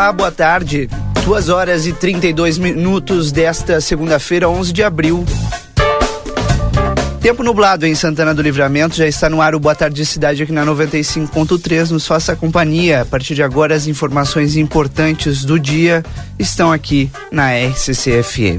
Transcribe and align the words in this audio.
Olá, 0.00 0.12
boa 0.12 0.32
tarde. 0.32 0.88
2 1.26 1.50
horas 1.50 1.86
e 1.86 1.92
32 1.92 2.56
minutos 2.56 3.30
desta 3.30 3.82
segunda-feira, 3.82 4.48
11 4.48 4.72
de 4.72 4.82
abril. 4.82 5.26
Tempo 7.20 7.42
nublado 7.42 7.86
em 7.86 7.94
Santana 7.94 8.32
do 8.32 8.40
Livramento, 8.40 8.96
já 8.96 9.06
está 9.06 9.28
no 9.28 9.42
ar 9.42 9.54
o 9.54 9.60
Boa 9.60 9.74
Tarde 9.74 10.06
Cidade 10.06 10.42
aqui 10.42 10.52
na 10.52 10.64
95.3. 10.64 11.90
Nos 11.90 12.06
faça 12.06 12.34
companhia. 12.34 13.02
A 13.02 13.04
partir 13.04 13.34
de 13.34 13.42
agora, 13.42 13.74
as 13.74 13.86
informações 13.86 14.56
importantes 14.56 15.44
do 15.44 15.60
dia 15.60 16.02
estão 16.38 16.72
aqui 16.72 17.10
na 17.30 17.50
RCC-FM. 17.50 18.56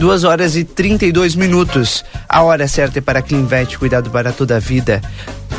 2 0.00 0.24
horas 0.24 0.56
e 0.56 0.64
32 0.64 1.34
minutos. 1.34 2.02
A 2.26 2.42
hora 2.42 2.66
certa 2.66 2.98
é 2.98 3.02
para 3.02 3.20
Clinvet, 3.20 3.76
cuidado 3.76 4.08
para 4.08 4.32
toda 4.32 4.56
a 4.56 4.58
vida. 4.58 5.02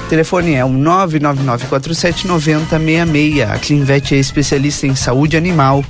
Telefone 0.10 0.56
é 0.56 0.66
o 0.66 0.70
999479066. 0.70 3.48
A 3.48 3.60
Clinvet 3.60 4.16
é 4.16 4.18
especialista 4.18 4.88
em 4.88 4.96
saúde 4.96 5.38
animal. 5.38 5.86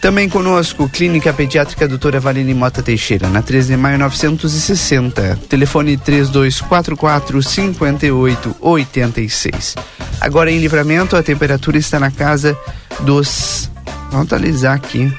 Também 0.00 0.28
conosco, 0.28 0.88
Clínica 0.88 1.32
Pediátrica 1.32 1.86
Doutora 1.86 2.18
Valine 2.18 2.52
Mota 2.54 2.82
Teixeira, 2.82 3.28
na 3.28 3.40
13 3.40 3.68
de 3.68 3.76
maio 3.76 3.98
960. 3.98 5.38
Telefone 5.48 5.96
3244 5.96 7.40
5886. 7.40 9.76
Agora 10.20 10.50
em 10.50 10.58
livramento, 10.58 11.16
a 11.16 11.22
temperatura 11.22 11.78
está 11.78 12.00
na 12.00 12.10
casa 12.10 12.58
dos. 13.00 13.70
Vamos 14.10 14.26
atualizar 14.26 14.74
aqui. 14.74 15.14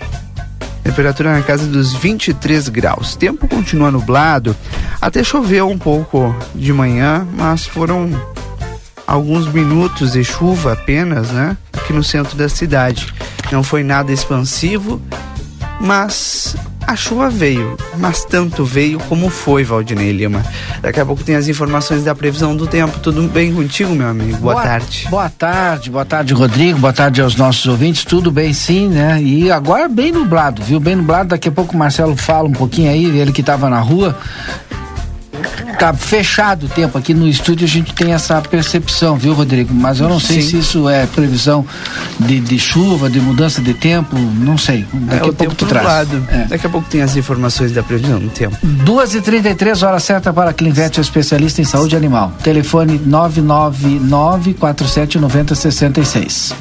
Temperatura 0.89 1.34
na 1.34 1.43
casa 1.43 1.67
dos 1.67 1.93
23 1.93 2.67
graus. 2.67 3.16
Tempo 3.16 3.48
continua 3.48 3.91
nublado. 3.91 4.55
Até 4.99 5.23
choveu 5.23 5.70
um 5.70 5.77
pouco 5.77 6.35
de 6.55 6.73
manhã, 6.73 7.27
mas 7.38 7.67
foram 7.67 8.09
alguns 9.05 9.45
minutos 9.45 10.13
de 10.13 10.23
chuva 10.23 10.73
apenas, 10.73 11.29
né? 11.29 11.55
Aqui 11.73 11.93
no 11.93 12.04
centro 12.04 12.35
da 12.35 12.49
cidade. 12.49 13.13
Não 13.51 13.62
foi 13.62 13.84
nada 13.84 14.12
expansivo, 14.12 14.99
mas 15.79 16.55
a 16.90 16.95
chuva 16.95 17.29
veio, 17.29 17.77
mas 17.99 18.26
tanto 18.26 18.65
veio 18.65 18.98
como 19.01 19.29
foi, 19.29 19.63
Valdinei 19.63 20.12
Lima. 20.12 20.43
Daqui 20.82 20.99
a 20.99 21.05
pouco 21.05 21.23
tem 21.23 21.35
as 21.35 21.48
informações 21.48 22.04
da 22.04 22.15
previsão 22.15 22.55
do 22.55 22.65
tempo. 22.65 22.98
Tudo 22.98 23.21
bem 23.27 23.54
contigo, 23.54 23.93
meu 23.93 24.07
amigo? 24.07 24.37
Boa, 24.37 24.55
boa, 24.55 24.63
tarde. 24.63 25.07
Boa 25.07 25.29
tarde, 25.29 25.91
boa 25.91 26.05
tarde, 26.05 26.34
Rodrigo. 26.34 26.79
Boa 26.79 26.91
tarde 26.91 27.21
aos 27.21 27.35
nossos 27.35 27.67
ouvintes. 27.67 28.04
Tudo 28.05 28.32
bem, 28.32 28.54
sim, 28.54 28.87
né? 28.87 29.21
E 29.21 29.51
agora 29.51 29.87
bem 29.87 30.12
nublado, 30.12 30.63
viu? 30.63 30.79
Bem 30.79 30.95
nublado. 30.95 31.29
Daqui 31.29 31.49
a 31.49 31.51
pouco 31.51 31.76
o 31.76 31.77
Marcelo 31.77 32.17
fala 32.17 32.48
um 32.48 32.54
pouquinho 32.54 32.90
aí, 32.90 33.05
ele 33.05 33.32
que 33.32 33.41
estava 33.41 33.70
na 33.70 33.79
rua 33.79 34.17
tá 35.77 35.93
fechado 35.93 36.65
o 36.65 36.70
tempo 36.70 36.98
aqui 36.98 37.13
no 37.13 37.27
estúdio, 37.27 37.65
a 37.65 37.70
gente 37.70 37.93
tem 37.93 38.13
essa 38.13 38.41
percepção, 38.41 39.15
viu, 39.15 39.34
Rodrigo? 39.34 39.73
Mas 39.73 39.99
eu 39.99 40.09
não 40.09 40.20
sei 40.20 40.41
Sim. 40.41 40.49
se 40.49 40.57
isso 40.57 40.90
é 40.90 41.05
previsão 41.05 41.65
de, 42.20 42.40
de, 42.40 42.59
chuva, 42.59 43.09
de 43.09 43.20
mudança 43.20 43.62
de 43.62 43.73
tempo, 43.73 44.17
não 44.17 44.57
sei. 44.57 44.85
Daqui 44.93 45.27
é, 45.27 45.29
a 45.29 45.34
pouco 45.34 45.55
tu 45.55 45.65
traz. 45.65 46.07
É. 46.29 46.45
Daqui 46.49 46.65
a 46.67 46.70
pouco 46.70 46.90
tem 46.90 47.01
as 47.01 47.15
informações 47.15 47.71
da 47.71 47.82
previsão 47.82 48.20
do 48.20 48.29
tempo. 48.29 48.57
2h33, 48.84 49.87
hora 49.87 49.99
certa 49.99 50.34
para 50.34 50.49
a 50.51 50.54
Clinvet, 50.54 50.99
especialista 50.99 51.62
em 51.62 51.65
saúde 51.65 51.95
animal. 51.95 52.34
Telefone 52.43 52.99
999 53.05 54.54
479066. 54.55 56.54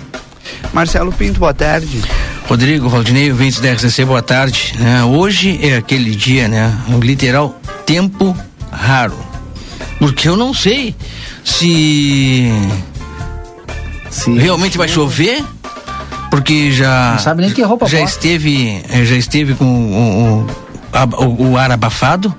Marcelo 0.72 1.12
Pinto, 1.12 1.40
boa 1.40 1.54
tarde. 1.54 2.02
Rodrigo, 2.46 2.88
Valdinei, 2.88 3.30
ouvintes 3.30 3.60
da 3.60 3.72
RCC, 3.72 4.04
boa 4.04 4.22
tarde. 4.22 4.74
É, 4.80 5.04
hoje 5.04 5.58
é 5.62 5.76
aquele 5.76 6.14
dia, 6.14 6.48
né? 6.48 6.72
O 6.88 6.98
literal 7.00 7.60
tempo 7.84 8.36
raro. 8.70 9.18
Porque 9.98 10.28
eu 10.28 10.36
não 10.36 10.54
sei 10.54 10.94
se, 11.44 12.50
se 14.10 14.30
realmente 14.38 14.78
vai 14.78 14.88
chover, 14.88 15.44
porque 16.30 16.70
já 16.70 17.12
não 17.12 17.18
sabe 17.18 17.42
nem 17.42 17.50
que 17.50 17.62
roupa 17.62 17.86
já 17.86 18.00
esteve 18.00 18.82
eh, 18.88 19.04
já 19.04 19.16
esteve 19.16 19.54
com 19.54 19.64
o, 19.64 20.46
o, 21.24 21.24
o, 21.24 21.50
o 21.50 21.56
ar 21.56 21.72
abafado, 21.72 22.34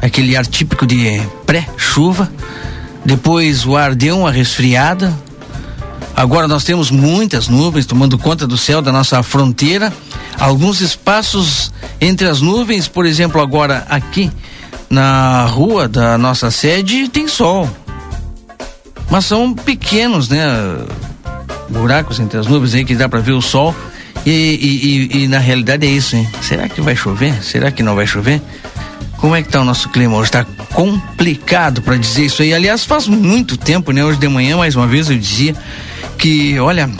aquele 0.00 0.36
ar 0.36 0.46
típico 0.46 0.86
de 0.86 1.20
pré-chuva. 1.46 2.30
Depois 3.04 3.66
o 3.66 3.76
ar 3.76 3.94
deu 3.94 4.18
uma 4.18 4.30
resfriada. 4.30 5.12
Agora 6.14 6.46
nós 6.46 6.62
temos 6.62 6.90
muitas 6.90 7.48
nuvens 7.48 7.86
tomando 7.86 8.18
conta 8.18 8.46
do 8.46 8.56
céu 8.56 8.82
da 8.82 8.92
nossa 8.92 9.22
fronteira. 9.22 9.92
Alguns 10.38 10.80
espaços 10.80 11.72
entre 12.00 12.28
as 12.28 12.40
nuvens, 12.40 12.86
por 12.86 13.06
exemplo, 13.06 13.40
agora 13.40 13.86
aqui 13.88 14.30
na 14.92 15.46
rua 15.46 15.88
da 15.88 16.18
nossa 16.18 16.50
sede 16.50 17.08
tem 17.08 17.26
sol. 17.26 17.68
Mas 19.10 19.24
são 19.24 19.54
pequenos, 19.54 20.28
né? 20.28 20.44
Buracos 21.70 22.20
entre 22.20 22.38
as 22.38 22.46
nuvens 22.46 22.74
aí 22.74 22.84
que 22.84 22.94
dá 22.94 23.08
para 23.08 23.20
ver 23.20 23.32
o 23.32 23.40
sol. 23.40 23.74
E, 24.26 24.30
e, 24.30 25.16
e, 25.18 25.24
e, 25.24 25.28
na 25.28 25.38
realidade 25.38 25.86
é 25.86 25.90
isso, 25.90 26.14
hein? 26.14 26.28
Será 26.42 26.68
que 26.68 26.82
vai 26.82 26.94
chover? 26.94 27.42
Será 27.42 27.70
que 27.70 27.82
não 27.82 27.94
vai 27.94 28.06
chover? 28.06 28.42
Como 29.16 29.34
é 29.34 29.42
que 29.42 29.48
tá 29.48 29.62
o 29.62 29.64
nosso 29.64 29.88
clima 29.88 30.14
hoje? 30.14 30.30
Tá 30.30 30.44
complicado 30.74 31.80
para 31.80 31.96
dizer 31.96 32.26
isso 32.26 32.42
aí. 32.42 32.52
Aliás, 32.52 32.84
faz 32.84 33.08
muito 33.08 33.56
tempo, 33.56 33.92
né? 33.92 34.04
Hoje 34.04 34.18
de 34.18 34.28
manhã, 34.28 34.58
mais 34.58 34.76
uma 34.76 34.86
vez, 34.86 35.08
eu 35.08 35.16
dizia 35.16 35.56
que, 36.18 36.60
olha, 36.60 36.90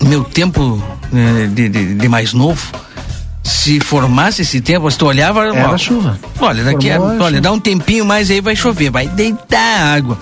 meu 0.00 0.22
tempo 0.22 0.80
né, 1.10 1.50
de, 1.52 1.68
de, 1.68 1.94
de 1.96 2.08
mais 2.08 2.32
novo, 2.32 2.62
se 3.42 3.80
formasse 3.80 4.42
esse 4.42 4.60
tempo, 4.60 4.90
se 4.90 4.98
tu 4.98 5.06
olhava. 5.06 5.46
Era 5.46 5.70
ó, 5.70 5.78
chuva. 5.78 6.18
Olha, 6.40 6.64
daqui 6.64 6.90
a, 6.90 7.00
olha, 7.00 7.40
dá 7.40 7.50
um 7.50 7.58
tempinho 7.58 8.04
mais 8.04 8.30
aí 8.30 8.40
vai 8.40 8.54
chover, 8.54 8.90
vai 8.90 9.08
deitar 9.08 9.94
água. 9.94 10.18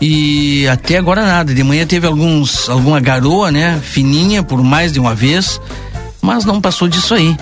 E 0.00 0.66
até 0.68 0.96
agora 0.96 1.24
nada. 1.24 1.54
De 1.54 1.62
manhã 1.62 1.86
teve 1.86 2.06
alguns, 2.06 2.68
alguma 2.68 3.00
garoa, 3.00 3.50
né? 3.50 3.78
Fininha 3.82 4.42
por 4.42 4.62
mais 4.62 4.92
de 4.92 4.98
uma 5.00 5.14
vez 5.14 5.60
mas 6.22 6.44
não 6.44 6.60
passou 6.60 6.86
disso 6.86 7.14
aí. 7.14 7.36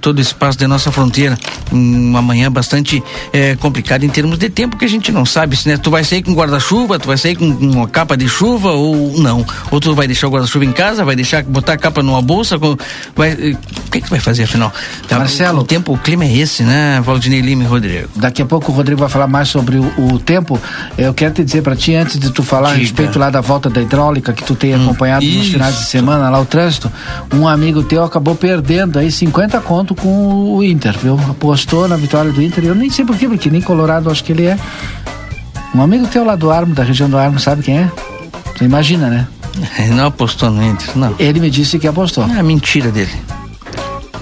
Todo 0.00 0.18
o 0.18 0.20
espaço 0.20 0.58
da 0.58 0.68
nossa 0.68 0.90
fronteira. 0.92 1.38
Uma 1.70 2.22
manhã 2.22 2.50
bastante 2.50 3.02
é, 3.32 3.56
complicada 3.56 4.04
em 4.04 4.08
termos 4.08 4.38
de 4.38 4.48
tempo 4.48 4.76
que 4.76 4.84
a 4.84 4.88
gente 4.88 5.10
não 5.10 5.26
sabe 5.26 5.56
se 5.56 5.68
né, 5.68 5.76
tu 5.76 5.90
vai 5.90 6.04
sair 6.04 6.22
com 6.22 6.32
guarda-chuva, 6.34 6.98
tu 6.98 7.06
vai 7.06 7.16
sair 7.16 7.36
com 7.36 7.46
uma 7.46 7.88
capa 7.88 8.16
de 8.16 8.28
chuva 8.28 8.72
ou 8.72 9.18
não. 9.18 9.44
Ou 9.70 9.80
tu 9.80 9.94
vai 9.94 10.06
deixar 10.06 10.28
o 10.28 10.30
guarda-chuva 10.30 10.64
em 10.64 10.72
casa, 10.72 11.04
vai 11.04 11.16
deixar 11.16 11.42
botar 11.42 11.74
a 11.74 11.78
capa 11.78 12.02
numa 12.02 12.22
bolsa. 12.22 12.58
Com, 12.58 12.76
vai, 13.14 13.30
eh, 13.32 13.56
o 13.86 13.90
que, 13.90 14.00
que 14.00 14.06
tu 14.06 14.10
vai 14.10 14.20
fazer 14.20 14.44
afinal? 14.44 14.72
Tá, 15.08 15.18
Marcelo. 15.18 15.60
O 15.60 15.64
tempo, 15.64 15.92
o 15.92 15.98
clima 15.98 16.24
é 16.24 16.36
esse, 16.36 16.62
né, 16.62 17.00
Valdinei 17.04 17.40
Lima 17.40 17.64
e 17.64 17.66
Rodrigo? 17.66 18.08
Daqui 18.16 18.42
a 18.42 18.46
pouco 18.46 18.72
o 18.72 18.74
Rodrigo 18.74 19.00
vai 19.00 19.08
falar 19.08 19.26
mais 19.26 19.48
sobre 19.48 19.78
o, 19.78 20.12
o 20.12 20.18
tempo. 20.18 20.60
Eu 20.96 21.12
quero 21.14 21.34
te 21.34 21.44
dizer 21.44 21.62
para 21.62 21.76
ti, 21.76 21.94
antes 21.94 22.18
de 22.18 22.30
tu 22.30 22.42
falar 22.42 22.68
Diga. 22.68 22.78
a 22.78 22.80
respeito 22.80 23.18
lá 23.18 23.30
da 23.30 23.40
volta 23.40 23.68
da 23.68 23.80
hidráulica 23.80 24.32
que 24.32 24.44
tu 24.44 24.54
tem 24.54 24.74
hum, 24.74 24.84
acompanhado 24.84 25.24
nos 25.24 25.48
finais 25.48 25.78
de 25.78 25.84
semana 25.84 26.28
lá 26.30 26.40
o 26.40 26.44
trânsito, 26.44 26.90
um 27.32 27.46
amigo 27.48 27.82
teu 27.82 28.04
acabou 28.04 28.34
perdendo 28.34 28.98
aí 28.98 29.10
50 29.24 29.60
conto 29.60 29.94
com 29.94 30.56
o 30.56 30.62
Inter, 30.62 30.96
viu? 30.98 31.18
Apostou 31.30 31.88
na 31.88 31.96
vitória 31.96 32.30
do 32.30 32.42
Inter. 32.42 32.64
Eu 32.64 32.74
nem 32.74 32.90
sei 32.90 33.04
porquê, 33.04 33.26
porque 33.26 33.48
nem 33.48 33.60
Colorado 33.60 34.10
acho 34.10 34.22
que 34.22 34.32
ele 34.32 34.44
é. 34.44 34.58
Um 35.74 35.82
amigo 35.82 36.06
teu 36.06 36.24
lá 36.24 36.36
do 36.36 36.50
Armo, 36.50 36.74
da 36.74 36.84
região 36.84 37.08
do 37.08 37.16
Armo, 37.16 37.40
sabe 37.40 37.62
quem 37.62 37.78
é? 37.78 37.90
Você 38.54 38.64
imagina, 38.64 39.08
né? 39.08 39.26
Ele 39.78 39.90
não 39.96 40.06
apostou 40.06 40.50
no 40.50 40.62
Inter, 40.62 40.88
não. 40.94 41.14
Ele 41.18 41.40
me 41.40 41.50
disse 41.50 41.78
que 41.78 41.88
apostou. 41.88 42.24
É 42.24 42.42
mentira 42.42 42.90
dele. 42.90 43.10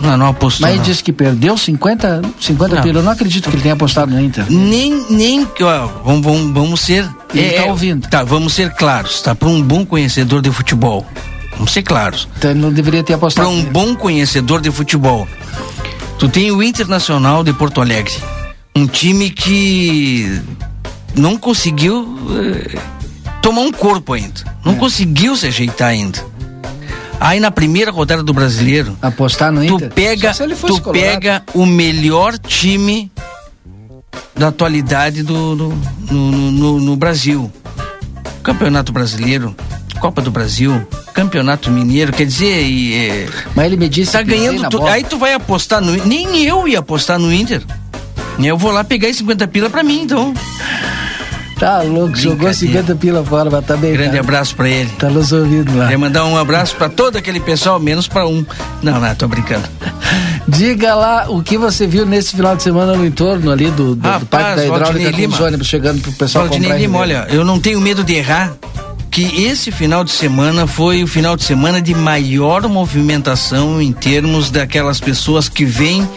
Não, 0.01 0.17
não 0.17 0.29
apostou. 0.29 0.67
Mas 0.67 0.77
ele 0.77 0.85
disse 0.85 1.03
que 1.03 1.13
perdeu 1.13 1.57
50, 1.57 2.23
50 2.41 2.83
pila. 2.83 2.99
Eu 2.99 3.03
não 3.03 3.13
acredito 3.13 3.49
que 3.49 3.57
ele 3.57 3.63
tenha 3.63 3.75
apostado 3.75 4.13
no 4.13 4.21
Inter. 4.21 4.45
Nem, 4.51 5.05
nem, 5.11 5.47
ó, 5.61 5.89
vamos, 6.05 6.23
vamos, 6.25 6.53
vamos 6.53 6.81
ser. 6.81 7.09
Ele 7.35 7.55
é, 7.55 7.63
tá 7.63 7.65
ouvindo. 7.67 8.09
Tá, 8.09 8.25
vamos 8.25 8.53
ser 8.53 8.73
claros, 8.75 9.21
tá? 9.21 9.35
Para 9.35 9.49
um 9.49 9.63
bom 9.63 9.85
conhecedor 9.85 10.43
de 10.43 10.51
futebol. 10.51 11.07
Vamos 11.55 11.73
ser 11.73 11.83
claros. 11.83 12.29
Então 12.37 12.51
ele 12.51 12.61
não 12.61 12.73
deveria 12.73 13.03
ter 13.03 13.15
apostado. 13.15 13.49
Para 13.49 13.57
um 13.57 13.65
bom 13.65 13.95
conhecedor 13.95 14.61
de 14.61 14.71
futebol, 14.71 15.29
tu 16.19 16.29
tem 16.29 16.51
o 16.51 16.63
Internacional 16.63 17.45
de 17.45 17.53
Porto 17.53 17.81
Alegre, 17.81 18.15
um 18.75 18.87
time 18.87 19.31
que 19.31 20.41
não 21.15 21.37
conseguiu 21.37 22.19
eh, 22.31 22.79
tomar 23.41 23.61
um 23.61 23.73
corpo 23.73 24.15
ainda, 24.15 24.41
não 24.65 24.73
é. 24.73 24.77
conseguiu 24.77 25.37
se 25.37 25.47
ajeitar 25.47 25.89
ainda. 25.89 26.33
Aí 27.21 27.39
na 27.39 27.53
primeira 27.53 27.93
rodada 27.93 28.23
do 28.23 28.33
Brasileiro, 28.33 28.97
apostar 29.01 29.53
no 29.53 29.63
Inter. 29.63 29.89
Tu 29.89 29.95
pega, 29.95 30.33
tu 30.67 30.81
pega 30.91 31.43
o 31.55 31.65
melhor 31.65 32.37
time 32.37 33.13
da 34.35 34.49
atualidade 34.49 35.23
do, 35.23 35.55
do 35.55 35.69
no, 36.11 36.51
no, 36.51 36.81
no 36.81 36.97
Brasil. 36.97 37.51
Campeonato 38.43 38.93
Brasileiro, 38.93 39.55
Copa 40.01 40.21
do 40.21 40.31
Brasil, 40.31 40.87
Campeonato 41.13 41.71
Mineiro, 41.71 42.13
quer 42.13 42.27
dizer, 42.27 42.63
e, 42.63 43.29
mas 43.55 43.67
ele 43.67 43.77
me 43.77 43.89
disse 43.89 44.13
tá 44.13 44.23
ganhando, 44.23 44.69
tu, 44.69 44.85
aí 44.87 45.05
tu 45.05 45.19
vai 45.19 45.35
apostar 45.35 45.81
no, 45.81 45.93
nem 46.05 46.45
eu 46.45 46.67
ia 46.67 46.81
apostar 46.81 47.19
no 47.19 47.33
Inter. 47.33 47.63
Eu 48.43 48.57
vou 48.57 48.73
lá 48.73 48.83
pegar 48.83 49.13
50 49.13 49.47
pila 49.49 49.71
para 49.71 49.83
mim, 49.83 50.03
então. 50.03 50.35
Tá 51.63 51.81
louco, 51.83 52.17
jogou 52.17 52.53
50 52.53 52.97
pila 52.97 53.25
fora, 53.25 53.49
mas 53.49 53.65
tá 53.65 53.77
bem. 53.77 53.93
Grande 53.93 54.11
cara. 54.11 54.21
abraço 54.21 54.57
pra 54.57 54.69
ele. 54.69 54.91
Tá 54.99 55.09
nos 55.09 55.31
ouvindo 55.33 55.77
lá. 55.79 55.87
Quer 55.87 55.97
mandar 55.97 56.25
um 56.25 56.37
abraço 56.37 56.75
pra 56.75 56.89
todo 56.89 57.17
aquele 57.17 57.39
pessoal, 57.39 57.79
menos 57.79 58.09
pra 58.09 58.27
um. 58.27 58.45
Não, 58.83 58.99
não, 58.99 59.15
tô 59.15 59.29
brincando. 59.29 59.69
Diga 60.49 60.93
lá 60.95 61.31
o 61.31 61.41
que 61.41 61.57
você 61.57 61.87
viu 61.87 62.05
nesse 62.05 62.35
final 62.35 62.57
de 62.57 62.65
semana 62.65 62.97
no 62.97 63.07
entorno 63.07 63.53
ali 63.53 63.71
do, 63.71 63.95
do, 63.95 64.03
Rapaz, 64.03 64.21
do 64.23 64.27
Parque 64.27 64.57
da 64.57 64.67
Hidráulica 64.67 65.13
com 65.13 65.29
os 65.29 65.41
ônibus 65.41 65.67
chegando 65.69 66.01
pro 66.01 66.13
pessoal 66.13 66.47
Valdinei 66.47 66.71
comprar. 66.71 66.81
Lima, 66.81 66.99
olha, 66.99 67.27
eu 67.31 67.45
não 67.45 67.61
tenho 67.61 67.81
medo 67.81 68.03
de 68.03 68.15
errar 68.15 68.53
que 69.13 69.45
esse 69.45 69.71
final 69.71 70.03
de 70.03 70.11
semana 70.11 70.67
foi 70.67 71.05
o 71.05 71.07
final 71.07 71.37
de 71.37 71.45
semana 71.45 71.83
de 71.83 71.95
maior 71.95 72.67
movimentação 72.67 73.81
em 73.81 73.93
termos 73.93 74.51
daquelas 74.51 75.01
pessoas 75.01 75.51
que 75.51 75.67
vêm 75.67 76.09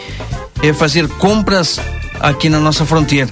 eh, 0.62 0.72
fazer 0.72 1.06
compras 1.06 1.78
aqui 2.18 2.48
na 2.48 2.58
nossa 2.58 2.86
fronteira. 2.86 3.30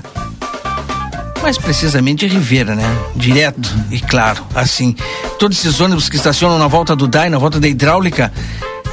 Mais 1.43 1.57
precisamente 1.57 2.27
Ribeira, 2.27 2.75
né? 2.75 2.85
Direto 3.17 3.75
e 3.91 3.99
claro, 4.01 4.45
assim. 4.55 4.95
Todos 5.39 5.59
esses 5.59 5.81
ônibus 5.81 6.11
que 6.11 6.17
estacionam 6.17 6.59
na 6.59 6.69
volta 6.69 6.95
do 6.95 7.09
DAI, 7.09 7.31
na 7.31 7.39
volta 7.39 7.59
da 7.59 7.67
hidráulica, 7.67 8.31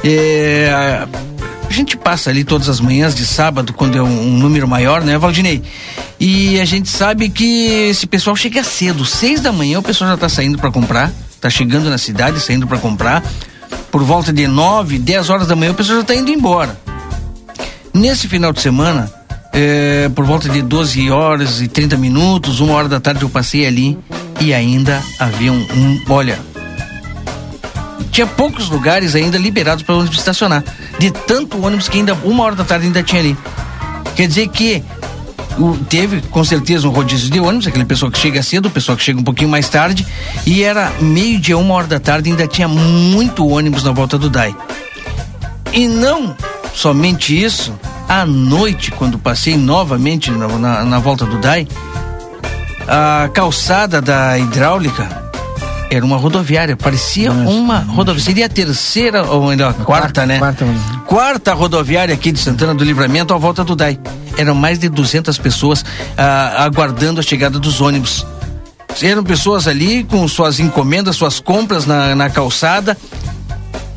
eh, 0.02 0.70
a 0.72 1.70
gente 1.70 1.98
passa 1.98 2.30
ali 2.30 2.44
todas 2.44 2.70
as 2.70 2.80
manhãs 2.80 3.14
de 3.14 3.26
sábado, 3.26 3.74
quando 3.74 3.98
é 3.98 4.02
um, 4.02 4.06
um, 4.06 4.38
número 4.38 4.66
maior, 4.66 5.02
né, 5.02 5.18
Valdinei? 5.18 5.62
E 6.24 6.60
a 6.60 6.64
gente 6.64 6.88
sabe 6.88 7.28
que 7.28 7.88
esse 7.90 8.06
pessoal 8.06 8.36
chega 8.36 8.62
cedo, 8.62 9.04
seis 9.04 9.40
da 9.40 9.50
manhã 9.50 9.80
o 9.80 9.82
pessoal 9.82 10.10
já 10.10 10.14
está 10.14 10.28
saindo 10.28 10.56
para 10.56 10.70
comprar, 10.70 11.10
está 11.34 11.50
chegando 11.50 11.90
na 11.90 11.98
cidade, 11.98 12.38
saindo 12.38 12.64
para 12.64 12.78
comprar. 12.78 13.24
Por 13.90 14.04
volta 14.04 14.32
de 14.32 14.46
nove, 14.46 15.00
dez 15.00 15.28
horas 15.28 15.48
da 15.48 15.56
manhã 15.56 15.72
o 15.72 15.74
pessoal 15.74 15.96
já 15.96 16.02
está 16.02 16.14
indo 16.14 16.30
embora. 16.30 16.78
Nesse 17.92 18.28
final 18.28 18.52
de 18.52 18.60
semana, 18.60 19.12
é, 19.52 20.08
por 20.14 20.24
volta 20.24 20.48
de 20.48 20.62
12 20.62 21.10
horas 21.10 21.60
e 21.60 21.66
30 21.66 21.96
minutos, 21.96 22.60
uma 22.60 22.74
hora 22.74 22.88
da 22.88 23.00
tarde 23.00 23.22
eu 23.22 23.28
passei 23.28 23.66
ali 23.66 23.98
e 24.40 24.54
ainda 24.54 25.02
havia 25.18 25.52
um, 25.52 25.66
um 25.74 26.00
olha, 26.08 26.38
tinha 28.12 28.28
poucos 28.28 28.68
lugares 28.68 29.16
ainda 29.16 29.36
liberados 29.38 29.82
para 29.82 29.96
ônibus 29.96 30.18
estacionar. 30.18 30.62
De 31.00 31.10
tanto 31.10 31.60
ônibus 31.66 31.88
que 31.88 31.98
ainda 31.98 32.14
uma 32.22 32.44
hora 32.44 32.54
da 32.54 32.62
tarde 32.62 32.86
ainda 32.86 33.02
tinha 33.02 33.20
ali. 33.20 33.36
Quer 34.14 34.28
dizer 34.28 34.46
que 34.50 34.84
o, 35.58 35.76
teve 35.88 36.20
com 36.22 36.42
certeza 36.44 36.88
um 36.88 36.90
rodízio 36.90 37.30
de 37.30 37.40
ônibus, 37.40 37.66
aquele 37.66 37.84
pessoal 37.84 38.10
que 38.10 38.18
chega 38.18 38.42
cedo, 38.42 38.66
o 38.66 38.70
pessoal 38.70 38.96
que 38.96 39.04
chega 39.04 39.20
um 39.20 39.24
pouquinho 39.24 39.50
mais 39.50 39.68
tarde, 39.68 40.06
e 40.46 40.62
era 40.62 40.92
meio 41.00 41.38
dia, 41.38 41.56
uma 41.56 41.74
hora 41.74 41.86
da 41.86 42.00
tarde, 42.00 42.30
ainda 42.30 42.46
tinha 42.46 42.68
muito 42.68 43.46
ônibus 43.46 43.84
na 43.84 43.92
volta 43.92 44.18
do 44.18 44.30
DAI. 44.30 44.54
E 45.72 45.86
não 45.88 46.36
somente 46.74 47.40
isso, 47.40 47.72
à 48.08 48.24
noite, 48.26 48.90
quando 48.92 49.18
passei 49.18 49.56
novamente 49.56 50.30
na, 50.30 50.48
na, 50.48 50.84
na 50.84 50.98
volta 50.98 51.24
do 51.24 51.38
DAI, 51.38 51.66
a 52.88 53.28
calçada 53.32 54.00
da 54.00 54.38
hidráulica 54.38 55.21
era 55.94 56.06
uma 56.06 56.16
rodoviária, 56.16 56.74
parecia 56.74 57.30
Nossa, 57.30 57.50
uma 57.50 57.78
rodoviária. 57.80 58.24
Seria 58.24 58.46
a 58.46 58.48
terceira, 58.48 59.24
ou 59.24 59.48
melhor, 59.48 59.70
a 59.70 59.74
quarta, 59.74 59.84
quarta, 59.84 60.26
né? 60.26 60.38
Quarta, 60.38 60.66
quarta 61.06 61.52
rodoviária 61.52 62.14
aqui 62.14 62.32
de 62.32 62.38
Santana 62.38 62.74
do 62.74 62.82
Livramento 62.82 63.34
à 63.34 63.36
volta 63.36 63.62
do 63.62 63.76
DAI. 63.76 63.98
Eram 64.38 64.54
mais 64.54 64.78
de 64.78 64.88
200 64.88 65.36
pessoas 65.36 65.84
ah, 66.16 66.64
aguardando 66.64 67.20
a 67.20 67.22
chegada 67.22 67.58
dos 67.58 67.82
ônibus. 67.82 68.26
Eram 69.02 69.22
pessoas 69.22 69.68
ali 69.68 70.02
com 70.04 70.26
suas 70.26 70.58
encomendas, 70.60 71.14
suas 71.14 71.40
compras 71.40 71.84
na, 71.84 72.14
na 72.14 72.30
calçada. 72.30 72.96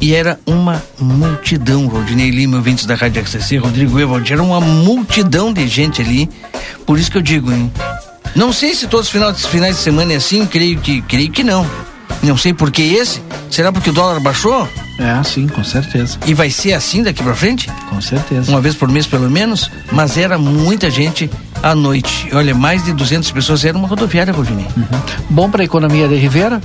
E 0.01 0.13
era 0.13 0.37
uma 0.45 0.83
multidão, 0.99 1.87
Rodinei 1.87 2.29
Lima, 2.29 2.57
ouvintes 2.57 2.85
da 2.85 2.95
Rádio 2.95 3.25
XCC, 3.25 3.57
Rodrigo 3.57 3.97
Evald, 3.97 4.31
era 4.31 4.43
uma 4.43 4.59
multidão 4.59 5.53
de 5.53 5.65
gente 5.69 6.01
ali. 6.01 6.29
Por 6.85 6.99
isso 6.99 7.09
que 7.09 7.17
eu 7.17 7.21
digo, 7.21 7.53
hein? 7.53 7.71
Não 8.35 8.51
sei 8.51 8.75
se 8.75 8.85
todos 8.85 9.05
os 9.07 9.11
finais, 9.11 9.45
finais 9.45 9.77
de 9.77 9.81
semana 9.81 10.11
é 10.11 10.17
assim, 10.17 10.45
creio 10.45 10.77
que, 10.79 11.01
creio 11.03 11.31
que 11.31 11.41
não. 11.41 11.65
Não 12.23 12.37
sei 12.37 12.53
por 12.53 12.71
que 12.71 12.81
esse. 12.81 13.21
Será 13.49 13.71
porque 13.71 13.89
o 13.89 13.93
dólar 13.93 14.19
baixou? 14.19 14.67
É, 14.97 15.21
sim, 15.23 15.47
com 15.47 15.63
certeza. 15.63 16.17
E 16.25 16.33
vai 16.33 16.49
ser 16.49 16.73
assim 16.73 17.03
daqui 17.03 17.21
para 17.21 17.35
frente? 17.35 17.69
Com 17.89 18.01
certeza. 18.01 18.49
Uma 18.49 18.61
vez 18.61 18.75
por 18.75 18.89
mês, 18.89 19.05
pelo 19.05 19.29
menos? 19.29 19.69
Mas 19.91 20.17
era 20.17 20.37
muita 20.37 20.89
gente 20.89 21.29
à 21.61 21.75
noite. 21.75 22.29
Olha, 22.33 22.55
mais 22.55 22.83
de 22.85 22.93
200 22.93 23.29
pessoas. 23.31 23.65
Era 23.65 23.77
uma 23.77 23.87
rodoviária, 23.87 24.33
Rodinei. 24.33 24.67
Uhum. 24.77 24.99
Bom 25.29 25.49
para 25.49 25.61
a 25.63 25.65
economia 25.65 26.07
de 26.07 26.15
Rivera. 26.15 26.61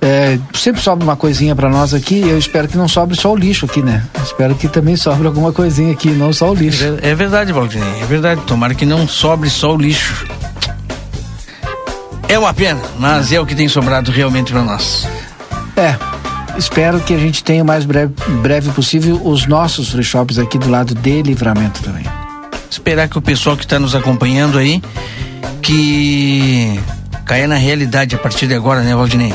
É, 0.00 0.38
sempre 0.54 0.80
sobra 0.80 1.04
uma 1.04 1.16
coisinha 1.16 1.54
para 1.54 1.68
nós 1.68 1.92
aqui. 1.92 2.20
Eu 2.20 2.38
espero 2.38 2.68
que 2.68 2.76
não 2.76 2.88
sobre 2.88 3.16
só 3.16 3.32
o 3.32 3.36
lixo 3.36 3.66
aqui, 3.66 3.82
né? 3.82 4.04
Espero 4.22 4.54
que 4.54 4.68
também 4.68 4.96
sobre 4.96 5.26
alguma 5.26 5.52
coisinha 5.52 5.92
aqui, 5.92 6.08
não 6.10 6.32
só 6.32 6.50
o 6.50 6.54
lixo. 6.54 6.84
É, 7.02 7.10
é 7.10 7.14
verdade, 7.14 7.52
Valdinei. 7.52 8.00
É 8.02 8.06
verdade. 8.06 8.40
Tomara 8.46 8.74
que 8.74 8.86
não 8.86 9.06
sobre 9.08 9.50
só 9.50 9.74
o 9.74 9.76
lixo. 9.76 10.26
É 12.28 12.38
uma 12.38 12.52
pena, 12.52 12.80
mas 12.98 13.32
é 13.32 13.40
o 13.40 13.46
que 13.46 13.54
tem 13.54 13.68
sobrado 13.68 14.12
realmente 14.12 14.52
para 14.52 14.62
nós. 14.62 15.08
É. 15.74 15.96
Espero 16.58 17.00
que 17.00 17.14
a 17.14 17.18
gente 17.18 17.42
tenha 17.42 17.62
o 17.62 17.66
mais 17.66 17.84
breve, 17.84 18.12
breve 18.42 18.70
possível 18.72 19.20
os 19.24 19.46
nossos 19.46 19.90
free 19.90 20.04
shops 20.04 20.38
aqui 20.38 20.58
do 20.58 20.68
lado 20.68 20.94
de 20.94 21.22
livramento 21.22 21.82
também. 21.82 22.04
Esperar 22.70 23.08
que 23.08 23.16
o 23.16 23.22
pessoal 23.22 23.56
que 23.56 23.64
está 23.64 23.78
nos 23.78 23.94
acompanhando 23.94 24.58
aí 24.58 24.82
que 25.62 26.78
caia 27.24 27.46
na 27.46 27.54
realidade 27.54 28.14
a 28.14 28.18
partir 28.18 28.46
de 28.46 28.54
agora, 28.54 28.82
né, 28.82 28.94
Valdinei? 28.94 29.32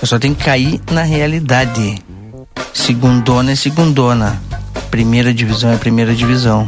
Eu 0.00 0.06
só 0.06 0.18
tem 0.18 0.32
que 0.32 0.44
cair 0.44 0.80
na 0.90 1.02
realidade. 1.02 1.98
Segundona 2.72 3.52
é 3.52 3.56
segundona. 3.56 4.40
Primeira 4.90 5.34
divisão 5.34 5.70
é 5.70 5.76
primeira 5.76 6.14
divisão 6.14 6.66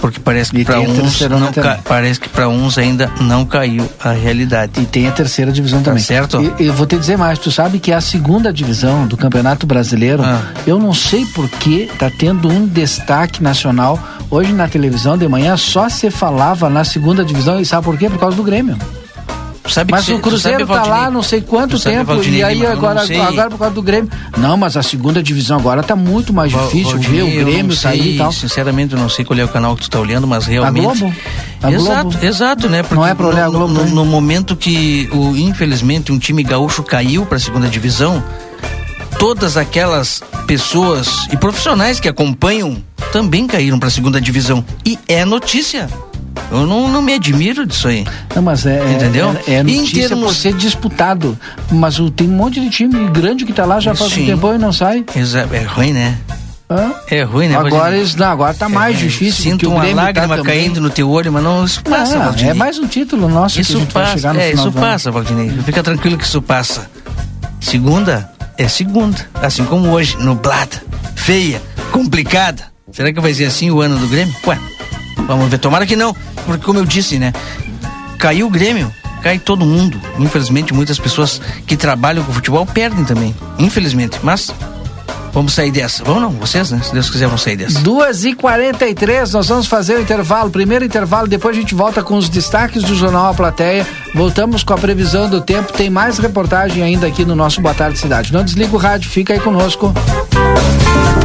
porque 0.00 0.20
parece 0.20 0.50
que 0.50 0.64
para 0.64 0.80
uns 0.80 1.20
não 1.20 1.52
ca... 1.52 1.80
parece 1.84 2.20
que 2.20 2.28
para 2.28 2.48
uns 2.48 2.78
ainda 2.78 3.10
não 3.20 3.44
caiu 3.44 3.88
a 4.00 4.12
realidade. 4.12 4.72
E 4.80 4.86
tem 4.86 5.08
a 5.08 5.12
terceira 5.12 5.52
divisão 5.52 5.80
tá 5.80 5.90
também. 5.90 6.02
Certo? 6.02 6.40
E, 6.58 6.66
eu 6.66 6.72
vou 6.72 6.86
te 6.86 6.96
dizer 6.96 7.16
mais, 7.16 7.38
tu 7.38 7.50
sabe 7.50 7.78
que 7.78 7.92
a 7.92 8.00
segunda 8.00 8.52
divisão 8.52 9.06
do 9.06 9.16
Campeonato 9.16 9.66
Brasileiro, 9.66 10.22
ah. 10.22 10.42
eu 10.66 10.78
não 10.78 10.94
sei 10.94 11.26
por 11.26 11.48
que 11.48 11.90
tá 11.98 12.10
tendo 12.10 12.48
um 12.48 12.66
destaque 12.66 13.42
nacional. 13.42 13.98
Hoje 14.30 14.52
na 14.52 14.68
televisão 14.68 15.16
de 15.16 15.26
manhã 15.26 15.56
só 15.56 15.88
se 15.88 16.10
falava 16.10 16.68
na 16.68 16.84
segunda 16.84 17.24
divisão 17.24 17.60
e 17.60 17.64
sabe 17.64 17.84
por 17.84 17.96
quê? 17.96 18.08
Por 18.10 18.18
causa 18.18 18.36
do 18.36 18.42
Grêmio. 18.42 18.76
Sabe 19.68 19.92
mas 19.92 20.06
que, 20.06 20.12
o 20.12 20.18
Cruzeiro 20.18 20.66
tá 20.66 20.84
lá 20.84 21.10
não 21.10 21.22
sei 21.22 21.40
quanto 21.40 21.78
tempo 21.78 22.04
Valdinei, 22.04 22.40
e 22.40 22.44
aí 22.44 22.66
agora, 22.66 23.02
agora 23.02 23.50
por 23.50 23.58
causa 23.58 23.74
do 23.74 23.82
Grêmio. 23.82 24.10
Não, 24.36 24.56
mas 24.56 24.76
a 24.76 24.82
segunda 24.82 25.22
divisão 25.22 25.58
agora 25.58 25.82
tá 25.82 25.94
muito 25.94 26.32
mais 26.32 26.50
difícil. 26.50 26.92
Valdinei, 26.92 27.22
o 27.22 27.44
Grêmio 27.44 27.76
aí 27.84 28.14
e 28.14 28.18
tal. 28.18 28.32
Sinceramente, 28.32 28.94
eu 28.94 29.00
não 29.00 29.08
sei 29.08 29.24
qual 29.24 29.38
é 29.38 29.44
o 29.44 29.48
canal 29.48 29.76
que 29.76 29.82
tu 29.82 29.90
tá 29.90 30.00
olhando, 30.00 30.26
mas 30.26 30.46
realmente. 30.46 30.86
A 30.86 30.94
Globo. 30.94 31.14
A 31.62 31.72
exato, 31.72 32.10
Globo. 32.10 32.26
exato, 32.26 32.68
né? 32.68 32.82
Porque 32.82 32.94
não 32.94 33.06
é 33.06 33.14
pra 33.14 33.26
olhar 33.26 33.48
no, 33.50 33.56
a 33.56 33.66
Globo. 33.66 33.72
No, 33.74 33.86
no, 33.86 34.04
momento 34.04 34.56
que, 34.56 35.08
o, 35.12 35.36
infelizmente, 35.36 36.12
um 36.12 36.18
time 36.18 36.42
gaúcho 36.42 36.82
caiu 36.82 37.26
pra 37.26 37.38
segunda 37.38 37.68
divisão, 37.68 38.22
todas 39.18 39.56
aquelas 39.56 40.22
pessoas 40.46 41.28
e 41.32 41.36
profissionais 41.36 42.00
que 42.00 42.08
acompanham 42.08 42.82
também 43.12 43.46
caíram 43.46 43.78
para 43.78 43.88
a 43.88 43.90
segunda 43.90 44.20
divisão. 44.20 44.64
E 44.84 44.98
é 45.08 45.24
notícia. 45.24 45.88
Eu 46.50 46.66
não, 46.66 46.88
não 46.88 47.02
me 47.02 47.14
admiro 47.14 47.66
disso 47.66 47.88
aí. 47.88 48.06
Não, 48.34 48.42
mas 48.42 48.64
é. 48.64 48.92
Entendeu? 48.92 49.36
É, 49.46 49.54
é 49.54 49.62
notícia 49.62 50.08
termos... 50.08 50.24
por 50.24 50.34
ser 50.34 50.54
disputado. 50.54 51.38
Mas 51.70 51.96
tem 52.16 52.28
um 52.28 52.32
monte 52.32 52.60
de 52.60 52.70
time 52.70 53.08
grande 53.10 53.44
que 53.44 53.52
tá 53.52 53.64
lá 53.64 53.80
já 53.80 53.94
faz 53.94 54.12
Sim. 54.12 54.24
um 54.24 54.26
tempo 54.26 54.54
e 54.54 54.58
não 54.58 54.72
sai. 54.72 55.04
Exato. 55.14 55.54
É 55.54 55.62
ruim, 55.62 55.92
né? 55.92 56.18
Hã? 56.70 56.92
É 57.10 57.22
ruim, 57.22 57.48
né? 57.48 57.56
Agora, 57.56 57.96
eles, 57.96 58.14
não, 58.14 58.26
agora 58.26 58.52
tá 58.52 58.68
mais 58.68 58.96
é, 58.96 58.98
difícil. 59.00 59.44
Sinto 59.44 59.70
uma 59.70 59.86
tá 59.86 59.94
lágrima 59.94 60.36
tá 60.36 60.42
caindo 60.42 60.80
no 60.80 60.90
teu 60.90 61.08
olho, 61.10 61.32
mas 61.32 61.42
não 61.42 61.64
isso 61.64 61.82
passa, 61.82 62.18
ah. 62.18 62.46
É 62.46 62.52
mais 62.52 62.78
um 62.78 62.86
título 62.86 63.26
nosso 63.26 63.58
isso 63.58 63.86
passa, 63.86 64.36
É, 64.38 64.52
isso 64.52 64.70
passa, 64.72 65.10
Valdinei. 65.10 65.50
Fica 65.64 65.82
tranquilo 65.82 66.18
que 66.18 66.24
isso 66.24 66.42
passa. 66.42 66.90
Segunda 67.60 68.30
é 68.58 68.66
segunda. 68.66 69.16
Assim 69.34 69.64
como 69.64 69.88
hoje, 69.90 70.16
nublada, 70.18 70.82
feia, 71.14 71.62
complicada. 71.92 72.64
Será 72.92 73.12
que 73.12 73.20
vai 73.20 73.32
ser 73.32 73.44
assim 73.44 73.70
o 73.70 73.80
ano 73.80 73.96
do 73.96 74.08
Grêmio? 74.08 74.34
Ué, 74.46 74.58
vamos 75.26 75.48
ver. 75.48 75.58
Tomara 75.58 75.86
que 75.86 75.96
não. 75.96 76.14
Porque, 76.46 76.64
como 76.64 76.78
eu 76.78 76.84
disse, 76.84 77.18
né? 77.18 77.32
Caiu 78.18 78.46
o 78.46 78.50
Grêmio, 78.50 78.92
cai 79.22 79.38
todo 79.38 79.64
mundo. 79.64 80.00
Infelizmente, 80.18 80.74
muitas 80.74 80.98
pessoas 80.98 81.40
que 81.66 81.76
trabalham 81.76 82.24
com 82.24 82.32
futebol 82.32 82.66
perdem 82.66 83.04
também. 83.04 83.34
Infelizmente. 83.58 84.18
Mas 84.22 84.52
Vamos 85.32 85.52
sair 85.52 85.70
dessa. 85.70 86.02
Vamos 86.04 86.22
não, 86.22 86.30
vocês, 86.30 86.70
né? 86.70 86.80
Se 86.82 86.92
Deus 86.92 87.10
quiser, 87.10 87.26
vamos 87.26 87.42
sair 87.42 87.56
dessa. 87.56 87.80
2 87.80 88.24
e 88.24 88.34
43 88.34 89.32
nós 89.32 89.48
vamos 89.48 89.66
fazer 89.66 89.96
o 89.96 90.00
intervalo. 90.00 90.50
Primeiro 90.50 90.84
intervalo, 90.84 91.28
depois 91.28 91.56
a 91.56 91.60
gente 91.60 91.74
volta 91.74 92.02
com 92.02 92.16
os 92.16 92.28
destaques 92.28 92.82
do 92.82 92.94
Jornal 92.94 93.30
A 93.30 93.34
Plateia. 93.34 93.86
Voltamos 94.14 94.62
com 94.62 94.74
a 94.74 94.78
previsão 94.78 95.28
do 95.28 95.40
tempo. 95.40 95.72
Tem 95.72 95.90
mais 95.90 96.18
reportagem 96.18 96.82
ainda 96.82 97.06
aqui 97.06 97.24
no 97.24 97.36
nosso 97.36 97.60
Boa 97.60 97.74
Tarde 97.74 97.98
Cidade. 97.98 98.32
Não 98.32 98.44
desliga 98.44 98.74
o 98.74 98.78
rádio, 98.78 99.10
fica 99.10 99.32
aí 99.32 99.40
conosco. 99.40 99.92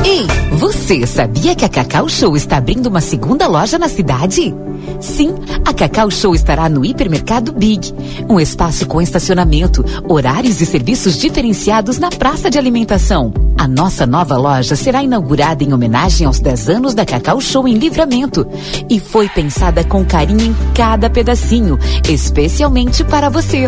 Ei, 0.06 0.28
você 0.58 1.08
sabia 1.08 1.56
que 1.56 1.64
a 1.64 1.70
Cacau 1.70 2.10
Show 2.10 2.36
está 2.36 2.58
abrindo 2.58 2.88
uma 2.88 3.00
segunda 3.00 3.48
loja 3.48 3.80
na 3.80 3.88
cidade? 3.88 4.54
Sim, 5.00 5.34
a 5.66 5.74
Cacau 5.74 6.12
Show 6.12 6.36
estará 6.36 6.68
no 6.68 6.84
Hipermercado 6.84 7.54
Big, 7.54 7.94
um 8.30 8.38
espaço 8.38 8.86
com 8.86 9.02
estacionamento, 9.02 9.84
horários 10.08 10.60
e 10.60 10.66
serviços 10.66 11.18
diferenciados 11.18 12.00
na 12.00 12.10
praça 12.10 12.50
de 12.50 12.58
alimentação. 12.58 13.34
A 13.58 13.68
nossa 13.68 14.06
nova 14.06 14.36
loja 14.36 14.76
será 14.76 15.02
inaugurada 15.02 15.64
em 15.64 15.74
homenagem 15.74 16.28
aos 16.28 16.40
10 16.40 16.70
anos 16.70 16.94
da 16.94 17.06
Cacau 17.06 17.40
Show 17.40 17.66
em 17.66 17.76
Livramento 17.76 18.46
e 18.90 19.00
foi 19.00 19.30
pensada 19.30 19.86
com 19.86 20.04
carinho 20.04 20.48
em 20.48 20.56
cada 20.74 21.10
pedacinho, 21.10 21.80
especialmente 22.10 23.06
para 23.06 23.30
você. 23.30 23.68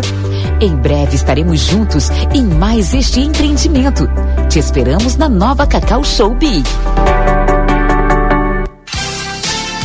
Em 0.60 0.74
breve 0.76 1.16
estaremos 1.16 1.60
juntos 1.60 2.10
em 2.34 2.44
mais 2.44 2.92
este 2.92 3.20
empreendimento. 3.20 4.06
Te 4.50 4.58
esperamos 4.58 5.16
na 5.16 5.28
nova 5.28 5.66
Cacau 5.66 6.04
Show 6.04 6.25
Big. 6.34 6.64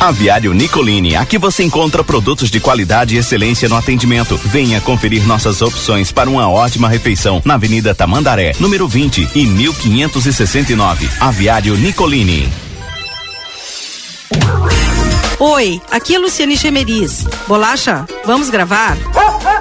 Aviário 0.01 0.51
Nicolini, 0.51 1.15
aqui 1.15 1.37
você 1.37 1.61
encontra 1.63 2.03
produtos 2.03 2.49
de 2.49 2.59
qualidade 2.59 3.15
e 3.15 3.19
excelência 3.19 3.69
no 3.69 3.75
atendimento. 3.75 4.35
Venha 4.35 4.81
conferir 4.81 5.27
nossas 5.27 5.61
opções 5.61 6.11
para 6.11 6.27
uma 6.27 6.49
ótima 6.49 6.89
refeição 6.89 7.39
na 7.45 7.53
Avenida 7.53 7.93
Tamandaré, 7.93 8.53
número 8.59 8.87
20 8.87 9.29
e 9.35 9.45
1569. 9.45 11.07
Aviário 11.19 11.75
Nicolini. 11.75 12.49
Oi, 15.39 15.79
aqui 15.91 16.15
é 16.15 16.19
Luciane 16.19 16.57
Chemeris. 16.57 17.25
Bolacha, 17.47 18.05
vamos 18.25 18.49
gravar? 18.49 18.97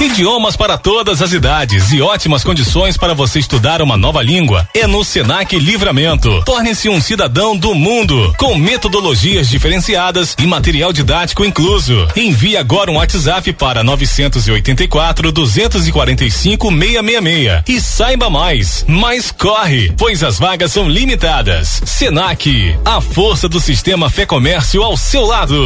Idiomas 0.00 0.56
para 0.56 0.78
todas 0.78 1.20
as 1.20 1.32
idades 1.32 1.90
e 1.90 2.00
ótimas 2.00 2.44
condições 2.44 2.96
para 2.96 3.14
você 3.14 3.40
estudar 3.40 3.82
uma 3.82 3.96
nova 3.96 4.22
língua. 4.22 4.68
É 4.72 4.86
no 4.86 5.02
Senac 5.02 5.58
Livramento. 5.58 6.40
Torne-se 6.44 6.88
um 6.88 7.00
cidadão 7.00 7.56
do 7.56 7.74
mundo, 7.74 8.32
com 8.38 8.54
metodologias 8.56 9.48
diferenciadas 9.48 10.36
e 10.38 10.46
material 10.46 10.92
didático 10.92 11.44
incluso. 11.44 12.06
Envie 12.14 12.56
agora 12.56 12.92
um 12.92 12.96
WhatsApp 12.96 13.52
para 13.54 13.82
984 13.82 15.32
245 15.32 16.68
666 16.68 17.62
e 17.66 17.80
saiba 17.80 18.30
mais. 18.30 18.84
Mas 18.86 19.32
corre, 19.32 19.92
pois 19.98 20.22
as 20.22 20.38
vagas 20.38 20.70
são 20.72 20.88
limitadas. 20.88 21.82
Senac, 21.84 22.78
a 22.84 23.00
força 23.00 23.48
do 23.48 23.58
sistema 23.58 24.08
Fé 24.08 24.24
Comércio 24.24 24.80
ao 24.80 24.96
seu 24.96 25.24
lado. 25.24 25.58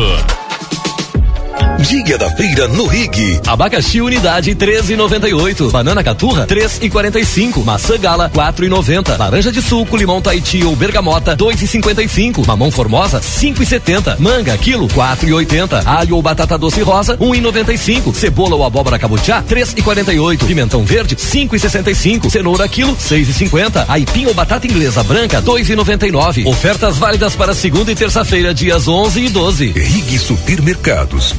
Dia 1.83 2.17
da 2.17 2.31
feira 2.31 2.69
no 2.69 2.87
Rig. 2.87 3.41
Abacaxi 3.47 4.01
unidade 4.01 4.55
13,98. 4.55 5.71
Banana 5.71 6.03
caturra 6.03 6.47
3,45. 6.47 7.65
Maçã 7.65 7.99
gala 7.99 8.31
4,90. 8.31 9.19
Laranja 9.19 9.51
de 9.51 9.61
suco, 9.61 9.97
limão 9.97 10.23
Tahiti 10.23 10.65
ou 10.65 10.77
bergamota 10.77 11.37
2,55. 11.37 12.47
Mamão 12.47 12.71
formosa 12.71 13.21
5,70. 13.21 14.19
Manga 14.21 14.57
quilo 14.57 14.87
4,80. 14.89 15.85
Alho 15.85 16.17
ou 16.17 16.23
batata 16.23 16.57
doce 16.57 16.81
rosa 16.83 17.17
1,95. 17.19 18.15
Cebola 18.15 18.55
ou 18.55 18.65
abóbora 18.65 18.99
cabotiá 18.99 19.43
3,48. 19.43 20.47
Pimentão 20.47 20.85
verde 20.85 21.17
5,65. 21.17 22.31
Cenoura 22.31 22.69
quilo 22.69 22.97
6,50. 22.97 23.87
Aipim 23.89 24.27
ou 24.27 24.35
batata 24.35 24.67
inglesa 24.67 25.03
branca 25.03 25.43
2,99. 25.43 26.47
Ofertas 26.47 26.97
válidas 26.97 27.35
para 27.35 27.55
segunda 27.55 27.91
e 27.91 27.95
terça-feira 27.95 28.55
dias 28.55 28.87
11 28.87 29.21
e 29.21 29.29
12. 29.29 29.73
Rig 29.73 30.19
Supermercados. 30.19 31.35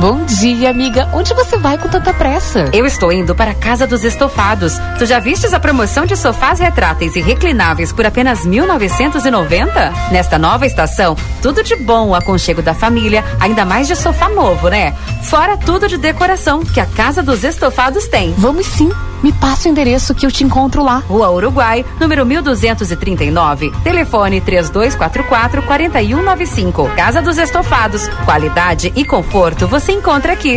Bom 0.00 0.24
dia, 0.24 0.70
amiga. 0.70 1.10
Onde 1.12 1.34
você 1.34 1.58
vai 1.58 1.76
com 1.76 1.86
tanta 1.86 2.14
pressa? 2.14 2.70
Eu 2.72 2.86
estou 2.86 3.12
indo 3.12 3.34
para 3.34 3.50
a 3.50 3.54
Casa 3.54 3.86
dos 3.86 4.02
Estofados. 4.02 4.72
Tu 4.98 5.04
já 5.04 5.18
vistes 5.18 5.52
a 5.52 5.60
promoção 5.60 6.06
de 6.06 6.16
sofás 6.16 6.58
retráteis 6.58 7.16
e 7.16 7.20
reclináveis 7.20 7.92
por 7.92 8.06
apenas 8.06 8.46
1990? 8.46 9.92
Nesta 10.10 10.38
nova 10.38 10.64
estação, 10.64 11.14
tudo 11.42 11.62
de 11.62 11.76
bom 11.76 12.08
o 12.08 12.14
aconchego 12.14 12.62
da 12.62 12.72
família, 12.72 13.22
ainda 13.38 13.66
mais 13.66 13.86
de 13.88 13.94
sofá 13.94 14.30
novo, 14.30 14.70
né? 14.70 14.94
Fora 15.24 15.58
tudo 15.58 15.86
de 15.86 15.98
decoração 15.98 16.64
que 16.64 16.80
a 16.80 16.86
Casa 16.86 17.22
dos 17.22 17.44
Estofados 17.44 18.08
tem. 18.08 18.32
Vamos 18.38 18.64
sim. 18.68 18.90
Me 19.22 19.32
passa 19.34 19.68
o 19.68 19.70
endereço 19.70 20.14
que 20.14 20.24
eu 20.24 20.32
te 20.32 20.44
encontro 20.44 20.82
lá. 20.82 21.02
Rua 21.06 21.30
Uruguai, 21.30 21.84
número 22.00 22.24
1239. 22.24 23.70
Telefone 23.84 24.40
3244 24.40 25.62
4195. 25.64 26.88
Casa 26.96 27.20
dos 27.20 27.36
Estofados. 27.36 28.08
Qualidade 28.24 28.90
e 28.96 29.04
conforto 29.04 29.68
você 29.68 29.89
encontra 29.90 30.32
aqui. 30.32 30.56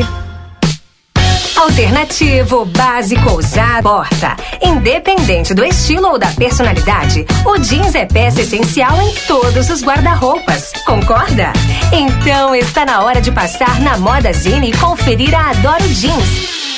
Alternativo, 1.56 2.66
básico, 2.66 3.30
ousado, 3.32 3.84
porta. 3.84 4.36
Independente 4.62 5.54
do 5.54 5.64
estilo 5.64 6.10
ou 6.10 6.20
da 6.20 6.28
personalidade, 6.28 7.26
o 7.46 7.58
jeans 7.58 7.96
é 7.96 8.06
peça 8.06 8.42
essencial 8.42 9.00
em 9.02 9.14
todos 9.28 9.70
os 9.70 9.84
guarda-roupas. 9.84 10.74
Concorda? 10.86 11.54
Então 11.92 12.56
está 12.56 12.86
na 12.86 13.04
hora 13.04 13.22
de 13.22 13.32
passar 13.32 13.80
na 13.82 13.98
Moda 13.98 14.34
Zine 14.34 14.72
e 14.72 14.78
conferir 14.78 15.34
a 15.36 15.52
Adoro 15.52 15.88
Jeans. 15.88 16.73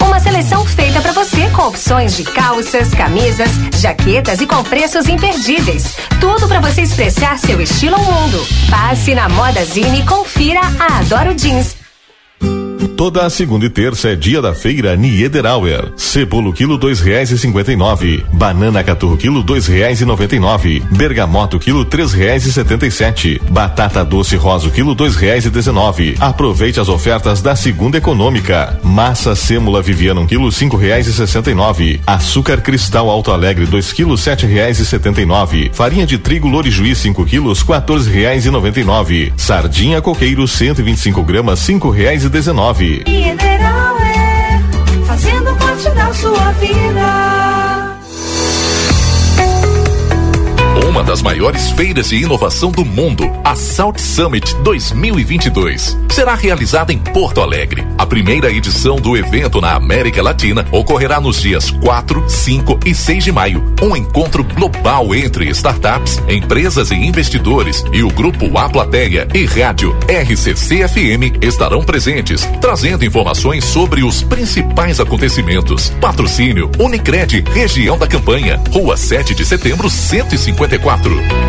Uma 0.00 0.20
seleção 0.20 0.64
feita 0.64 1.00
para 1.00 1.12
você 1.12 1.48
com 1.50 1.62
opções 1.62 2.16
de 2.16 2.24
calças, 2.24 2.90
camisas, 2.90 3.50
jaquetas 3.80 4.40
e 4.40 4.46
com 4.46 4.62
preços 4.64 5.08
imperdíveis. 5.08 5.96
Tudo 6.20 6.46
para 6.48 6.60
você 6.60 6.82
expressar 6.82 7.38
seu 7.38 7.60
estilo 7.60 7.96
ao 7.96 8.04
mundo. 8.04 8.46
Passe 8.70 9.14
na 9.14 9.28
Moda 9.28 9.64
Zine 9.64 10.00
e 10.00 10.06
confira 10.06 10.60
a 10.78 10.98
Adoro 10.98 11.36
Jeans. 11.38 11.76
Toda 12.96 13.24
a 13.24 13.30
segunda 13.30 13.64
e 13.64 13.70
terça 13.70 14.10
é 14.10 14.16
dia 14.16 14.40
da 14.42 14.54
feira 14.54 14.96
Niederauer. 14.96 15.92
Cebolo 15.96 16.52
quilo 16.52 16.76
dois 16.76 17.00
reais 17.00 17.30
e 17.30 17.38
cinquenta 17.38 17.72
e 17.72 17.76
nove. 17.76 18.24
Banana 18.32 18.84
caturro 18.84 19.16
quilo 19.16 19.42
dois 19.42 19.66
reais 19.66 20.00
e 20.00 20.04
noventa 20.04 20.36
e 20.36 20.38
nove. 20.38 20.82
Bergamoto 20.90 21.58
quilo 21.58 21.84
três 21.84 22.12
reais 22.12 22.46
e 22.46 22.52
setenta 22.52 22.86
e 22.86 22.90
sete. 22.90 23.40
Batata 23.50 24.04
doce 24.04 24.36
rosa 24.36 24.70
quilo 24.70 24.94
dois 24.94 25.16
reais 25.16 25.44
e 25.44 25.50
dezenove. 25.50 26.16
Aproveite 26.20 26.78
as 26.78 26.88
ofertas 26.88 27.40
da 27.40 27.56
segunda 27.56 27.98
econômica. 27.98 28.78
Massa 28.82 29.34
sêmula 29.34 29.82
Viviana 29.82 30.20
um 30.20 30.26
quilo 30.26 30.50
cinco 30.52 30.76
reais 30.76 31.06
e 31.06 31.12
sessenta 31.12 31.50
e 31.50 31.54
nove. 31.54 32.00
Açúcar 32.06 32.60
cristal 32.60 33.10
Alto 33.10 33.32
Alegre 33.32 33.66
dois 33.66 33.92
quilos 33.92 34.20
sete 34.20 34.46
reais 34.46 34.78
e 34.78 34.86
setenta 34.86 35.20
e 35.20 35.26
nove. 35.26 35.70
Farinha 35.72 36.06
de 36.06 36.18
trigo 36.18 36.48
Lori 36.48 36.70
Juiz 36.70 36.98
cinco 36.98 37.24
quilos 37.24 37.62
quatorze 37.62 38.10
reais 38.10 38.46
e 38.46 38.50
noventa 38.50 38.80
e 38.80 38.84
nove. 38.84 39.32
Sardinha 39.36 40.00
coqueiro 40.00 40.46
cento 40.46 40.80
e 40.80 40.84
vinte 40.84 40.98
e 40.98 41.00
cinco 41.00 41.22
gramas 41.22 41.58
cinco 41.60 41.90
reais 41.90 42.24
e 42.24 42.28
dezenove. 42.28 42.67
Mineral 43.06 43.96
é 43.98 44.60
fazendo 45.06 45.56
parte 45.56 45.88
da 45.90 46.12
sua 46.12 46.52
vida. 46.52 47.07
Uma 50.88 51.04
das 51.04 51.20
maiores 51.20 51.70
feiras 51.72 52.08
de 52.08 52.16
inovação 52.16 52.70
do 52.70 52.82
mundo, 52.82 53.30
a 53.44 53.54
Salt 53.54 53.98
Summit 53.98 54.56
2022, 54.62 55.98
será 56.08 56.34
realizada 56.34 56.94
em 56.94 56.98
Porto 56.98 57.42
Alegre. 57.42 57.86
A 57.98 58.06
primeira 58.06 58.50
edição 58.50 58.96
do 58.96 59.14
evento 59.14 59.60
na 59.60 59.74
América 59.74 60.22
Latina 60.22 60.66
ocorrerá 60.72 61.20
nos 61.20 61.42
dias 61.42 61.70
4, 61.70 62.24
5 62.26 62.80
e 62.86 62.94
6 62.94 63.24
de 63.24 63.30
maio. 63.30 63.62
Um 63.82 63.94
encontro 63.94 64.42
global 64.42 65.14
entre 65.14 65.50
startups, 65.50 66.22
empresas 66.26 66.90
e 66.90 66.94
investidores 66.94 67.84
e 67.92 68.02
o 68.02 68.08
grupo 68.08 68.56
A 68.56 68.66
Plateia 68.70 69.28
e 69.34 69.44
rádio 69.44 69.94
RCC-FM 70.08 71.44
estarão 71.44 71.84
presentes, 71.84 72.48
trazendo 72.62 73.04
informações 73.04 73.62
sobre 73.62 74.02
os 74.02 74.22
principais 74.22 75.00
acontecimentos. 75.00 75.90
Patrocínio 76.00 76.70
Unicred, 76.78 77.44
região 77.52 77.98
da 77.98 78.06
campanha, 78.06 78.58
Rua 78.72 78.96
7 78.96 79.34
de 79.34 79.44
Setembro, 79.44 79.90
154. 79.90 80.78
Boa 80.88 81.47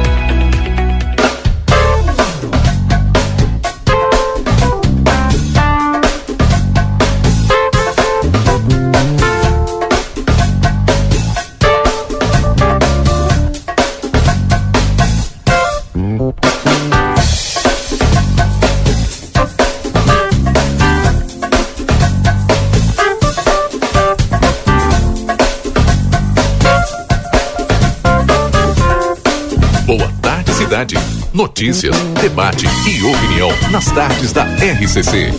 Notícias, 31.60 31.94
debate 32.22 32.66
e 32.88 33.04
opinião 33.04 33.50
nas 33.70 33.92
tardes 33.92 34.32
da 34.32 34.46
RCC. 34.46 35.34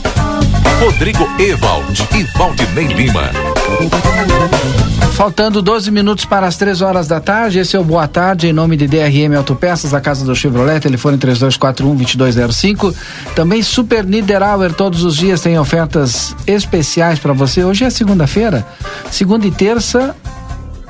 Rodrigo 0.79 1.27
Ewald 1.41 2.07
e 2.15 2.25
Valdinei 2.37 2.89
Lima. 2.89 3.31
Faltando 5.15 5.62
12 5.62 5.91
minutos 5.91 6.27
para 6.27 6.47
as 6.47 6.59
3 6.59 6.83
horas 6.83 7.09
da 7.09 7.21
tarde, 7.21 7.61
esse 7.61 7.75
é 7.75 7.81
o 7.81 7.85
Boa 7.85 8.07
Tarde, 8.07 8.49
em 8.49 8.53
nome 8.53 8.77
de 8.77 8.87
DRM 8.87 9.35
Autopeças, 9.35 9.95
a 9.95 10.00
casa 10.00 10.23
do 10.23 10.37
Chevrolet, 10.37 10.81
telefone 10.81 11.17
3241-2205. 11.17 12.95
Também 13.35 13.62
Super 13.62 14.05
Niederauer, 14.05 14.75
todos 14.75 15.03
os 15.05 15.17
dias 15.17 15.41
tem 15.41 15.59
ofertas 15.59 16.37
especiais 16.47 17.19
para 17.19 17.33
você. 17.33 17.65
Hoje 17.65 17.85
é 17.85 17.89
segunda-feira, 17.89 18.67
segunda 19.11 19.47
e 19.47 19.50
terça 19.50 20.15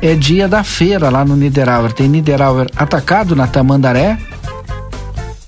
é 0.03 0.17
dia 0.17 0.49
da 0.49 0.65
feira 0.65 1.09
lá 1.09 1.25
no 1.25 1.37
Niederauer. 1.37 1.93
Tem 1.93 2.09
Niederauer 2.09 2.67
atacado 2.77 3.37
na 3.37 3.47
Tamandaré, 3.47 4.19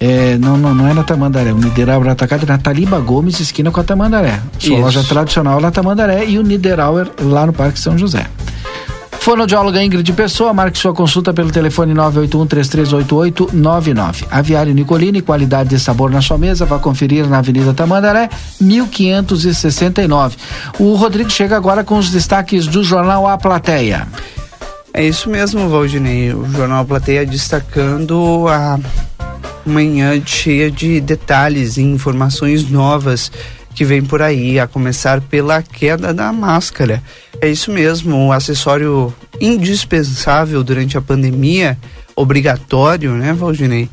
é, 0.05 0.37
não, 0.37 0.57
não, 0.57 0.75
não 0.75 0.89
é 0.89 0.95
na 0.95 1.05
Tamandaré. 1.05 1.53
O 1.53 1.59
Niederauer 1.59 2.09
atacado 2.09 2.43
é 2.43 2.47
na 2.47 2.59
Taliba 2.59 2.99
Gomes, 2.99 3.39
esquina 3.39 3.71
com 3.71 3.79
a 3.79 3.85
Tamandaré. 3.85 4.41
Sua 4.59 4.75
Isso. 4.75 4.83
loja 4.83 5.05
tradicional 5.05 5.61
é 5.61 5.63
na 5.63 5.71
Tamandaré 5.71 6.25
e 6.25 6.41
o 6.41 6.43
Niederauer 6.43 7.09
lá 7.21 7.47
no 7.47 7.53
Parque 7.53 7.79
São 7.79 7.97
José. 7.97 8.27
Fonoaudióloga 9.21 9.81
Ingrid 9.81 10.13
Pessoa, 10.13 10.53
marque 10.53 10.77
sua 10.77 10.93
consulta 10.93 11.33
pelo 11.33 11.53
telefone 11.53 11.95
981-3388-99. 11.95 14.27
Aviário 14.29 14.75
Nicolini, 14.75 15.23
qualidade 15.23 15.77
e 15.77 15.79
sabor 15.79 16.11
na 16.11 16.21
sua 16.21 16.37
mesa, 16.37 16.67
vá 16.67 16.81
conferir 16.81 17.29
na 17.29 17.39
Avenida 17.39 17.73
Tamandaré, 17.73 18.29
1569. 18.61 20.37
O 20.81 20.97
Rodrigo 20.97 21.31
chega 21.31 21.57
agora 21.57 21.85
com 21.85 21.97
os 21.97 22.11
destaques 22.11 22.67
do 22.67 22.83
jornal 22.83 23.29
A 23.29 23.39
Plateia. 23.39 24.09
É 24.93 25.07
isso 25.07 25.31
mesmo, 25.31 25.69
Valdinei. 25.69 26.35
O 26.35 26.45
Jornal 26.51 26.85
Plateia 26.85 27.25
destacando 27.25 28.49
a 28.49 28.81
manhã 29.65 30.21
cheia 30.25 30.71
de 30.71 31.01
detalhes 31.01 31.77
e 31.77 31.83
informações 31.83 32.69
novas 32.69 33.31
que 33.75 33.85
vem 33.85 34.03
por 34.03 34.21
aí, 34.21 34.61
a 34.61 34.67
começar 34.67 35.21
pela 35.21 35.63
queda 35.63 36.13
da 36.13 36.33
máscara. 36.33 37.03
É 37.41 37.49
isso 37.49 37.71
mesmo, 37.71 38.17
um 38.17 38.31
acessório 38.31 39.13
indispensável 39.41 40.63
durante 40.63 40.99
a 40.99 41.01
pandemia, 41.01 41.79
obrigatório, 42.15 43.13
né, 43.13 43.33
Valdinei? 43.33 43.89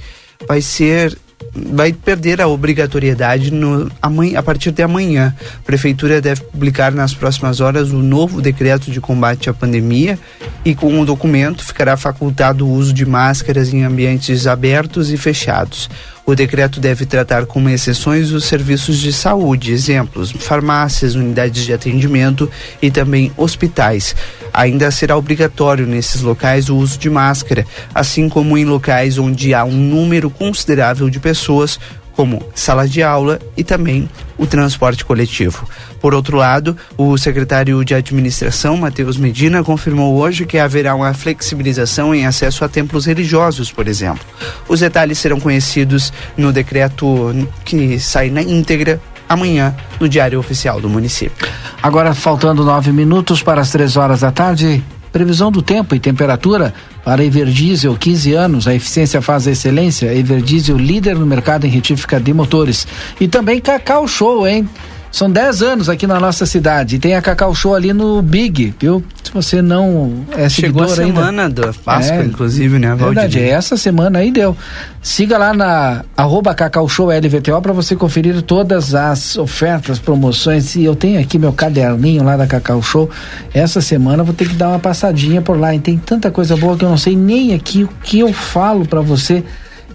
Vai 0.48 0.62
ser 0.62 1.18
vai 1.54 1.94
perder 1.94 2.42
a 2.42 2.48
obrigatoriedade 2.48 3.52
no, 3.52 3.92
a 4.36 4.44
partir 4.44 4.72
de 4.72 4.84
amanhã. 4.84 5.36
A 5.60 5.66
Prefeitura 5.66 6.22
deve 6.22 6.42
publicar 6.42 6.92
nas 6.92 7.14
próximas 7.14 7.60
horas 7.60 7.92
o 7.92 7.98
novo 7.98 8.42
decreto 8.42 8.92
de 8.92 9.02
combate 9.02 9.50
à 9.50 9.54
pandemia 9.54 10.18
e 10.64 10.76
com 10.76 11.00
o 11.00 11.06
documento 11.06 11.64
ficará 11.64 11.96
facultado 11.98 12.68
o 12.68 12.72
uso 12.72 12.94
de 12.94 13.06
máscaras 13.06 13.74
em 13.74 13.84
ambientes 13.84 14.48
abertos 14.48 15.12
e 15.12 15.18
fechados. 15.18 15.90
O 16.30 16.36
decreto 16.36 16.80
deve 16.80 17.08
tratar 17.08 17.48
como 17.48 17.70
exceções 17.70 18.30
os 18.32 18.46
serviços 18.46 19.00
de 19.00 19.12
saúde, 19.12 19.72
exemplos, 19.72 20.32
farmácias, 20.32 21.16
unidades 21.16 21.66
de 21.66 21.74
atendimento 21.74 22.48
e 22.80 22.92
também 22.92 23.32
hospitais. 23.36 24.16
Ainda 24.54 24.92
será 24.92 25.18
obrigatório 25.18 25.88
nesses 25.88 26.22
locais 26.22 26.70
o 26.70 26.78
uso 26.78 27.00
de 27.00 27.10
máscara, 27.10 27.66
assim 27.96 28.30
como 28.30 28.56
em 28.60 28.64
locais 28.64 29.18
onde 29.18 29.56
há 29.56 29.66
um 29.66 29.72
número 29.72 30.30
considerável 30.30 31.10
de 31.10 31.20
pessoas, 31.20 31.80
como 32.20 32.44
sala 32.54 32.86
de 32.86 33.02
aula 33.02 33.40
e 33.56 33.64
também 33.64 34.10
o 34.38 34.46
transporte 34.46 35.06
coletivo. 35.06 35.66
Por 36.02 36.14
outro 36.14 36.36
lado, 36.36 36.76
o 36.98 37.18
secretário 37.18 37.82
de 37.86 37.96
administração, 37.96 38.76
Matheus 38.76 39.16
Medina, 39.16 39.64
confirmou 39.64 40.18
hoje 40.18 40.46
que 40.46 40.58
haverá 40.58 40.94
uma 40.94 41.14
flexibilização 41.14 42.14
em 42.14 42.26
acesso 42.26 42.66
a 42.66 42.68
templos 42.68 43.06
religiosos, 43.06 43.72
por 43.72 43.88
exemplo. 43.88 44.26
Os 44.68 44.82
detalhes 44.82 45.18
serão 45.18 45.40
conhecidos 45.40 46.12
no 46.36 46.52
decreto 46.52 47.34
que 47.64 47.98
sai 48.02 48.30
na 48.30 48.42
íntegra 48.42 49.00
amanhã 49.30 49.74
no 49.98 50.10
Diário 50.10 50.40
Oficial 50.40 50.82
do 50.82 50.90
município. 50.90 51.48
Agora, 51.82 52.14
faltando 52.14 52.66
nove 52.66 52.92
minutos 52.92 53.42
para 53.42 53.62
as 53.62 53.72
três 53.72 53.96
horas 53.96 54.20
da 54.20 54.30
tarde, 54.30 54.84
previsão 55.12 55.52
do 55.52 55.62
tempo 55.62 55.96
e 55.96 56.00
temperatura 56.00 56.74
para 57.04 57.24
Everdiesel, 57.24 57.96
15 57.96 58.34
anos, 58.34 58.68
a 58.68 58.76
eficiência 58.76 59.22
faz 59.22 59.48
a 59.48 59.52
excelência. 59.52 60.14
Everdiesel, 60.14 60.78
líder 60.78 61.16
no 61.16 61.26
mercado 61.26 61.66
em 61.66 61.70
retífica 61.70 62.20
de 62.20 62.34
motores. 62.34 62.88
E 63.20 63.28
também 63.28 63.60
Cacau 63.60 64.08
Show, 64.08 64.48
hein? 64.48 64.68
São 65.12 65.30
10 65.30 65.64
anos 65.64 65.90
aqui 65.90 66.06
na 66.06 66.20
nossa 66.20 66.46
cidade. 66.46 66.98
E 66.98 67.00
tem 67.00 67.16
a 67.16 67.22
Cacau 67.22 67.54
Show 67.56 67.74
ali 67.74 67.92
no 67.94 68.22
Big, 68.22 68.76
viu? 68.80 69.04
Se 69.24 69.32
você 69.32 69.60
não 69.62 70.24
é 70.38 70.48
Chegou 70.48 70.84
a 70.84 70.88
seguidor 70.88 71.06
ainda. 71.06 71.20
semana 71.20 71.50
da 71.50 71.74
Páscoa, 71.74 72.18
É, 72.18 72.26
inclusive, 72.26 72.78
né, 72.78 72.90
Valdir? 72.90 73.06
Verdade, 73.08 73.40
é 73.40 73.50
essa 73.50 73.76
semana 73.76 74.20
aí 74.20 74.32
deu. 74.32 74.56
Siga 75.02 75.38
lá 75.38 75.52
na 75.54 76.06
arroba 76.16 76.54
Cacau 76.54 76.88
Show 76.88 77.10
LVTO 77.10 77.60
para 77.60 77.74
você 77.74 77.96
conferir 77.96 78.40
todas 78.44 78.94
as 78.94 79.36
ofertas, 79.36 79.98
promoções. 79.98 80.76
E 80.76 80.84
eu 80.84 80.96
tenho 80.96 81.20
aqui 81.20 81.40
meu 81.40 81.54
caderninho 81.54 82.24
lá 82.24 82.38
da 82.38 82.46
Cacau 82.46 82.82
Show. 82.82 83.10
Essa 83.52 83.82
semana 83.82 84.22
eu 84.22 84.26
vou 84.26 84.36
ter 84.36 84.48
que 84.48 84.54
dar 84.56 84.70
uma 84.70 84.80
passadinha 84.80 85.42
por 85.42 85.60
lá. 85.60 85.74
E 85.74 85.80
tem 85.80 85.98
tanta 85.98 86.30
coisa 86.30 86.56
boa 86.56 86.78
que 86.78 86.86
eu 86.86 86.90
não 86.90 86.98
sei 86.98 87.16
nem 87.16 87.56
aqui 87.56 87.84
o 87.84 87.90
que 88.04 88.20
eu 88.20 88.32
falo 88.32 88.86
para 88.86 89.02
você. 89.02 89.44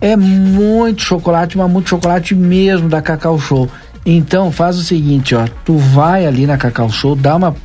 É 0.00 0.16
muito 0.16 1.02
chocolate, 1.02 1.56
mas 1.56 1.70
muito 1.70 1.88
chocolate 1.88 2.34
mesmo 2.34 2.88
da 2.88 3.00
Cacau 3.00 3.38
Show. 3.38 3.70
Então 4.06 4.52
faz 4.52 4.76
o 4.76 4.82
seguinte, 4.82 5.34
ó, 5.34 5.46
tu 5.64 5.78
vai 5.78 6.26
ali 6.26 6.46
na 6.46 6.58
Cacau 6.58 6.90
Show, 6.90 7.16
dá 7.16 7.36
uma 7.36 7.56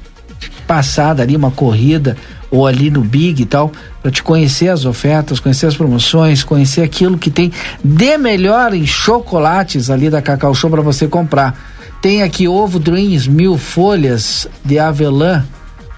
passada 0.65 1.21
ali, 1.21 1.35
uma 1.35 1.51
corrida, 1.51 2.15
ou 2.49 2.65
ali 2.65 2.89
no 2.89 3.01
Big 3.01 3.41
e 3.41 3.45
tal, 3.45 3.71
para 4.01 4.11
te 4.11 4.23
conhecer 4.23 4.69
as 4.69 4.85
ofertas, 4.85 5.39
conhecer 5.39 5.65
as 5.65 5.75
promoções, 5.75 6.43
conhecer 6.43 6.81
aquilo 6.81 7.17
que 7.17 7.29
tem 7.29 7.51
de 7.83 8.17
melhor 8.17 8.73
em 8.73 8.85
chocolates 8.85 9.89
ali 9.89 10.09
da 10.09 10.21
Cacau 10.21 10.53
Show 10.55 10.69
para 10.69 10.81
você 10.81 11.07
comprar. 11.07 11.59
Tem 12.01 12.23
aqui 12.23 12.47
ovo 12.47 12.79
Dreams 12.79 13.27
mil 13.27 13.57
folhas 13.57 14.47
de 14.63 14.79
avelã, 14.79 15.43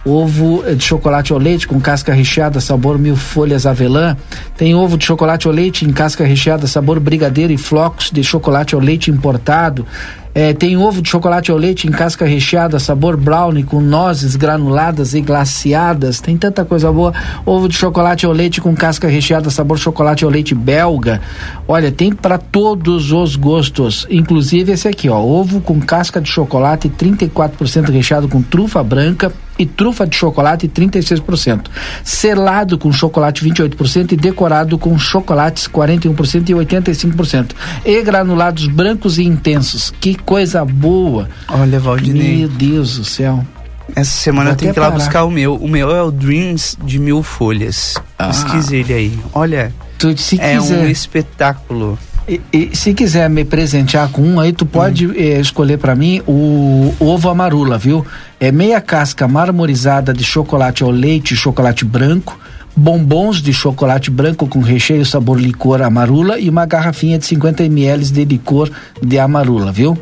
ovo 0.04 0.64
de 0.76 0.84
chocolate 0.84 1.32
ao 1.32 1.38
leite 1.38 1.68
com 1.68 1.80
casca 1.80 2.12
recheada, 2.12 2.60
sabor 2.60 2.98
mil 2.98 3.16
folhas 3.16 3.68
avelã. 3.68 4.18
Tem 4.58 4.74
ovo 4.74 4.98
de 4.98 5.06
chocolate 5.06 5.46
ao 5.46 5.54
leite 5.54 5.86
em 5.86 5.92
casca 5.92 6.26
recheada, 6.26 6.66
sabor 6.66 7.00
brigadeiro 7.00 7.54
e 7.54 7.58
flocos 7.58 8.10
de 8.10 8.24
chocolate 8.24 8.74
ao 8.74 8.82
leite 8.82 9.12
importado. 9.12 9.86
É, 10.34 10.54
tem 10.54 10.78
ovo 10.78 11.02
de 11.02 11.10
chocolate 11.10 11.52
ao 11.52 11.58
leite 11.58 11.88
em 11.88 11.92
casca 11.92 12.26
recheada, 12.26 12.80
sabor 12.80 13.18
brownie 13.18 13.64
com 13.64 13.82
nozes 13.82 14.36
granuladas 14.36 15.14
e 15.14 15.22
glaciadas. 15.22 16.22
Tem 16.22 16.38
tanta 16.38 16.64
coisa 16.64 16.92
boa. 16.92 17.14
Ovo 17.46 17.68
de 17.68 17.76
chocolate 17.76 18.26
ao 18.26 18.32
leite 18.32 18.62
com 18.62 18.74
casca 18.74 19.08
recheada, 19.08 19.50
sabor 19.50 19.78
chocolate 19.78 20.24
ao 20.24 20.30
leite 20.30 20.56
belga. 20.56 21.22
Olha, 21.68 21.92
tem 21.92 22.14
para 22.14 22.38
todos 22.38 23.12
os 23.12 23.36
gostos, 23.36 24.08
inclusive 24.10 24.72
esse 24.72 24.88
aqui, 24.88 25.10
ó, 25.10 25.20
ovo 25.20 25.60
com 25.60 25.80
casca 25.82 26.22
de 26.22 26.30
chocolate 26.30 26.90
34% 26.90 27.90
recheado 27.90 28.28
com 28.28 28.42
trufa 28.42 28.82
branca 28.84 29.32
e 29.62 29.66
trufa 29.66 30.08
de 30.08 30.16
chocolate 30.16 30.68
36%. 30.68 31.66
Selado 32.04 32.78
com 32.78 32.92
chocolate 32.92 33.44
28% 33.46 34.14
e 34.14 34.16
decorado 34.16 34.78
com 34.78 34.98
chocolates 34.98 35.68
41% 35.68 36.50
e 36.50 36.54
85%. 36.54 37.52
E 37.86 38.02
granulados 38.02 38.68
brancos 38.68 39.20
e 39.20 39.24
intensos. 39.24 39.94
Que 40.00 40.16
coisa 40.26 40.64
boa. 40.66 41.30
Olha, 41.50 41.80
Valdinei. 41.80 42.38
Meu 42.38 42.50
Deus 42.50 42.98
do 42.98 43.04
céu. 43.06 43.46
Essa 43.96 44.12
semana 44.12 44.46
Vou 44.46 44.54
eu 44.54 44.58
tenho 44.58 44.74
que 44.74 44.80
ir 44.80 44.82
lá 44.82 44.88
parar. 44.92 45.00
buscar 45.00 45.24
o 45.26 45.32
meu. 45.32 45.56
O 45.56 45.68
meu 45.68 45.94
é 45.94 46.02
o 46.02 46.12
Dreams 46.12 46.78
de 46.84 46.98
mil 47.00 47.22
folhas. 47.24 47.96
Pesquise 48.18 48.76
ele 48.78 48.94
aí. 48.94 49.20
Olha, 49.34 49.74
Tu, 49.98 50.18
se 50.18 50.40
é 50.40 50.58
quiser. 50.58 50.78
um 50.80 50.88
espetáculo. 50.88 52.00
E, 52.28 52.40
e 52.54 52.70
se 52.76 52.94
quiser 52.94 53.30
me 53.30 53.44
presentear 53.44 54.08
com 54.10 54.22
um, 54.22 54.40
aí 54.40 54.54
tu 54.54 54.66
pode 54.66 55.08
Hum. 55.08 55.14
eh, 55.16 55.40
escolher 55.42 55.78
pra 55.78 55.96
mim 55.96 56.22
o, 56.28 56.94
o 57.00 57.06
ovo 57.08 57.28
amarula, 57.30 57.78
viu? 57.78 58.06
É 58.40 58.52
meia 58.52 58.80
casca 58.80 59.28
marmorizada 59.28 60.14
de 60.14 60.24
chocolate 60.24 60.84
ao 60.84 60.92
leite 60.92 61.34
e 61.34 61.38
chocolate 61.38 61.84
branco, 61.84 62.40
bombons 62.82 63.42
de 63.42 63.54
chocolate 63.54 64.10
branco 64.10 64.48
com 64.48 64.60
recheio 64.60 65.06
sabor 65.06 65.40
licor 65.40 65.82
amarula 65.82 66.40
e 66.40 66.50
uma 66.50 66.66
garrafinha 66.66 67.20
de 67.20 67.26
50 67.26 67.64
ml 67.64 68.04
de 68.06 68.26
licor 68.26 68.72
de 69.02 69.20
amarula, 69.20 69.72
viu? 69.72 69.98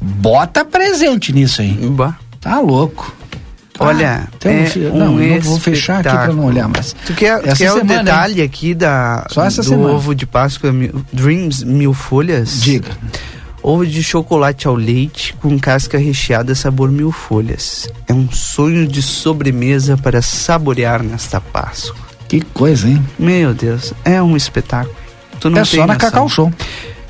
Bota 0.00 0.64
presente 0.64 1.32
nisso 1.32 1.60
aí. 1.60 1.72
Bah. 1.90 2.14
Tá 2.40 2.60
louco. 2.60 3.14
Olha, 3.80 4.24
Ah, 4.24 4.28
então, 4.36 4.50
é 4.52 4.90
um 4.92 4.98
não, 4.98 5.20
eu 5.22 5.40
vou 5.40 5.60
fechar 5.60 6.00
aqui 6.00 6.08
pra 6.08 6.32
não 6.32 6.46
olhar 6.46 6.66
mais. 6.68 6.96
Tu 7.06 7.14
quer, 7.14 7.38
Essa 7.46 7.56
quer 7.56 7.70
o 7.70 7.74
semana, 7.78 7.92
hein? 7.98 8.04
detalhe 8.04 8.42
aqui 8.42 8.74
da, 8.74 9.24
Só 9.30 9.44
essa 9.44 9.62
do 9.62 9.68
semana. 9.68 9.92
ovo 9.92 10.14
de 10.16 10.26
Páscoa 10.26 10.72
Dreams 11.12 11.62
mil 11.62 11.92
folhas? 11.94 12.60
Diga. 12.60 12.90
Ovo 13.62 13.86
de 13.86 14.02
chocolate 14.02 14.66
ao 14.66 14.74
leite 14.74 15.34
com 15.34 15.58
casca 15.58 15.98
recheada 15.98 16.54
sabor 16.54 16.90
mil 16.90 17.10
folhas. 17.10 17.88
É 18.06 18.14
um 18.14 18.30
sonho 18.30 18.86
de 18.86 19.02
sobremesa 19.02 19.96
para 19.96 20.22
saborear 20.22 21.02
nesta 21.02 21.40
Páscoa. 21.40 22.06
Que 22.28 22.40
coisa, 22.40 22.88
hein? 22.88 23.04
Meu 23.18 23.54
Deus, 23.54 23.92
é 24.04 24.22
um 24.22 24.36
espetáculo. 24.36 24.94
Tu 25.40 25.50
não 25.50 25.58
É 25.58 25.64
só 25.64 25.86
na 25.86 25.94
noção. 25.94 25.98
Cacau 25.98 26.28
Show. 26.28 26.52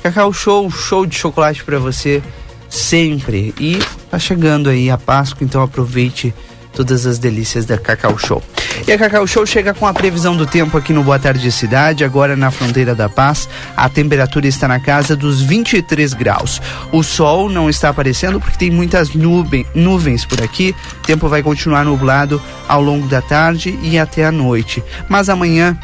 Cacau 0.01 0.33
Show, 0.33 0.71
show 0.71 1.05
de 1.05 1.15
chocolate 1.15 1.63
para 1.63 1.77
você 1.77 2.21
sempre. 2.69 3.53
E 3.59 3.79
tá 4.09 4.17
chegando 4.17 4.69
aí 4.69 4.89
a 4.89 4.97
Páscoa, 4.97 5.43
então 5.43 5.61
aproveite 5.61 6.33
todas 6.73 7.05
as 7.05 7.17
delícias 7.17 7.65
da 7.65 7.77
Cacau 7.77 8.17
Show. 8.17 8.43
E 8.87 8.91
a 8.91 8.97
Cacau 8.97 9.25
Show 9.27 9.45
chega 9.45 9.73
com 9.73 9.85
a 9.85 9.93
previsão 9.93 10.35
do 10.35 10.45
tempo 10.45 10.77
aqui 10.77 10.93
no 10.93 11.03
Boa 11.03 11.19
Tarde 11.19 11.51
Cidade, 11.51 12.03
agora 12.03 12.35
na 12.35 12.51
fronteira 12.51 12.95
da 12.95 13.09
Paz. 13.09 13.49
A 13.75 13.89
temperatura 13.89 14.47
está 14.47 14.67
na 14.67 14.79
casa 14.79 15.15
dos 15.15 15.41
23 15.41 16.13
graus. 16.13 16.61
O 16.91 17.03
sol 17.03 17.49
não 17.49 17.69
está 17.69 17.89
aparecendo 17.89 18.39
porque 18.39 18.57
tem 18.57 18.71
muitas 18.71 19.13
nuvem, 19.13 19.65
nuvens 19.75 20.25
por 20.25 20.41
aqui. 20.41 20.75
O 21.03 21.05
tempo 21.05 21.27
vai 21.27 21.43
continuar 21.43 21.83
nublado 21.83 22.41
ao 22.67 22.81
longo 22.81 23.07
da 23.07 23.21
tarde 23.21 23.77
e 23.81 23.97
até 23.97 24.25
a 24.25 24.31
noite. 24.31 24.83
Mas 25.07 25.29
amanhã 25.29 25.77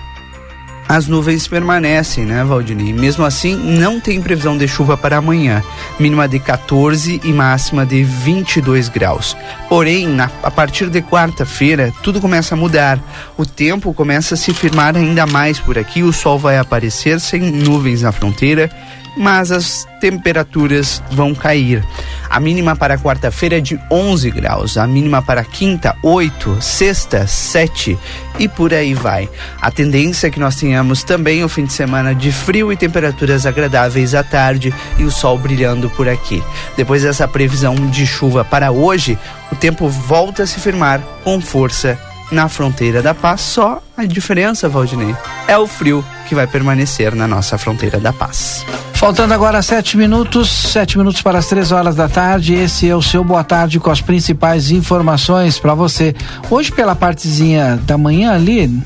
as 0.88 1.08
nuvens 1.08 1.48
permanecem, 1.48 2.26
né, 2.26 2.44
Valdinei? 2.44 2.94
Mesmo 2.94 3.26
assim, 3.26 3.56
não 3.56 4.00
tem 4.00 4.22
previsão 4.22 4.58
de 4.58 4.68
chuva 4.68 4.96
para 4.96 5.18
amanhã. 5.18 5.64
Mínima 6.00 6.28
de 6.28 6.40
14 6.40 7.22
e 7.24 7.34
máxima 7.34 7.86
de 7.86 8.04
22 8.04 8.90
graus. 8.90 9.36
Porém, 9.68 10.08
na, 10.08 10.30
a 10.44 10.52
partir 10.52 10.90
de 10.90 11.02
quarta-feira, 11.02 11.92
tudo 12.04 12.22
começa 12.22 12.54
a 12.54 12.58
mudar. 12.58 13.00
O 13.36 13.46
tempo 13.46 13.94
começa 13.94 14.36
a 14.36 14.38
se 14.38 14.54
firmar 14.54 14.96
ainda 14.96 15.26
mais 15.26 15.60
por 15.60 15.78
aqui. 15.78 16.04
O 16.04 16.14
sol 16.14 16.38
vai 16.38 16.58
aparecer 16.58 17.20
sem 17.20 17.42
nuvens 17.42 18.02
na 18.04 18.12
fronteira 18.12 18.70
mas 19.18 19.52
as 19.52 19.88
temperaturas 20.00 21.02
vão 21.10 21.34
cair. 21.34 21.84
A 22.30 22.40
mínima 22.40 22.76
para 22.76 22.98
quarta-feira 22.98 23.58
é 23.58 23.62
de 23.62 23.80
11 23.90 24.30
graus, 24.32 24.78
a 24.78 24.86
mínima 24.86 25.22
para 25.22 25.44
quinta, 25.44 25.96
8, 26.04 26.58
sexta, 26.62 27.26
7 27.26 27.98
e 28.40 28.48
por 28.48 28.74
aí 28.74 28.94
vai. 28.94 29.30
A 29.62 29.72
tendência 29.72 30.28
é 30.28 30.32
que 30.32 30.40
nós 30.40 30.56
tenhamos 30.56 31.04
também 31.04 31.44
o 31.44 31.50
fim 31.50 31.66
de 31.66 31.74
semana 31.74 32.14
de 32.14 32.32
frio 32.32 32.72
e 32.72 32.78
temperaturas 32.78 33.46
agradáveis 33.46 34.14
à 34.14 34.24
tarde 34.24 34.74
e 34.98 35.04
o 35.04 35.12
sol 35.12 35.38
brilhando 35.38 35.90
por 35.90 36.08
aqui. 36.08 36.44
Depois 36.76 37.04
dessa 37.04 37.28
previsão 37.28 37.76
de 37.76 38.06
chuva 38.06 38.44
para 38.44 38.72
hoje, 38.72 39.18
o 39.52 39.56
tempo 39.56 39.88
volta 39.88 40.44
a 40.44 40.48
se 40.48 40.60
firmar 40.60 41.02
com 41.24 41.40
força 41.40 42.00
na 42.32 42.50
fronteira 42.50 43.02
da 43.02 43.14
paz. 43.14 43.42
Só 43.42 43.82
a 43.96 44.06
diferença, 44.06 44.68
Valdinei, 44.68 45.16
é 45.48 45.58
o 45.58 45.68
frio 45.68 46.04
que 46.28 46.36
vai 46.36 46.48
permanecer 46.48 47.14
na 47.16 47.28
nossa 47.28 47.58
fronteira 47.58 48.00
da 48.00 48.12
paz. 48.12 48.66
Faltando 48.94 49.34
agora 49.34 49.62
sete 49.62 49.98
minutos, 49.98 50.50
sete 50.50 50.98
minutos 50.98 51.22
para 51.22 51.38
as 51.38 51.48
três 51.48 51.72
horas 51.72 51.96
da 51.96 52.08
tarde. 52.08 52.54
Esse 52.54 52.90
é 52.90 52.96
o 52.96 53.02
seu 53.02 53.24
Boa 53.24 53.44
Tarde 53.44 53.80
com 53.80 53.92
as 53.92 54.02
principais 54.02 54.72
informações 54.72 55.60
para 55.60 55.74
você. 55.74 56.16
Hoje, 56.50 56.72
pela 56.72 56.96
partezinha 56.96 57.80
da 57.84 57.98
manhã 57.98 58.34
ali, 58.34 58.82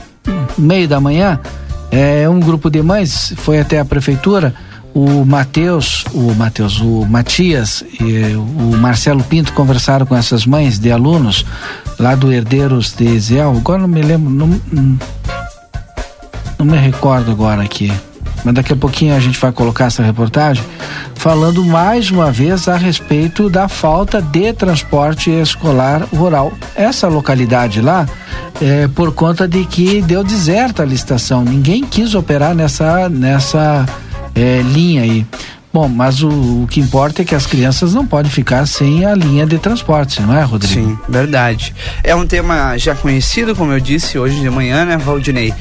meio 0.58 0.88
da 0.88 0.99
manhã, 0.99 1.39
é, 1.91 2.28
um 2.28 2.39
grupo 2.39 2.69
de 2.69 2.82
mães 2.82 3.34
foi 3.38 3.60
até 3.60 3.80
a 3.80 3.86
prefeitura. 3.86 4.54
O 4.93 5.23
Matheus, 5.23 6.04
o 6.13 6.34
Matheus, 6.34 6.80
o 6.82 7.06
Matias 7.06 7.84
e 7.99 8.36
o 8.36 8.78
Marcelo 8.78 9.23
Pinto 9.23 9.54
conversaram 9.54 10.06
com 10.06 10.15
essas 10.15 10.45
mães 10.45 10.80
de 10.80 10.91
alunos 10.91 11.45
lá 11.99 12.15
do 12.15 12.32
Herdeiros 12.32 12.93
de 12.93 13.06
Ezel. 13.06 13.56
Agora 13.58 13.82
não 13.82 13.88
me 13.88 14.02
lembro, 14.02 14.30
não, 14.30 14.60
não 16.58 16.65
me 16.65 16.78
recordo 16.78 17.32
agora 17.32 17.62
aqui 17.62 17.91
mas 18.43 18.54
daqui 18.54 18.73
a 18.73 18.75
pouquinho 18.75 19.15
a 19.15 19.19
gente 19.19 19.39
vai 19.39 19.52
colocar 19.52 19.86
essa 19.86 20.04
reportagem, 20.04 20.63
falando 21.15 21.63
mais 21.63 22.10
uma 22.10 22.32
vez 22.32 22.67
a 22.67 22.78
respeito 22.78 23.49
da 23.49 23.67
falta 23.67 24.21
de 24.21 24.54
transporte 24.54 25.30
escolar 25.30 26.08
rural. 26.13 26.54
Essa 26.75 27.08
localidade 27.08 27.82
lá, 27.82 28.08
é, 28.62 28.88
por 28.88 29.13
conta 29.13 29.47
de 29.47 29.65
que 29.65 30.02
deu 30.02 30.23
deserta 30.23 30.84
a 30.84 30.86
licitação, 30.86 31.43
ninguém 31.43 31.84
quis 31.84 32.15
operar 32.15 32.56
nessa, 32.56 33.10
nessa 33.10 33.86
é, 34.39 34.62
linha 34.62 35.02
aí. 35.02 35.25
Bom, 35.71 35.88
mas 35.88 36.23
o, 36.23 36.30
o, 36.63 36.67
que 36.67 36.80
importa 36.80 37.21
é 37.21 37.25
que 37.25 37.36
as 37.36 37.45
crianças 37.45 37.93
não 37.93 38.04
podem 38.04 38.32
ficar 38.32 38.65
sem 38.65 39.06
a 39.06 39.13
linha 39.13 39.45
de 39.45 39.60
transporte, 39.60 40.19
não 40.19 40.36
é, 40.36 40.41
Rodrigo? 40.41 40.73
Sim, 40.73 40.97
verdade. 41.08 41.75
É 42.04 42.15
um 42.15 42.25
tema 42.25 42.75
já 42.78 42.95
conhecido, 42.95 43.56
como 43.56 43.71
eu 43.71 43.80
disse 43.80 44.17
hoje 44.17 44.39
de 44.39 44.49
manhã, 44.49 44.84
né, 44.84 44.97
Valdinei? 44.97 45.54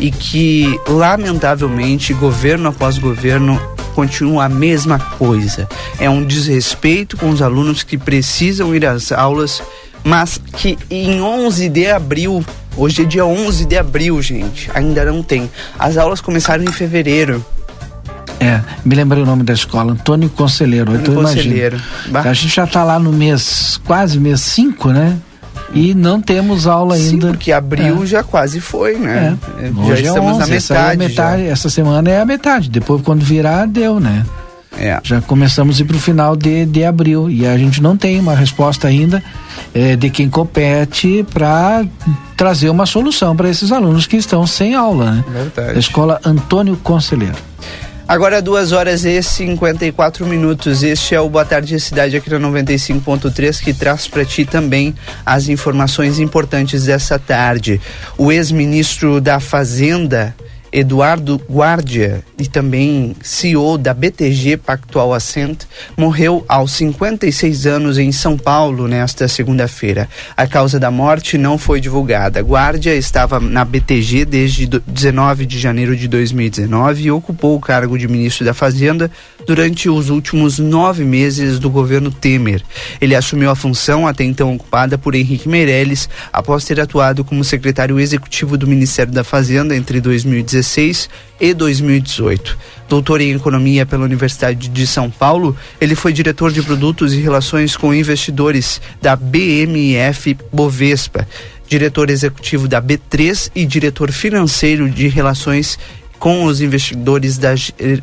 E 0.00 0.10
que, 0.10 0.80
lamentavelmente, 0.88 2.12
governo 2.12 2.70
após 2.70 2.98
governo 2.98 3.60
continua 3.94 4.46
a 4.46 4.48
mesma 4.48 4.98
coisa. 4.98 5.68
É 6.00 6.10
um 6.10 6.24
desrespeito 6.24 7.16
com 7.16 7.30
os 7.30 7.40
alunos 7.40 7.84
que 7.84 7.96
precisam 7.96 8.74
ir 8.74 8.84
às 8.84 9.12
aulas, 9.12 9.62
mas 10.02 10.40
que 10.56 10.76
em 10.90 11.20
11 11.20 11.68
de 11.68 11.86
abril 11.86 12.44
Hoje 12.74 13.02
é 13.02 13.04
dia 13.04 13.26
11 13.26 13.66
de 13.66 13.76
abril, 13.76 14.20
gente. 14.22 14.70
Ainda 14.72 15.04
não 15.04 15.22
tem. 15.22 15.50
As 15.78 15.98
aulas 15.98 16.22
começaram 16.22 16.64
em 16.64 16.72
fevereiro. 16.72 17.44
É, 18.42 18.60
me 18.84 18.94
lembrei 18.94 19.22
o 19.22 19.26
nome 19.26 19.42
da 19.42 19.52
escola, 19.52 19.92
Antônio 19.92 20.28
Conselheiro. 20.30 20.92
Antônio 20.92 21.20
então, 21.20 21.22
Conselheiro. 21.22 21.80
A 22.12 22.32
gente 22.32 22.54
já 22.54 22.64
está 22.64 22.82
lá 22.84 22.98
no 22.98 23.12
mês, 23.12 23.80
quase 23.84 24.18
mês 24.18 24.40
5, 24.40 24.90
né? 24.90 25.16
E 25.74 25.94
não 25.94 26.20
temos 26.20 26.66
aula 26.66 26.96
ainda. 26.96 27.26
Sim, 27.28 27.32
porque 27.32 27.50
abril 27.52 28.02
é. 28.02 28.06
já 28.06 28.22
quase 28.22 28.60
foi, 28.60 28.98
né? 28.98 29.38
É. 29.58 29.66
Já 29.66 29.80
Hoje 29.80 30.02
é 30.04 30.06
estamos 30.06 30.30
é 30.30 30.34
11, 30.34 30.38
na 30.38 30.46
metade. 30.46 30.54
Essa, 30.56 30.74
é 30.74 30.96
metade 30.96 31.42
essa 31.44 31.70
semana 31.70 32.10
é 32.10 32.20
a 32.20 32.24
metade. 32.26 32.68
Depois, 32.68 33.00
quando 33.02 33.24
virar, 33.24 33.66
deu, 33.66 33.98
né? 33.98 34.24
É. 34.78 34.98
Já 35.02 35.20
começamos 35.20 35.78
a 35.78 35.82
ir 35.82 35.84
para 35.84 35.96
o 35.96 36.00
final 36.00 36.34
de, 36.34 36.64
de 36.64 36.84
abril 36.84 37.30
e 37.30 37.46
a 37.46 37.56
gente 37.56 37.82
não 37.82 37.96
tem 37.96 38.18
uma 38.18 38.34
resposta 38.34 38.88
ainda 38.88 39.22
é, 39.74 39.96
de 39.96 40.10
quem 40.10 40.28
compete 40.28 41.24
para 41.32 41.84
trazer 42.36 42.70
uma 42.70 42.86
solução 42.86 43.36
para 43.36 43.48
esses 43.48 43.70
alunos 43.70 44.06
que 44.06 44.16
estão 44.16 44.46
sem 44.46 44.74
aula, 44.74 45.12
né? 45.12 45.24
Verdade. 45.28 45.74
Da 45.74 45.78
escola 45.78 46.20
Antônio 46.24 46.76
Conselheiro. 46.76 47.36
Agora 48.12 48.42
duas 48.42 48.72
horas 48.72 49.06
e 49.06 49.22
54 49.22 50.26
minutos. 50.26 50.82
Este 50.82 51.14
é 51.14 51.20
o 51.22 51.30
Boa 51.30 51.46
Tarde 51.46 51.80
Cidade 51.80 52.14
aqui 52.14 52.28
na 52.28 52.38
95.3 52.38 53.64
que 53.64 53.72
traz 53.72 54.06
para 54.06 54.22
ti 54.22 54.44
também 54.44 54.94
as 55.24 55.48
informações 55.48 56.18
importantes 56.18 56.84
dessa 56.84 57.18
tarde. 57.18 57.80
O 58.18 58.30
ex-ministro 58.30 59.18
da 59.18 59.40
Fazenda 59.40 60.36
Eduardo 60.72 61.40
Guardia 61.50 62.24
e 62.38 62.48
também 62.48 63.14
CEO 63.22 63.76
da 63.76 63.92
BTG 63.92 64.56
Pactual 64.56 65.12
Assent, 65.12 65.64
morreu 65.96 66.44
aos 66.48 66.72
56 66.72 67.66
anos 67.66 67.98
em 67.98 68.10
São 68.10 68.38
Paulo 68.38 68.88
nesta 68.88 69.28
segunda-feira. 69.28 70.08
A 70.36 70.46
causa 70.46 70.80
da 70.80 70.90
morte 70.90 71.36
não 71.36 71.58
foi 71.58 71.80
divulgada. 71.80 72.40
Guardia 72.40 72.94
estava 72.94 73.38
na 73.38 73.64
BTG 73.64 74.24
desde 74.24 74.66
19 74.66 75.44
de 75.44 75.58
janeiro 75.58 75.94
de 75.94 76.08
2019 76.08 77.02
e 77.02 77.10
ocupou 77.10 77.54
o 77.56 77.60
cargo 77.60 77.98
de 77.98 78.08
ministro 78.08 78.44
da 78.44 78.54
Fazenda 78.54 79.10
durante 79.46 79.88
os 79.88 80.08
últimos 80.08 80.58
nove 80.58 81.04
meses 81.04 81.58
do 81.58 81.68
governo 81.68 82.10
Temer. 82.10 82.62
Ele 83.00 83.14
assumiu 83.14 83.50
a 83.50 83.54
função 83.54 84.06
até 84.06 84.24
então 84.24 84.54
ocupada 84.54 84.96
por 84.96 85.14
Henrique 85.14 85.48
Meirelles 85.48 86.08
após 86.32 86.64
ter 86.64 86.80
atuado 86.80 87.24
como 87.24 87.44
secretário 87.44 87.98
executivo 87.98 88.56
do 88.56 88.66
Ministério 88.66 89.12
da 89.12 89.24
Fazenda 89.24 89.76
entre 89.76 90.00
2016 90.62 91.10
e 91.40 91.52
2018. 91.52 92.58
Doutor 92.88 93.20
em 93.20 93.32
Economia 93.32 93.84
pela 93.84 94.04
Universidade 94.04 94.68
de 94.68 94.86
São 94.86 95.10
Paulo, 95.10 95.56
ele 95.80 95.94
foi 95.94 96.12
diretor 96.12 96.52
de 96.52 96.62
produtos 96.62 97.12
e 97.12 97.20
relações 97.20 97.76
com 97.76 97.92
investidores 97.92 98.80
da 99.00 99.16
BMF 99.16 100.36
Bovespa, 100.52 101.26
diretor 101.68 102.10
executivo 102.10 102.68
da 102.68 102.80
B3 102.80 103.50
e 103.54 103.66
diretor 103.66 104.12
financeiro 104.12 104.88
de 104.88 105.08
relações 105.08 105.78
com 106.22 106.44
os 106.44 106.60
investidores 106.60 107.36
da, 107.36 107.50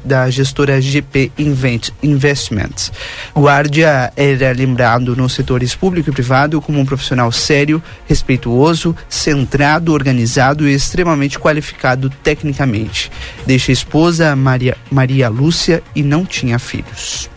da 0.04 0.30
gestora 0.30 0.82
GP 0.82 1.32
Invent, 1.38 1.92
Investments. 2.04 2.92
Guardia 3.34 4.12
era 4.14 4.52
lembrado 4.52 5.16
nos 5.16 5.32
setores 5.32 5.74
público 5.74 6.10
e 6.10 6.12
privado 6.12 6.60
como 6.60 6.82
um 6.82 6.86
profissional 6.86 7.32
sério, 7.32 7.82
respeituoso, 8.10 8.94
centrado, 9.08 9.94
organizado 9.94 10.68
e 10.68 10.74
extremamente 10.74 11.40
qualificado 11.40 12.10
tecnicamente. 12.10 13.10
Deixa 13.48 13.72
a 13.72 13.74
esposa 13.74 14.36
Maria, 14.36 14.76
Maria 14.92 15.30
Lúcia 15.30 15.82
e 15.96 16.04
não 16.04 16.26
tinha 16.26 16.60
filhos. 16.60 17.30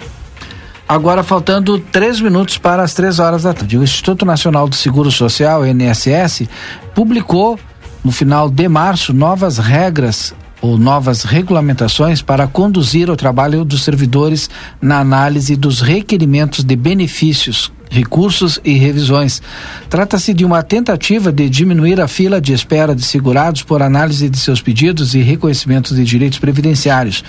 Agora 0.88 1.22
faltando 1.22 1.78
três 1.78 2.20
minutos 2.20 2.58
para 2.58 2.82
as 2.82 2.92
três 2.92 3.20
horas 3.20 3.44
da 3.44 3.54
tarde. 3.54 3.78
O 3.78 3.84
Instituto 3.84 4.26
Nacional 4.26 4.68
do 4.68 4.74
Seguro 4.74 5.12
Social, 5.12 5.64
INSS, 5.64 6.48
publicou 6.92 7.56
no 8.02 8.10
final 8.10 8.50
de 8.50 8.68
março 8.68 9.12
novas 9.12 9.58
regras 9.58 10.34
ou 10.62 10.78
novas 10.78 11.24
regulamentações 11.24 12.22
para 12.22 12.46
conduzir 12.46 13.10
o 13.10 13.16
trabalho 13.16 13.64
dos 13.64 13.82
servidores 13.82 14.48
na 14.80 15.00
análise 15.00 15.56
dos 15.56 15.80
requerimentos 15.80 16.64
de 16.64 16.76
benefícios 16.76 17.70
recursos 17.92 18.58
e 18.64 18.72
revisões. 18.72 19.42
Trata-se 19.90 20.32
de 20.32 20.46
uma 20.46 20.62
tentativa 20.62 21.30
de 21.30 21.48
diminuir 21.50 22.00
a 22.00 22.08
fila 22.08 22.40
de 22.40 22.54
espera 22.54 22.94
de 22.94 23.02
segurados 23.02 23.62
por 23.62 23.82
análise 23.82 24.30
de 24.30 24.38
seus 24.38 24.62
pedidos 24.62 25.14
e 25.14 25.20
reconhecimento 25.20 25.94
de 25.94 26.02
direitos 26.02 26.38
previdenciários. 26.38 27.22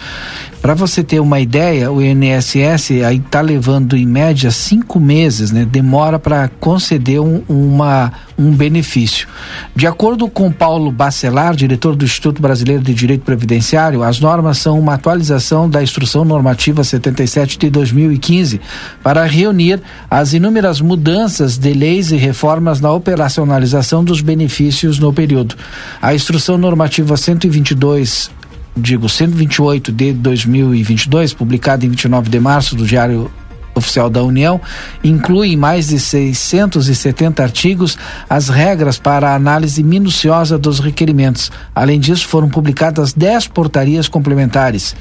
Para 0.62 0.74
você 0.74 1.04
ter 1.04 1.20
uma 1.20 1.42
ideia, 1.42 1.92
o 1.92 2.02
INSS 2.02 2.92
aí 3.06 3.18
está 3.18 3.42
levando 3.42 3.98
em 3.98 4.06
média 4.06 4.50
cinco 4.50 4.98
meses, 4.98 5.52
né? 5.52 5.68
Demora 5.70 6.18
para 6.18 6.48
conceder 6.48 7.20
um, 7.20 7.44
uma, 7.50 8.14
um 8.40 8.50
benefício. 8.50 9.28
De 9.76 9.86
acordo 9.86 10.30
com 10.30 10.50
Paulo 10.50 10.90
Bacelar, 10.90 11.54
diretor 11.54 11.98
do 11.98 12.06
Instituto 12.06 12.42
Brasileiro 12.42 12.82
de 12.82 12.94
Direito 12.94 13.26
Previdenciário, 13.26 14.02
as 14.02 14.22
normas 14.22 14.58
são 14.58 14.80
uma 14.80 14.94
atualização 14.94 15.70
da 15.70 15.84
Instrução 15.84 16.24
Normativa 16.24 16.82
77 16.82 17.58
de 17.58 17.70
2015 17.70 18.62
para 19.04 19.26
reunir 19.26 19.82
as 20.10 20.32
inúmeras 20.32 20.53
inúmeras 20.54 20.82
mudanças 20.82 21.58
de 21.58 21.74
leis 21.74 22.12
e 22.12 22.16
reformas 22.16 22.80
na 22.80 22.92
operacionalização 22.92 24.04
dos 24.04 24.22
benefícios 24.22 25.00
no 25.00 25.12
período. 25.12 25.56
A 26.00 26.14
instrução 26.14 26.60
normativa 26.60 27.18
122 27.18 28.30
digo 28.78 29.10
128 29.10 29.92
de 29.92 30.14
2022, 30.14 31.34
publicada 31.34 31.88
em 31.88 31.90
29 31.90 32.30
de 32.30 32.40
março 32.40 32.76
do 32.76 32.86
Diário 32.86 33.32
Oficial 33.74 34.12
da 34.12 34.22
União, 34.22 34.62
inclui 35.04 35.54
em 35.54 35.58
mais 35.58 35.88
de 35.88 36.00
670 36.00 37.42
artigos 37.42 37.98
as 38.30 38.48
regras 38.48 39.00
para 39.00 39.32
a 39.32 39.36
análise 39.36 39.82
minuciosa 39.82 40.56
dos 40.56 40.80
requerimentos. 40.80 41.52
Além 41.74 42.00
disso, 42.00 42.28
foram 42.28 42.48
publicadas 42.48 43.12
10 43.12 43.48
portarias 43.48 44.08
complementares. 44.08 44.96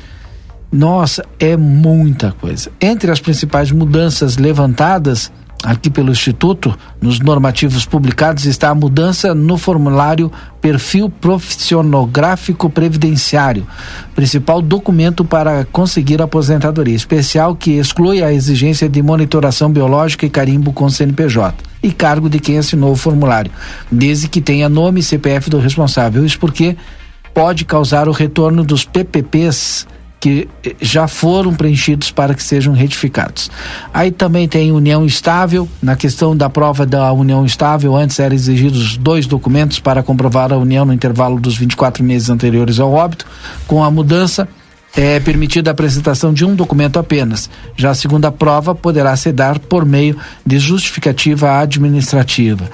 Nossa, 0.72 1.22
é 1.38 1.54
muita 1.58 2.32
coisa. 2.40 2.70
Entre 2.80 3.10
as 3.10 3.20
principais 3.20 3.70
mudanças 3.70 4.38
levantadas 4.38 5.30
aqui 5.62 5.88
pelo 5.88 6.10
Instituto, 6.10 6.76
nos 7.00 7.20
normativos 7.20 7.86
publicados, 7.86 8.44
está 8.46 8.70
a 8.70 8.74
mudança 8.74 9.34
no 9.34 9.56
formulário 9.56 10.30
Perfil 10.60 11.08
Profissionográfico 11.08 12.68
Previdenciário, 12.68 13.66
principal 14.14 14.60
documento 14.60 15.24
para 15.24 15.64
conseguir 15.66 16.20
aposentadoria 16.20 16.94
especial 16.94 17.54
que 17.54 17.72
exclui 17.72 18.22
a 18.22 18.32
exigência 18.32 18.88
de 18.88 19.02
monitoração 19.02 19.70
biológica 19.70 20.26
e 20.26 20.30
carimbo 20.30 20.72
com 20.72 20.88
CNPJ 20.88 21.54
e 21.82 21.92
cargo 21.92 22.30
de 22.30 22.38
quem 22.38 22.58
assinou 22.58 22.92
o 22.92 22.96
formulário, 22.96 23.50
desde 23.90 24.28
que 24.28 24.40
tenha 24.40 24.68
nome 24.68 25.00
e 25.00 25.02
CPF 25.02 25.50
do 25.50 25.58
responsável. 25.58 26.24
Isso 26.24 26.38
porque 26.38 26.76
pode 27.34 27.64
causar 27.64 28.08
o 28.08 28.12
retorno 28.12 28.62
dos 28.62 28.84
PPPs 28.84 29.86
que 30.22 30.48
eh, 30.64 30.76
já 30.80 31.08
foram 31.08 31.52
preenchidos 31.52 32.12
para 32.12 32.32
que 32.32 32.42
sejam 32.44 32.72
retificados. 32.72 33.50
Aí 33.92 34.12
também 34.12 34.46
tem 34.46 34.70
união 34.70 35.04
estável, 35.04 35.68
na 35.82 35.96
questão 35.96 36.36
da 36.36 36.48
prova 36.48 36.86
da 36.86 37.12
união 37.12 37.44
estável, 37.44 37.96
antes 37.96 38.20
eram 38.20 38.32
exigidos 38.32 38.96
dois 38.96 39.26
documentos 39.26 39.80
para 39.80 40.00
comprovar 40.00 40.52
a 40.52 40.56
união 40.56 40.84
no 40.84 40.92
intervalo 40.92 41.40
dos 41.40 41.56
24 41.56 42.04
meses 42.04 42.30
anteriores 42.30 42.78
ao 42.78 42.92
óbito. 42.92 43.26
Com 43.66 43.82
a 43.82 43.90
mudança, 43.90 44.48
é 44.94 45.18
permitida 45.18 45.70
a 45.70 45.72
apresentação 45.72 46.32
de 46.32 46.44
um 46.44 46.54
documento 46.54 47.00
apenas. 47.00 47.50
Já 47.76 47.90
a 47.90 47.94
segunda 47.94 48.30
prova 48.30 48.76
poderá 48.76 49.16
ser 49.16 49.32
dar 49.32 49.58
por 49.58 49.84
meio 49.84 50.16
de 50.46 50.56
justificativa 50.60 51.58
administrativa 51.58 52.70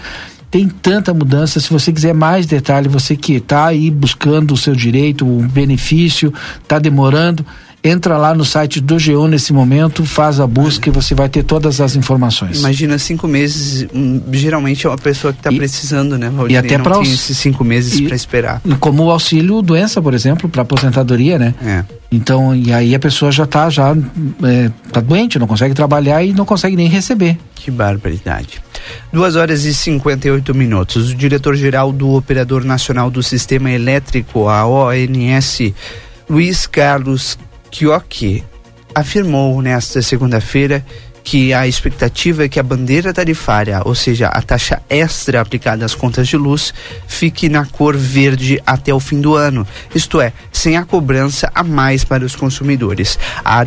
tem 0.51 0.69
tanta 0.69 1.13
mudança. 1.13 1.61
Se 1.61 1.71
você 1.71 1.93
quiser 1.93 2.15
mais 2.15 2.47
detalhe, 2.47 2.89
você 2.89 3.17
que 3.17 3.35
está 3.35 3.67
aí 3.67 3.91
buscando 3.91 4.55
o 4.55 4.57
seu 4.57 4.75
direito, 4.75 5.27
o 5.27 5.43
benefício, 5.43 6.33
está 6.63 6.79
demorando, 6.79 7.45
entra 7.83 8.17
lá 8.17 8.35
no 8.35 8.45
site 8.45 8.81
do 8.81 8.97
GU 8.97 9.29
nesse 9.29 9.53
momento, 9.53 10.05
faz 10.05 10.41
a 10.41 10.47
busca 10.47 10.89
e 10.89 10.93
você 10.93 11.15
vai 11.15 11.29
ter 11.29 11.43
todas 11.43 11.81
as 11.81 11.95
informações. 11.97 12.59
Imagina 12.59 12.99
cinco 12.99 13.29
meses, 13.29 13.87
hum, 13.95 14.21
geralmente 14.33 14.87
é 14.87 14.91
uma 14.91 14.99
pessoa 14.99 15.33
que 15.33 15.41
está 15.41 15.51
precisando, 15.51 16.19
né? 16.19 16.31
e 16.49 16.57
até 16.57 16.79
para 16.79 16.99
os 16.99 17.09
esses 17.09 17.39
cinco 17.39 17.65
meses 17.65 18.01
para 18.01 18.17
esperar. 18.17 18.61
Como 18.81 19.05
o 19.05 19.11
auxílio 19.11 19.63
doença, 19.63 20.03
por 20.03 20.15
exemplo, 20.15 20.49
para 20.49 20.63
aposentadoria, 20.63 21.39
né? 21.39 21.55
É. 21.63 21.85
Então, 22.11 22.55
e 22.55 22.73
aí 22.73 22.95
a 22.95 22.99
pessoa 22.99 23.31
já 23.31 23.45
está 23.45 23.69
já 23.69 23.95
é, 24.43 24.71
tá 24.91 25.01
doente, 25.01 25.39
não 25.39 25.47
consegue 25.47 25.75
trabalhar 25.75 26.25
e 26.25 26.33
não 26.33 26.45
consegue 26.45 26.75
nem 26.75 26.89
receber. 26.89 27.39
Que 27.55 27.71
barbaridade. 27.71 28.63
Duas 29.13 29.37
horas 29.37 29.65
e 29.65 29.75
58 29.75 30.55
minutos. 30.55 31.11
O 31.11 31.15
diretor-geral 31.15 31.93
do 31.93 32.15
Operador 32.15 32.65
Nacional 32.65 33.11
do 33.11 33.23
Sistema 33.23 33.71
Elétrico, 33.71 34.49
a 34.49 34.67
ONS, 34.67 35.75
Luiz 36.29 36.67
Carlos 36.67 37.39
Chiocchi, 37.71 38.45
afirmou 38.95 39.61
nesta 39.63 40.03
segunda-feira 40.03 40.85
que 41.29 41.53
a 41.53 41.69
expectativa 41.69 42.45
é 42.45 42.49
que 42.49 42.59
a 42.59 42.63
bandeira 42.63 43.13
tarifária, 43.13 43.83
ou 43.85 43.95
seja, 43.95 44.29
a 44.29 44.41
taxa 44.41 44.81
extra 44.89 45.43
aplicada 45.43 45.85
às 45.85 45.95
contas 45.95 46.27
de 46.27 46.39
luz, 46.39 46.73
fique 47.07 47.51
na 47.51 47.67
cor 47.67 47.95
verde 47.95 48.59
até 48.65 48.95
o 48.95 48.99
fim 48.99 49.21
do 49.21 49.35
ano, 49.35 49.67
isto 49.95 50.23
é, 50.23 50.33
sem 50.51 50.79
a 50.79 50.87
cobrança 50.87 51.53
a 51.55 51.63
mais 51.63 52.03
para 52.03 52.25
os 52.25 52.35
consumidores. 52.35 53.19
A, 53.45 53.59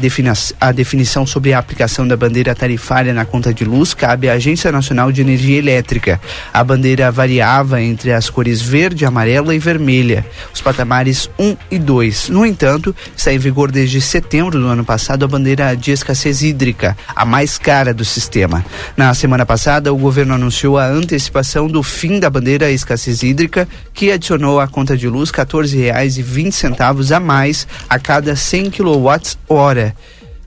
a 0.59 0.71
definição 0.71 1.23
sobre 1.27 1.53
a 1.53 1.59
aplicação 1.59 2.07
da 2.07 2.17
bandeira 2.17 2.55
tarifária 2.55 3.13
na 3.13 3.25
conta 3.25 3.53
de 3.53 3.63
luz 3.63 3.93
cabe 3.93 4.27
à 4.27 4.33
Agência 4.33 4.71
Nacional 4.71 5.11
de 5.11 5.21
Energia 5.21 5.59
Elétrica. 5.59 6.19
A 6.51 6.63
bandeira 6.63 7.11
variava 7.11 7.79
entre 7.79 8.11
as 8.11 8.27
cores 8.27 8.59
verde, 8.59 9.05
amarela 9.05 9.53
e 9.53 9.59
vermelha, 9.59 10.25
os 10.51 10.61
patamares 10.61 11.29
1 11.37 11.55
e 11.69 11.77
2. 11.77 12.29
No 12.29 12.43
entanto, 12.43 12.95
está 13.15 13.31
em 13.31 13.37
vigor 13.37 13.69
desde 13.69 14.01
setembro 14.01 14.59
do 14.59 14.65
ano 14.65 14.83
passado 14.83 15.23
a 15.23 15.27
bandeira 15.27 15.75
de 15.75 15.91
escassez 15.91 16.41
hídrica, 16.41 16.97
a 17.15 17.23
mais 17.23 17.50
mais 17.51 17.57
cara 17.57 17.93
do 17.93 18.05
sistema. 18.05 18.63
Na 18.95 19.13
semana 19.13 19.45
passada, 19.45 19.91
o 19.93 19.97
governo 19.97 20.33
anunciou 20.33 20.77
a 20.77 20.87
antecipação 20.87 21.67
do 21.67 21.83
fim 21.83 22.19
da 22.19 22.29
bandeira 22.29 22.71
escassez 22.71 23.23
hídrica, 23.23 23.67
que 23.93 24.11
adicionou 24.11 24.59
à 24.59 24.67
conta 24.67 24.95
de 24.95 25.09
luz 25.09 25.31
R$ 25.31 25.43
14,20 25.43 27.11
a 27.11 27.19
mais 27.19 27.67
a 27.89 27.99
cada 27.99 28.35
100 28.35 28.71
kWh 28.71 29.93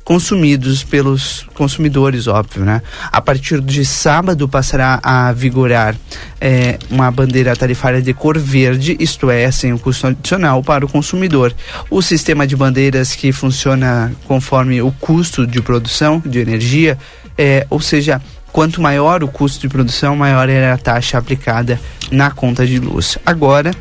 consumidos 0.05 0.85
pelos 0.85 1.47
consumidores, 1.55 2.27
óbvio, 2.27 2.65
né? 2.65 2.83
A 3.11 3.21
partir 3.23 3.61
de 3.61 3.85
sábado 3.85 4.47
passará 4.47 5.01
a 5.03 5.33
vigorar 5.33 5.97
é, 6.39 6.79
uma 6.91 7.11
bandeira 7.11 7.57
tarifária 7.57 8.03
de 8.03 8.13
cor 8.13 8.39
verde, 8.39 8.97
isto 9.01 9.31
é, 9.31 9.51
sem 9.51 9.73
um 9.73 9.79
custo 9.79 10.07
adicional 10.07 10.63
para 10.63 10.85
o 10.85 10.89
consumidor. 10.89 11.55
O 11.89 12.03
sistema 12.03 12.47
de 12.47 12.55
bandeiras 12.55 13.15
que 13.15 13.33
funciona 13.33 14.13
conforme 14.27 14.83
o 14.83 14.93
custo 14.93 15.47
de 15.47 15.63
produção 15.63 16.23
de 16.25 16.39
energia, 16.39 16.99
é, 17.39 17.67
ou 17.71 17.81
seja, 17.81 18.21
quanto 18.53 18.83
maior 18.83 19.25
o 19.25 19.29
custo 19.29 19.63
de 19.63 19.69
produção, 19.69 20.15
maior 20.15 20.49
é 20.51 20.71
a 20.71 20.77
taxa 20.77 21.17
aplicada 21.17 21.81
na 22.11 22.31
conta 22.31 22.67
de 22.67 22.79
luz. 22.79 23.17
Agora, 23.25 23.73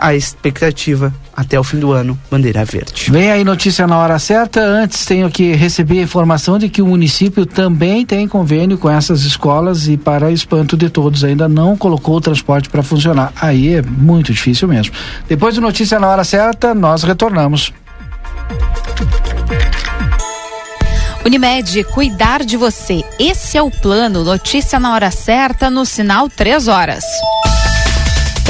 a 0.00 0.14
expectativa 0.14 1.12
até 1.36 1.58
o 1.58 1.64
fim 1.64 1.78
do 1.78 1.92
ano, 1.92 2.18
bandeira 2.30 2.64
verde. 2.64 3.10
Vem 3.10 3.30
aí 3.30 3.44
notícia 3.44 3.86
na 3.86 3.98
hora 3.98 4.18
certa. 4.18 4.60
Antes 4.60 5.04
tenho 5.04 5.30
que 5.30 5.52
receber 5.52 6.00
a 6.00 6.02
informação 6.02 6.58
de 6.58 6.68
que 6.68 6.82
o 6.82 6.86
município 6.86 7.46
também 7.46 8.04
tem 8.04 8.26
convênio 8.26 8.78
com 8.78 8.90
essas 8.90 9.22
escolas 9.22 9.88
e 9.88 9.96
para 9.96 10.30
espanto 10.30 10.76
de 10.76 10.88
todos 10.88 11.22
ainda 11.22 11.48
não 11.48 11.76
colocou 11.76 12.16
o 12.16 12.20
transporte 12.20 12.68
para 12.68 12.82
funcionar. 12.82 13.32
Aí 13.40 13.74
é 13.74 13.82
muito 13.82 14.32
difícil 14.32 14.66
mesmo. 14.66 14.94
Depois 15.28 15.54
do 15.54 15.60
notícia 15.60 16.00
na 16.00 16.08
hora 16.08 16.24
certa, 16.24 16.74
nós 16.74 17.02
retornamos. 17.02 17.72
Unimed, 21.24 21.84
cuidar 21.84 22.44
de 22.44 22.56
você. 22.56 23.04
Esse 23.18 23.58
é 23.58 23.62
o 23.62 23.70
plano. 23.70 24.24
Notícia 24.24 24.80
na 24.80 24.94
hora 24.94 25.10
certa, 25.10 25.70
no 25.70 25.84
sinal 25.84 26.28
três 26.30 26.66
horas. 26.66 27.04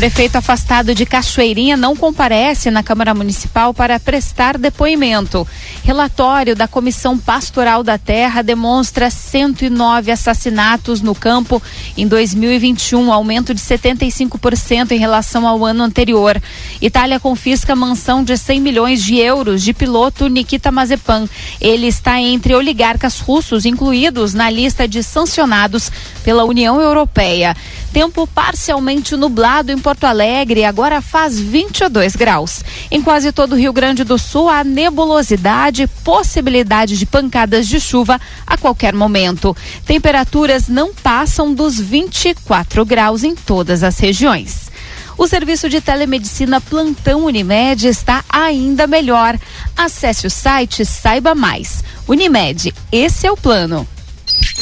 Prefeito 0.00 0.36
afastado 0.36 0.94
de 0.94 1.04
Cachoeirinha 1.04 1.76
não 1.76 1.94
comparece 1.94 2.70
na 2.70 2.82
Câmara 2.82 3.12
Municipal 3.12 3.74
para 3.74 4.00
prestar 4.00 4.56
depoimento. 4.56 5.46
Relatório 5.84 6.56
da 6.56 6.66
Comissão 6.66 7.18
Pastoral 7.18 7.82
da 7.82 7.98
Terra 7.98 8.40
demonstra 8.40 9.10
109 9.10 10.10
assassinatos 10.10 11.02
no 11.02 11.14
campo 11.14 11.62
em 11.98 12.08
2021, 12.08 13.12
aumento 13.12 13.52
de 13.52 13.60
75% 13.60 14.92
em 14.92 14.98
relação 14.98 15.46
ao 15.46 15.66
ano 15.66 15.82
anterior. 15.82 16.40
Itália 16.80 17.20
confisca 17.20 17.76
mansão 17.76 18.24
de 18.24 18.38
100 18.38 18.58
milhões 18.58 19.04
de 19.04 19.18
euros 19.18 19.62
de 19.62 19.74
piloto 19.74 20.28
Nikita 20.28 20.72
Mazepan. 20.72 21.28
Ele 21.60 21.86
está 21.88 22.18
entre 22.18 22.54
oligarcas 22.54 23.20
russos 23.20 23.66
incluídos 23.66 24.32
na 24.32 24.48
lista 24.48 24.88
de 24.88 25.02
sancionados 25.02 25.92
pela 26.24 26.44
União 26.44 26.80
Europeia. 26.80 27.54
Tempo 27.92 28.26
parcialmente 28.26 29.16
nublado 29.16 29.72
em 29.72 29.78
Porto 29.78 30.04
Alegre, 30.04 30.64
agora 30.64 31.00
faz 31.00 31.40
22 31.40 32.14
graus. 32.14 32.62
Em 32.90 33.02
quase 33.02 33.32
todo 33.32 33.52
o 33.52 33.56
Rio 33.56 33.72
Grande 33.72 34.04
do 34.04 34.16
Sul, 34.16 34.48
há 34.48 34.62
nebulosidade, 34.62 35.88
possibilidade 36.04 36.96
de 36.96 37.04
pancadas 37.04 37.66
de 37.66 37.80
chuva 37.80 38.20
a 38.46 38.56
qualquer 38.56 38.94
momento. 38.94 39.56
Temperaturas 39.84 40.68
não 40.68 40.94
passam 40.94 41.52
dos 41.52 41.80
24 41.80 42.84
graus 42.84 43.24
em 43.24 43.34
todas 43.34 43.82
as 43.82 43.98
regiões. 43.98 44.70
O 45.18 45.26
serviço 45.26 45.68
de 45.68 45.80
telemedicina 45.80 46.60
Plantão 46.60 47.24
Unimed 47.24 47.86
está 47.86 48.24
ainda 48.28 48.86
melhor. 48.86 49.38
Acesse 49.76 50.26
o 50.26 50.30
site 50.30 50.86
Saiba 50.86 51.34
Mais. 51.34 51.84
Unimed, 52.08 52.72
esse 52.90 53.26
é 53.26 53.32
o 53.32 53.36
plano. 53.36 53.86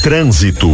Trânsito. 0.03 0.69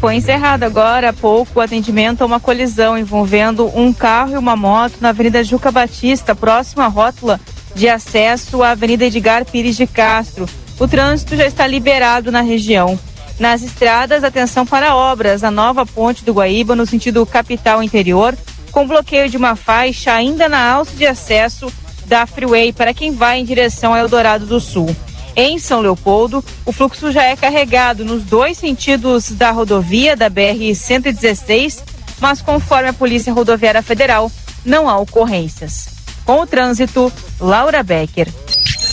Foi 0.00 0.14
encerrado 0.14 0.62
agora 0.62 1.10
há 1.10 1.12
pouco 1.12 1.58
o 1.58 1.60
atendimento 1.60 2.22
a 2.22 2.26
uma 2.26 2.40
colisão 2.40 2.96
envolvendo 2.96 3.70
um 3.78 3.92
carro 3.92 4.32
e 4.32 4.38
uma 4.38 4.56
moto 4.56 4.94
na 4.98 5.10
Avenida 5.10 5.44
Juca 5.44 5.70
Batista, 5.70 6.34
próxima 6.34 6.86
à 6.86 6.88
rótula 6.88 7.38
de 7.74 7.86
acesso 7.86 8.62
à 8.62 8.70
Avenida 8.70 9.04
Edgar 9.04 9.44
Pires 9.44 9.76
de 9.76 9.86
Castro. 9.86 10.48
O 10.78 10.88
trânsito 10.88 11.36
já 11.36 11.44
está 11.44 11.66
liberado 11.66 12.32
na 12.32 12.40
região. 12.40 12.98
Nas 13.38 13.62
estradas, 13.62 14.24
atenção 14.24 14.64
para 14.64 14.96
obras. 14.96 15.44
A 15.44 15.50
nova 15.50 15.84
ponte 15.84 16.24
do 16.24 16.32
Guaíba, 16.32 16.74
no 16.74 16.86
sentido 16.86 17.26
capital 17.26 17.82
interior, 17.82 18.34
com 18.72 18.88
bloqueio 18.88 19.28
de 19.28 19.36
uma 19.36 19.54
faixa 19.54 20.14
ainda 20.14 20.48
na 20.48 20.66
alça 20.66 20.96
de 20.96 21.06
acesso 21.06 21.70
da 22.06 22.24
Freeway 22.24 22.72
para 22.72 22.94
quem 22.94 23.12
vai 23.12 23.38
em 23.38 23.44
direção 23.44 23.92
ao 23.92 23.98
Eldorado 23.98 24.46
do 24.46 24.60
Sul. 24.60 24.96
Em 25.36 25.58
São 25.58 25.80
Leopoldo, 25.80 26.44
o 26.66 26.72
fluxo 26.72 27.12
já 27.12 27.24
é 27.24 27.36
carregado 27.36 28.04
nos 28.04 28.24
dois 28.24 28.58
sentidos 28.58 29.30
da 29.30 29.50
rodovia 29.50 30.16
da 30.16 30.30
BR-116, 30.30 31.82
mas 32.20 32.42
conforme 32.42 32.88
a 32.88 32.92
Polícia 32.92 33.32
Rodoviária 33.32 33.82
Federal, 33.82 34.30
não 34.64 34.88
há 34.88 34.98
ocorrências. 34.98 35.88
Com 36.24 36.40
o 36.40 36.46
trânsito, 36.46 37.12
Laura 37.40 37.82
Becker. 37.82 38.28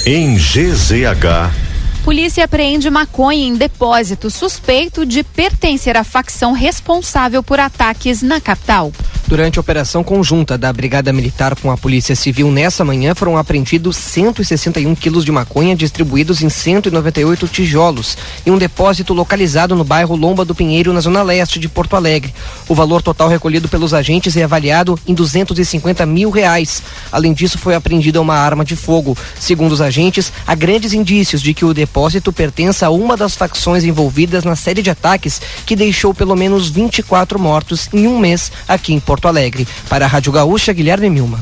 Em 0.06 0.36
GZH. 0.36 1.52
Polícia 2.04 2.45
apreende 2.45 2.89
maconha 2.89 3.45
em 3.45 3.56
depósito 3.58 4.30
suspeito 4.30 5.06
de 5.06 5.23
pertencer 5.23 5.97
à 5.97 6.06
facção 6.06 6.54
responsável 6.54 7.43
por 7.43 7.60
ataques 7.60 8.21
na 8.21 8.39
capital. 8.39 8.93
Durante 9.27 9.59
a 9.59 9.61
operação 9.61 10.05
conjunta 10.05 10.57
da 10.57 10.71
Brigada 10.71 11.11
Militar 11.11 11.53
com 11.57 11.69
a 11.69 11.77
Polícia 11.77 12.15
Civil 12.15 12.49
nessa 12.49 12.85
manhã 12.85 13.13
foram 13.13 13.35
apreendidos 13.35 13.97
161 13.97 14.95
quilos 14.95 15.25
de 15.25 15.33
maconha 15.33 15.75
distribuídos 15.75 16.41
em 16.41 16.49
198 16.49 17.45
tijolos 17.49 18.17
em 18.45 18.51
um 18.51 18.57
depósito 18.57 19.13
localizado 19.13 19.75
no 19.75 19.83
bairro 19.83 20.15
Lomba 20.15 20.45
do 20.45 20.55
Pinheiro, 20.55 20.93
na 20.93 21.01
zona 21.01 21.21
leste 21.23 21.59
de 21.59 21.67
Porto 21.67 21.97
Alegre. 21.97 22.33
O 22.69 22.73
valor 22.73 23.01
total 23.01 23.27
recolhido 23.27 23.67
pelos 23.67 23.93
agentes 23.93 24.37
é 24.37 24.43
avaliado 24.43 24.97
em 25.05 25.13
250 25.13 26.05
mil 26.05 26.29
reais. 26.29 26.81
Além 27.11 27.33
disso, 27.33 27.57
foi 27.57 27.75
apreendida 27.75 28.21
uma 28.21 28.35
arma 28.35 28.63
de 28.63 28.77
fogo. 28.77 29.17
Segundo 29.37 29.73
os 29.73 29.81
agentes, 29.81 30.31
há 30.47 30.55
grandes 30.55 30.93
indícios 30.93 31.41
de 31.41 31.53
que 31.53 31.65
o 31.65 31.73
depósito 31.73 32.31
pertence 32.31 32.85
a 32.85 32.89
uma 32.89 33.17
das 33.17 33.35
facções 33.35 33.83
envolvidas 33.83 34.45
na 34.45 34.55
série 34.55 34.81
de 34.81 34.89
ataques 34.89 35.41
que 35.65 35.75
deixou 35.75 36.13
pelo 36.13 36.35
menos 36.35 36.69
24 36.69 37.37
mortos 37.37 37.89
em 37.91 38.07
um 38.07 38.17
mês 38.17 38.53
aqui 38.69 38.93
em 38.93 39.01
Porto 39.01 39.16
Alegre. 39.25 39.65
Para 39.88 40.06
a 40.06 40.08
Rádio 40.08 40.34
Gaúcha, 40.34 40.73
Guilherme 40.73 41.10
Milma. 41.10 41.39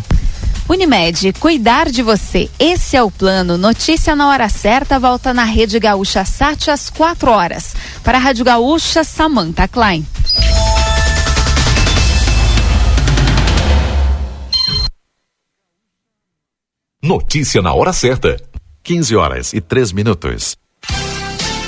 Unimed, 0.68 1.34
cuidar 1.40 1.92
de 1.92 2.02
você. 2.02 2.50
Esse 2.60 2.98
é 2.98 3.04
o 3.04 3.12
plano. 3.12 3.58
Notícia 3.58 4.16
na 4.16 4.30
hora 4.30 4.50
certa 4.50 5.00
volta 5.00 5.34
na 5.34 5.44
Rede 5.44 5.80
Gaúcha 5.80 6.26
Sat 6.26 6.70
às 6.70 6.90
4 6.90 7.30
horas. 7.30 7.76
Para 8.04 8.18
a 8.18 8.22
Rádio 8.22 8.44
Gaúcha, 8.44 9.04
Samantha 9.04 9.68
Klein. 9.68 10.06
Notícia 17.04 17.62
na 17.62 17.72
hora 17.72 17.94
certa. 17.94 18.36
15 18.82 19.16
horas 19.16 19.54
e 19.54 19.62
3 19.62 19.92
minutos. 19.92 20.58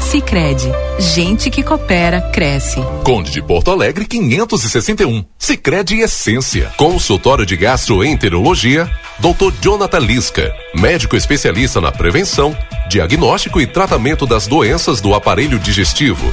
Sicredi, 0.00 0.70
gente 0.98 1.50
que 1.50 1.62
coopera 1.62 2.20
cresce. 2.32 2.80
Conde 3.04 3.30
de 3.30 3.42
Porto 3.42 3.70
Alegre 3.70 4.06
561. 4.06 5.24
Sicredi 5.38 6.00
Essência. 6.00 6.72
Consultório 6.76 7.44
de 7.44 7.56
Gastroenterologia, 7.56 8.90
Dr. 9.18 9.52
Jonathan 9.60 9.98
Lisca, 9.98 10.54
médico 10.74 11.16
especialista 11.16 11.80
na 11.80 11.92
prevenção, 11.92 12.56
diagnóstico 12.88 13.60
e 13.60 13.66
tratamento 13.66 14.26
das 14.26 14.46
doenças 14.46 15.00
do 15.00 15.14
aparelho 15.14 15.58
digestivo. 15.58 16.32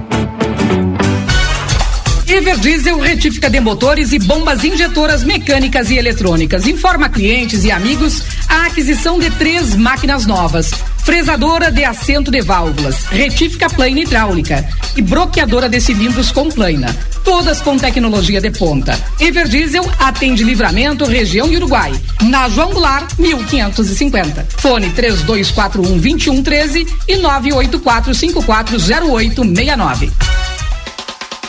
Everdiesel 2.41 2.99
retífica 2.99 3.49
de 3.51 3.59
motores 3.59 4.11
e 4.11 4.17
bombas 4.17 4.63
injetoras 4.63 5.23
mecânicas 5.23 5.91
e 5.91 5.97
eletrônicas. 5.97 6.65
Informa 6.65 7.07
clientes 7.07 7.63
e 7.63 7.69
amigos 7.69 8.23
a 8.49 8.65
aquisição 8.65 9.19
de 9.19 9.29
três 9.29 9.75
máquinas 9.75 10.25
novas. 10.25 10.71
Fresadora 11.03 11.71
de 11.71 11.83
assento 11.83 12.31
de 12.31 12.41
válvulas, 12.41 13.05
retífica 13.11 13.69
plana 13.69 13.99
hidráulica 13.99 14.67
e 14.97 15.03
bloqueadora 15.03 15.69
de 15.69 15.79
cilindros 15.79 16.31
com 16.31 16.49
plana. 16.49 16.97
Todas 17.23 17.61
com 17.61 17.77
tecnologia 17.77 18.41
de 18.41 18.49
ponta. 18.49 18.99
Everdiesel 19.19 19.87
atende 19.99 20.43
livramento, 20.43 21.05
região 21.05 21.47
Uruguai. 21.47 21.93
Na 22.23 22.49
João 22.49 22.71
Goulart, 22.71 23.19
1550. 23.19 24.47
Fone 24.57 24.89
3241 24.89 25.99
2113 25.99 26.87
e 27.07 27.17
984540869. 27.17 30.09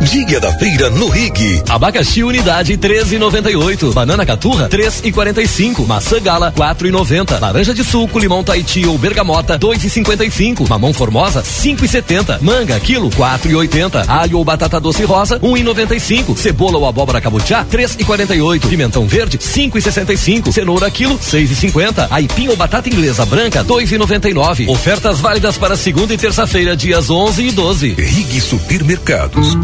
Dia 0.00 0.38
da 0.38 0.52
feira 0.52 0.90
no 0.90 1.08
Rig. 1.08 1.62
Abacaxi 1.68 2.22
unidade 2.22 2.76
13,98. 2.76 3.92
Banana 3.92 4.24
caturra 4.24 4.68
3,45. 4.68 5.86
Maçã 5.86 6.20
gala 6.20 6.52
4,90. 6.52 7.40
Laranja 7.40 7.74
de 7.74 7.82
suco, 7.82 8.18
limão 8.18 8.44
Tahiti 8.44 8.86
ou 8.86 8.96
bergamota 8.98 9.58
2,55. 9.58 10.68
Mamão 10.68 10.92
formosa 10.92 11.42
5,70. 11.42 12.40
Manga 12.40 12.78
quilo 12.78 13.10
4,80. 13.10 14.08
Alho 14.08 14.38
ou 14.38 14.44
batata 14.44 14.78
doce 14.78 15.04
rosa 15.04 15.40
1,95. 15.40 16.36
Cebola 16.36 16.78
ou 16.78 16.86
abóbora 16.86 17.20
cabotiá 17.20 17.64
3,48. 17.64 18.68
Pimentão 18.68 19.06
verde 19.06 19.38
5,65. 19.38 20.52
Cenoura 20.52 20.90
quilo 20.90 21.18
6,50. 21.18 22.08
Aipim 22.10 22.48
ou 22.48 22.56
batata 22.56 22.88
inglesa 22.88 23.24
branca 23.24 23.64
2,99. 23.64 24.68
Ofertas 24.68 25.18
válidas 25.20 25.56
para 25.58 25.76
segunda 25.76 26.14
e 26.14 26.18
terça-feira 26.18 26.76
dias 26.76 27.10
11 27.10 27.48
e 27.48 27.50
12. 27.50 27.94
Rig 27.94 28.40
Supermercados. 28.40 29.63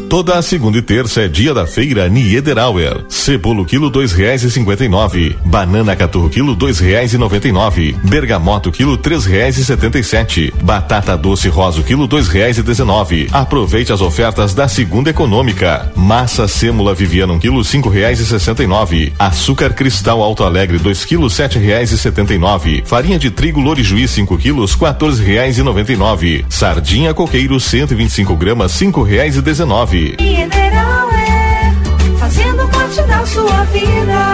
Toda 0.00 0.36
a 0.36 0.42
segunda 0.42 0.78
e 0.78 0.82
terça 0.82 1.22
é 1.22 1.28
dia 1.28 1.54
da 1.54 1.66
feira 1.66 2.08
Niederauer. 2.08 3.04
Cebola 3.08 3.64
quilo 3.64 3.88
dois 3.88 4.12
reais 4.12 4.42
e 4.42 4.50
cinquenta 4.50 4.84
e 4.84 4.88
nove. 4.88 5.36
Banana 5.44 5.94
caturro 5.94 6.28
quilo 6.28 6.56
dois 6.56 6.80
reais 6.80 7.14
e 7.14 7.18
noventa 7.18 7.46
e 7.46 7.52
nove. 7.52 7.94
Bergamoto 8.02 8.72
quilo 8.72 8.96
três 8.96 9.24
reais 9.24 9.56
e 9.56 9.64
setenta 9.64 9.98
e 9.98 10.02
sete. 10.02 10.52
Batata 10.62 11.16
doce 11.16 11.48
rosa 11.48 11.80
quilo 11.82 12.08
dois 12.08 12.26
reais 12.26 12.58
e 12.58 12.62
dezenove. 12.62 13.28
Aproveite 13.32 13.92
as 13.92 14.00
ofertas 14.00 14.52
da 14.52 14.66
segunda 14.66 15.10
econômica. 15.10 15.92
Massa 15.94 16.48
sêmula 16.48 16.92
Viviana 16.92 17.32
um 17.32 17.38
quilo 17.38 17.62
cinco 17.64 17.88
reais 17.88 18.18
e 18.18 18.26
sessenta 18.26 18.64
e 18.64 18.66
nove. 18.66 19.12
Açúcar 19.16 19.74
cristal 19.74 20.22
Alto 20.22 20.42
Alegre 20.42 20.78
dois 20.78 21.04
quilos 21.04 21.34
sete 21.34 21.56
reais 21.58 21.92
e 21.92 21.98
setenta 21.98 22.34
e 22.34 22.38
nove. 22.38 22.82
Farinha 22.84 23.18
de 23.18 23.30
trigo 23.30 23.60
Lorijuí 23.60 24.08
cinco 24.08 24.36
quilos 24.36 24.74
quatorze 24.74 25.22
reais 25.22 25.56
e 25.56 25.62
noventa 25.62 25.92
e 25.92 25.96
nove. 25.96 26.44
Sardinha 26.48 27.14
coqueiro 27.14 27.60
cento 27.60 27.92
e 27.92 27.96
vinte 27.96 28.10
e 28.10 28.14
cinco 28.14 28.34
gramas 28.34 28.72
cinco 28.72 29.02
reais 29.02 29.36
e 29.36 29.40
dezenove. 29.40 29.83
Mineral 30.18 31.10
é 31.10 32.18
fazendo 32.18 32.66
parte 32.68 33.02
da 33.02 33.26
sua 33.26 33.64
vida. 33.64 34.33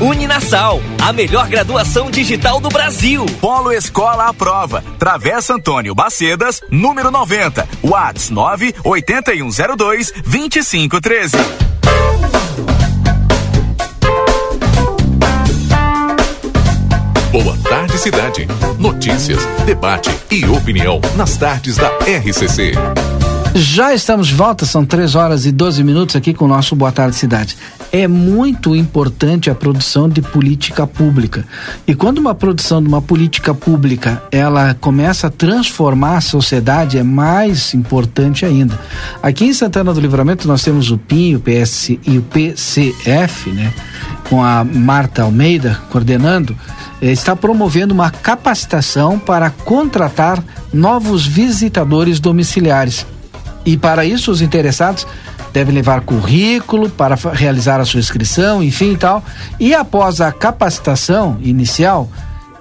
Uninasal, 0.00 0.80
a 1.02 1.12
melhor 1.12 1.48
graduação 1.48 2.10
digital 2.10 2.60
do 2.60 2.68
Brasil. 2.68 3.26
Polo 3.40 3.72
Escola 3.72 4.28
à 4.28 4.34
Prova. 4.34 4.84
Travessa 4.98 5.54
Antônio 5.54 5.94
Bacedas, 5.94 6.60
número 6.70 7.10
90. 7.10 7.68
Whats 7.82 8.30
98102 8.30 10.12
2513. 10.24 11.36
Boa 17.30 17.56
tarde, 17.68 17.98
cidade. 17.98 18.48
Notícias, 18.78 19.44
debate 19.66 20.10
e 20.30 20.46
opinião 20.46 21.00
nas 21.16 21.36
tardes 21.36 21.76
da 21.76 21.88
RCC. 21.98 22.72
Já 23.54 23.92
estamos 23.92 24.28
de 24.28 24.34
volta, 24.34 24.64
são 24.64 24.84
3 24.84 25.14
horas 25.14 25.44
e 25.44 25.52
12 25.52 25.82
minutos 25.82 26.16
aqui 26.16 26.32
com 26.32 26.44
o 26.44 26.48
nosso 26.48 26.76
Boa 26.76 26.92
Tarde 26.92 27.16
Cidade. 27.16 27.56
É 27.90 28.06
muito 28.06 28.76
importante 28.76 29.50
a 29.50 29.54
produção 29.54 30.08
de 30.08 30.20
política 30.20 30.86
pública. 30.86 31.46
E 31.86 31.94
quando 31.94 32.18
uma 32.18 32.34
produção 32.34 32.82
de 32.82 32.88
uma 32.88 33.00
política 33.00 33.54
pública 33.54 34.22
ela 34.30 34.74
começa 34.74 35.28
a 35.28 35.30
transformar 35.30 36.18
a 36.18 36.20
sociedade, 36.20 36.98
é 36.98 37.02
mais 37.02 37.72
importante 37.72 38.44
ainda. 38.44 38.78
Aqui 39.22 39.46
em 39.46 39.54
Santana 39.54 39.94
do 39.94 40.00
Livramento 40.00 40.46
nós 40.46 40.62
temos 40.62 40.90
o 40.90 40.98
PIN, 40.98 41.36
o 41.36 41.40
PS 41.40 41.98
e 42.06 42.18
o 42.18 42.22
PCF, 42.22 43.50
né? 43.50 43.72
Com 44.28 44.44
a 44.44 44.62
Marta 44.62 45.22
Almeida 45.22 45.80
coordenando, 45.90 46.54
eh, 47.00 47.10
está 47.10 47.34
promovendo 47.34 47.94
uma 47.94 48.10
capacitação 48.10 49.18
para 49.18 49.48
contratar 49.48 50.44
novos 50.72 51.26
visitadores 51.26 52.20
domiciliares. 52.20 53.06
E 53.64 53.76
para 53.76 54.04
isso, 54.04 54.30
os 54.30 54.40
interessados 54.42 55.06
devem 55.52 55.74
levar 55.74 56.02
currículo 56.02 56.88
para 56.88 57.16
realizar 57.32 57.80
a 57.80 57.84
sua 57.84 58.00
inscrição, 58.00 58.62
enfim 58.62 58.92
e 58.92 58.96
tal. 58.96 59.24
E 59.58 59.74
após 59.74 60.20
a 60.20 60.32
capacitação 60.32 61.38
inicial, 61.40 62.08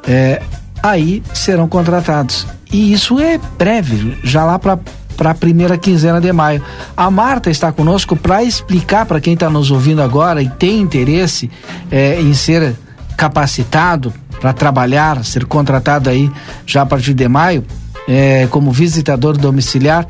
é, 0.07 0.41
aí 0.81 1.21
serão 1.33 1.67
contratados. 1.67 2.47
E 2.71 2.91
isso 2.93 3.19
é 3.19 3.39
breve, 3.57 4.17
já 4.23 4.43
lá 4.43 4.59
para 4.59 4.79
para 5.17 5.31
a 5.31 5.35
primeira 5.35 5.77
quinzena 5.77 6.21
de 6.21 6.31
maio. 6.31 6.63
A 6.95 7.09
Marta 7.09 7.49
está 7.49 7.71
conosco 7.71 8.15
para 8.15 8.43
explicar 8.43 9.05
para 9.07 9.19
quem 9.19 9.33
está 9.33 9.49
nos 9.49 9.71
ouvindo 9.71 10.01
agora 10.01 10.43
e 10.43 10.47
tem 10.47 10.79
interesse 10.79 11.49
é, 11.91 12.21
em 12.21 12.35
ser 12.35 12.75
capacitado 13.17 14.13
para 14.39 14.53
trabalhar, 14.53 15.25
ser 15.25 15.45
contratado 15.45 16.09
aí 16.09 16.31
já 16.67 16.83
a 16.83 16.85
partir 16.85 17.15
de 17.15 17.27
maio, 17.27 17.65
é, 18.07 18.47
como 18.51 18.71
visitador 18.71 19.35
domiciliar. 19.35 20.07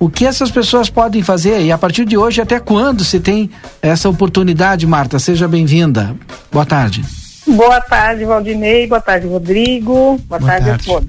O 0.00 0.08
que 0.08 0.24
essas 0.24 0.50
pessoas 0.50 0.88
podem 0.88 1.22
fazer 1.22 1.60
e 1.60 1.72
a 1.72 1.78
partir 1.78 2.04
de 2.04 2.16
hoje 2.16 2.40
até 2.40 2.60
quando 2.60 3.02
se 3.02 3.18
tem 3.18 3.50
essa 3.82 4.08
oportunidade, 4.08 4.86
Marta? 4.86 5.18
Seja 5.18 5.48
bem-vinda. 5.48 6.14
Boa 6.52 6.64
tarde. 6.64 7.02
Boa 7.46 7.80
tarde, 7.80 8.24
Valdinei. 8.24 8.86
Boa 8.86 9.00
tarde, 9.00 9.26
Rodrigo. 9.26 10.18
Boa, 10.22 10.38
Boa 10.38 10.40
tarde, 10.40 10.66
tarde, 10.66 10.90
a 10.90 10.94
todos. 10.94 11.08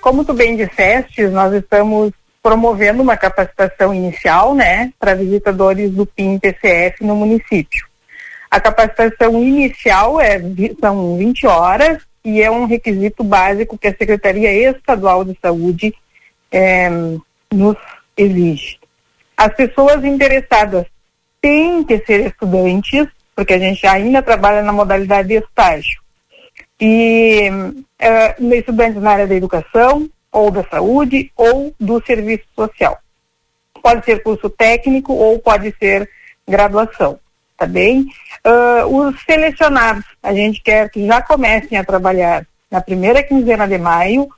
Como 0.00 0.24
tu 0.24 0.32
bem 0.32 0.56
disseste, 0.56 1.26
nós 1.26 1.52
estamos 1.52 2.12
promovendo 2.40 3.02
uma 3.02 3.16
capacitação 3.16 3.94
inicial, 3.94 4.54
né, 4.54 4.92
para 4.98 5.14
visitadores 5.14 5.90
do 5.90 6.04
PIN-PCF 6.04 7.04
no 7.04 7.14
município. 7.16 7.86
A 8.50 8.60
capacitação 8.60 9.42
inicial 9.42 10.20
é, 10.20 10.40
são 10.80 11.16
20 11.16 11.46
horas 11.46 11.98
e 12.24 12.42
é 12.42 12.50
um 12.50 12.66
requisito 12.66 13.24
básico 13.24 13.78
que 13.78 13.88
a 13.88 13.96
Secretaria 13.96 14.70
Estadual 14.70 15.24
de 15.24 15.36
Saúde 15.40 15.94
é, 16.52 16.88
nos 17.50 17.76
exige. 18.16 18.78
As 19.36 19.54
pessoas 19.54 20.04
interessadas 20.04 20.86
têm 21.40 21.82
que 21.82 21.98
ser 22.04 22.26
estudantes, 22.26 23.08
porque 23.34 23.54
a 23.54 23.58
gente 23.58 23.84
ainda 23.86 24.22
trabalha 24.22 24.62
na 24.62 24.72
modalidade 24.72 25.28
de 25.28 25.34
estágio. 25.34 26.00
E 26.80 27.50
é, 27.98 28.36
estudantes 28.56 29.02
na 29.02 29.12
área 29.12 29.26
da 29.26 29.34
educação, 29.34 30.08
ou 30.30 30.50
da 30.50 30.64
saúde, 30.64 31.30
ou 31.36 31.74
do 31.78 32.04
serviço 32.04 32.44
social. 32.54 32.98
Pode 33.82 34.04
ser 34.04 34.22
curso 34.22 34.48
técnico 34.48 35.12
ou 35.12 35.38
pode 35.38 35.74
ser 35.78 36.08
graduação, 36.48 37.18
tá 37.56 37.66
bem? 37.66 38.06
Uh, 38.44 38.96
os 38.96 39.20
selecionados, 39.22 40.04
a 40.22 40.32
gente 40.32 40.62
quer 40.62 40.88
que 40.90 41.06
já 41.06 41.20
comecem 41.20 41.76
a 41.76 41.84
trabalhar 41.84 42.46
na 42.70 42.80
primeira 42.80 43.22
quinzena 43.22 43.66
de 43.66 43.78
maio, 43.78 44.28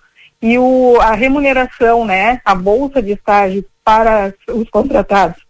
e 0.45 0.59
o, 0.59 1.01
a 1.01 1.15
remuneração, 1.15 2.05
né, 2.05 2.39
a 2.45 2.55
bolsa 2.55 3.01
de 3.01 3.13
estágio 3.13 3.65
para 3.83 4.31
os 4.51 4.69
contratados 4.69 5.41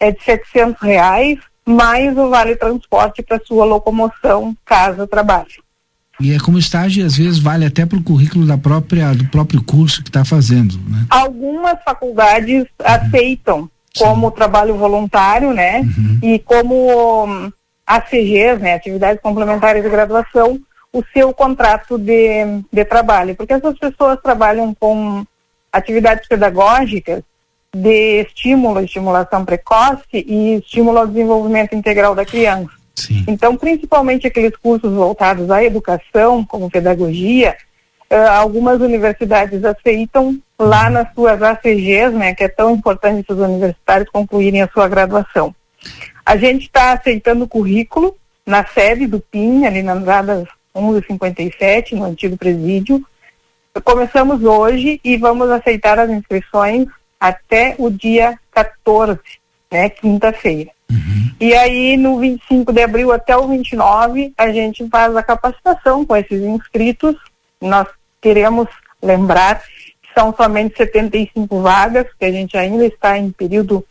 é 0.00 0.10
de 0.10 0.18
R$ 0.18 0.40
reais, 0.80 1.38
mais 1.62 2.16
o 2.16 2.30
vale 2.30 2.56
transporte 2.56 3.22
para 3.22 3.38
sua 3.44 3.66
locomoção 3.66 4.56
caso 4.64 5.06
trabalhe. 5.06 5.60
E 6.18 6.32
é 6.32 6.38
como 6.38 6.58
estágio, 6.58 7.04
às 7.04 7.18
vezes 7.18 7.38
vale 7.38 7.66
até 7.66 7.84
para 7.84 7.98
o 7.98 8.02
currículo 8.02 8.46
da 8.46 8.56
própria, 8.56 9.12
do 9.12 9.26
próprio 9.26 9.62
curso 9.62 10.02
que 10.02 10.08
está 10.08 10.24
fazendo, 10.24 10.78
né? 10.88 11.04
Algumas 11.10 11.76
faculdades 11.84 12.62
uhum. 12.62 12.66
aceitam 12.82 13.70
como 13.98 14.30
trabalho 14.30 14.74
voluntário, 14.74 15.52
né? 15.52 15.80
Uhum. 15.80 16.18
E 16.22 16.38
como 16.38 17.26
um, 17.26 17.52
ACGs, 17.86 18.58
né? 18.58 18.72
Atividades 18.72 19.20
complementares 19.20 19.82
de 19.82 19.90
graduação, 19.90 20.58
o 20.92 21.02
seu 21.12 21.32
contrato 21.32 21.98
de, 21.98 22.62
de 22.72 22.84
trabalho, 22.84 23.36
porque 23.36 23.52
essas 23.52 23.78
pessoas 23.78 24.18
trabalham 24.22 24.74
com 24.74 25.24
atividades 25.72 26.26
pedagógicas 26.26 27.22
de 27.72 28.22
estímulo, 28.22 28.80
estimulação 28.80 29.44
precoce 29.44 30.02
e 30.12 30.56
estímulo 30.56 30.98
ao 30.98 31.06
desenvolvimento 31.06 31.74
integral 31.74 32.14
da 32.14 32.24
criança. 32.24 32.70
Sim. 32.96 33.24
Então, 33.28 33.56
principalmente 33.56 34.26
aqueles 34.26 34.56
cursos 34.56 34.92
voltados 34.92 35.50
à 35.50 35.62
educação, 35.62 36.44
como 36.44 36.70
pedagogia, 36.70 37.56
uh, 38.10 38.30
algumas 38.32 38.80
universidades 38.80 39.64
aceitam 39.64 40.38
lá 40.58 40.90
nas 40.90 41.14
suas 41.14 41.40
ACGs, 41.40 42.10
né, 42.10 42.34
que 42.34 42.44
é 42.44 42.48
tão 42.48 42.72
importante 42.72 43.24
para 43.24 43.36
os 43.36 43.40
universitários 43.40 44.10
concluírem 44.10 44.62
a 44.62 44.68
sua 44.68 44.88
graduação. 44.88 45.54
A 46.26 46.36
gente 46.36 46.64
está 46.64 46.92
aceitando 46.92 47.48
currículo 47.48 48.16
na 48.44 48.66
sede 48.66 49.06
do 49.06 49.20
PIN, 49.20 49.64
ali 49.64 49.82
na 49.82 49.92
Andradas 49.92 50.46
1157, 50.74 51.94
no 51.94 52.04
antigo 52.04 52.36
presídio. 52.36 53.04
Começamos 53.84 54.42
hoje 54.42 55.00
e 55.04 55.16
vamos 55.16 55.50
aceitar 55.50 55.98
as 55.98 56.10
inscrições 56.10 56.86
até 57.18 57.74
o 57.78 57.90
dia 57.90 58.38
14, 58.52 59.18
né, 59.70 59.88
quinta-feira. 59.90 60.70
Uhum. 60.90 61.30
E 61.40 61.54
aí, 61.54 61.96
no 61.96 62.18
25 62.18 62.72
de 62.72 62.82
abril 62.82 63.12
até 63.12 63.36
o 63.36 63.46
29, 63.46 64.32
a 64.36 64.50
gente 64.50 64.86
faz 64.88 65.16
a 65.16 65.22
capacitação 65.22 66.04
com 66.04 66.16
esses 66.16 66.42
inscritos. 66.42 67.14
Nós 67.60 67.86
queremos 68.20 68.68
lembrar 69.02 69.62
que 69.62 69.94
são 70.14 70.34
somente 70.34 70.76
75 70.76 71.60
vagas, 71.60 72.06
que 72.18 72.24
a 72.24 72.32
gente 72.32 72.56
ainda 72.56 72.84
está 72.84 73.16
em 73.16 73.30
período, 73.30 73.84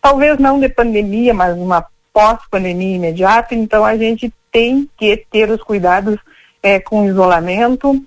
talvez 0.00 0.38
não 0.38 0.58
de 0.58 0.68
pandemia, 0.68 1.34
mas 1.34 1.56
uma 1.56 1.86
pós-pandemia 2.12 2.96
imediata, 2.96 3.54
então 3.54 3.84
a 3.84 3.96
gente 3.96 4.32
tem 4.56 4.88
que 4.96 5.18
ter 5.30 5.50
os 5.50 5.62
cuidados 5.62 6.16
é, 6.62 6.80
com 6.80 7.04
isolamento 7.04 8.02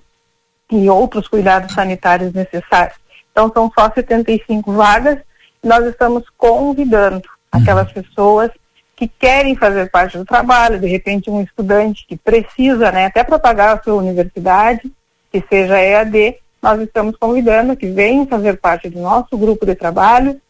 e 0.68 0.90
outros 0.90 1.28
cuidados 1.28 1.72
sanitários 1.72 2.32
necessários. 2.32 2.96
Então 3.30 3.52
são 3.54 3.70
só 3.72 3.88
75 3.88 4.72
vagas. 4.72 5.20
Nós 5.62 5.86
estamos 5.86 6.24
convidando 6.36 7.22
aquelas 7.52 7.86
uhum. 7.86 8.02
pessoas 8.02 8.50
que 8.96 9.06
querem 9.06 9.54
fazer 9.54 9.88
parte 9.92 10.18
do 10.18 10.24
trabalho, 10.24 10.80
de 10.80 10.88
repente 10.88 11.30
um 11.30 11.40
estudante 11.40 12.04
que 12.04 12.16
precisa, 12.16 12.90
né, 12.90 13.06
até 13.06 13.22
para 13.22 13.38
pagar 13.38 13.76
a 13.76 13.82
sua 13.84 13.94
universidade, 13.94 14.90
que 15.30 15.44
seja 15.48 15.80
EAD, 15.80 16.36
nós 16.60 16.80
estamos 16.80 17.14
convidando 17.16 17.76
que 17.76 17.86
venham 17.86 18.26
fazer 18.26 18.58
parte 18.58 18.90
do 18.90 18.98
nosso 18.98 19.38
grupo 19.38 19.64
de 19.64 19.76
trabalho 19.76 20.40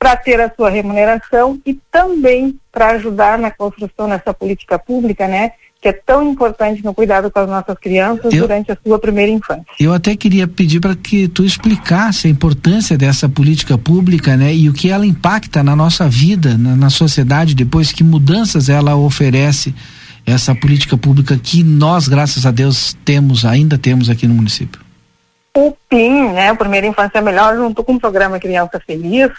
para 0.00 0.16
ter 0.16 0.40
a 0.40 0.50
sua 0.50 0.70
remuneração 0.70 1.60
e 1.66 1.74
também 1.92 2.58
para 2.72 2.92
ajudar 2.92 3.38
na 3.38 3.50
construção 3.50 4.08
dessa 4.08 4.32
política 4.32 4.78
pública, 4.78 5.28
né? 5.28 5.52
que 5.80 5.88
é 5.88 5.92
tão 5.92 6.30
importante 6.30 6.84
no 6.84 6.92
cuidado 6.92 7.30
com 7.30 7.38
as 7.38 7.48
nossas 7.48 7.78
crianças 7.78 8.32
eu, 8.34 8.42
durante 8.42 8.70
a 8.70 8.76
sua 8.84 8.98
primeira 8.98 9.30
infância. 9.30 9.64
Eu 9.78 9.94
até 9.94 10.14
queria 10.14 10.46
pedir 10.46 10.78
para 10.78 10.94
que 10.94 11.26
tu 11.26 11.42
explicasse 11.42 12.26
a 12.26 12.30
importância 12.30 12.98
dessa 12.98 13.28
política 13.28 13.78
pública, 13.78 14.36
né, 14.36 14.54
e 14.54 14.68
o 14.68 14.74
que 14.74 14.90
ela 14.90 15.06
impacta 15.06 15.62
na 15.62 15.74
nossa 15.74 16.06
vida, 16.08 16.56
na, 16.58 16.76
na 16.76 16.90
sociedade, 16.90 17.54
depois 17.54 17.92
que 17.92 18.04
mudanças 18.04 18.68
ela 18.68 18.94
oferece 18.94 19.74
essa 20.26 20.54
política 20.54 20.98
pública 20.98 21.38
que 21.42 21.62
nós, 21.64 22.08
graças 22.08 22.44
a 22.44 22.50
Deus, 22.50 22.94
temos, 23.04 23.46
ainda 23.46 23.78
temos 23.78 24.10
aqui 24.10 24.26
no 24.26 24.34
município. 24.34 24.80
O 25.56 25.74
PIN, 25.88 26.32
né, 26.32 26.52
o 26.52 26.56
Primeira 26.56 26.86
Infância 26.86 27.22
Melhor, 27.22 27.56
junto 27.56 27.82
com 27.82 27.94
o 27.94 28.00
programa 28.00 28.38
Criança 28.38 28.78
Feliz, 28.86 29.30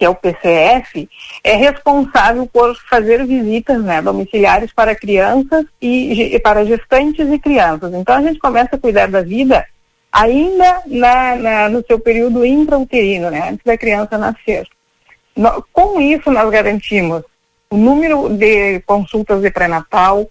que 0.00 0.04
é 0.06 0.08
o 0.08 0.14
PCF, 0.14 1.06
é 1.44 1.56
responsável 1.56 2.46
por 2.46 2.74
fazer 2.88 3.26
visitas 3.26 3.84
né, 3.84 4.00
domiciliares 4.00 4.72
para 4.72 4.94
crianças 4.94 5.66
e 5.78 6.40
para 6.42 6.64
gestantes 6.64 7.30
e 7.30 7.38
crianças. 7.38 7.92
Então 7.92 8.16
a 8.16 8.22
gente 8.22 8.38
começa 8.38 8.76
a 8.76 8.78
cuidar 8.78 9.08
da 9.08 9.20
vida 9.20 9.62
ainda 10.10 10.80
na, 10.86 11.36
na, 11.36 11.68
no 11.68 11.84
seu 11.86 12.00
período 12.00 12.46
intrauterino, 12.46 13.30
né, 13.30 13.50
antes 13.50 13.62
da 13.62 13.76
criança 13.76 14.16
nascer. 14.16 14.66
No, 15.36 15.62
com 15.70 16.00
isso 16.00 16.30
nós 16.30 16.48
garantimos 16.48 17.22
o 17.68 17.76
número 17.76 18.30
de 18.30 18.80
consultas 18.86 19.42
de 19.42 19.50
pré-natal, 19.50 20.26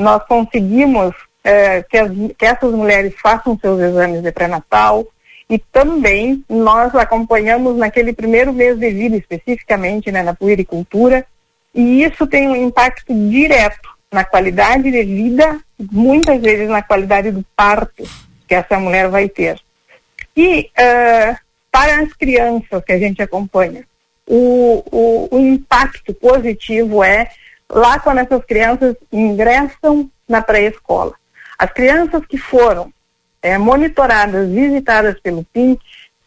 nós 0.00 0.22
conseguimos 0.26 1.14
é, 1.44 1.82
que, 1.82 1.98
as, 1.98 2.10
que 2.10 2.46
essas 2.46 2.72
mulheres 2.72 3.12
façam 3.22 3.58
seus 3.58 3.78
exames 3.78 4.22
de 4.22 4.32
pré-natal, 4.32 5.06
e 5.52 5.58
também 5.58 6.42
nós 6.48 6.94
acompanhamos 6.94 7.76
naquele 7.76 8.14
primeiro 8.14 8.54
mês 8.54 8.78
de 8.78 8.90
vida, 8.90 9.18
especificamente 9.18 10.10
né, 10.10 10.22
na 10.22 10.34
puericultura, 10.34 11.26
e 11.74 12.02
isso 12.02 12.26
tem 12.26 12.48
um 12.48 12.56
impacto 12.56 13.12
direto 13.28 13.90
na 14.10 14.24
qualidade 14.24 14.90
de 14.90 15.02
vida, 15.02 15.60
muitas 15.78 16.40
vezes 16.40 16.70
na 16.70 16.80
qualidade 16.82 17.30
do 17.30 17.44
parto 17.54 18.02
que 18.48 18.54
essa 18.54 18.78
mulher 18.78 19.10
vai 19.10 19.28
ter. 19.28 19.60
E 20.34 20.70
uh, 20.70 21.36
para 21.70 22.00
as 22.00 22.14
crianças 22.14 22.82
que 22.82 22.92
a 22.92 22.98
gente 22.98 23.20
acompanha, 23.20 23.84
o, 24.26 24.82
o, 24.90 25.36
o 25.36 25.38
impacto 25.38 26.14
positivo 26.14 27.04
é 27.04 27.30
lá 27.68 28.00
quando 28.00 28.20
essas 28.20 28.42
crianças 28.46 28.96
ingressam 29.12 30.10
na 30.26 30.40
pré-escola. 30.40 31.12
As 31.58 31.70
crianças 31.70 32.24
que 32.24 32.38
foram 32.38 32.90
é, 33.42 33.58
monitoradas, 33.58 34.48
visitadas 34.48 35.18
pelo 35.20 35.44
PIN, 35.44 35.78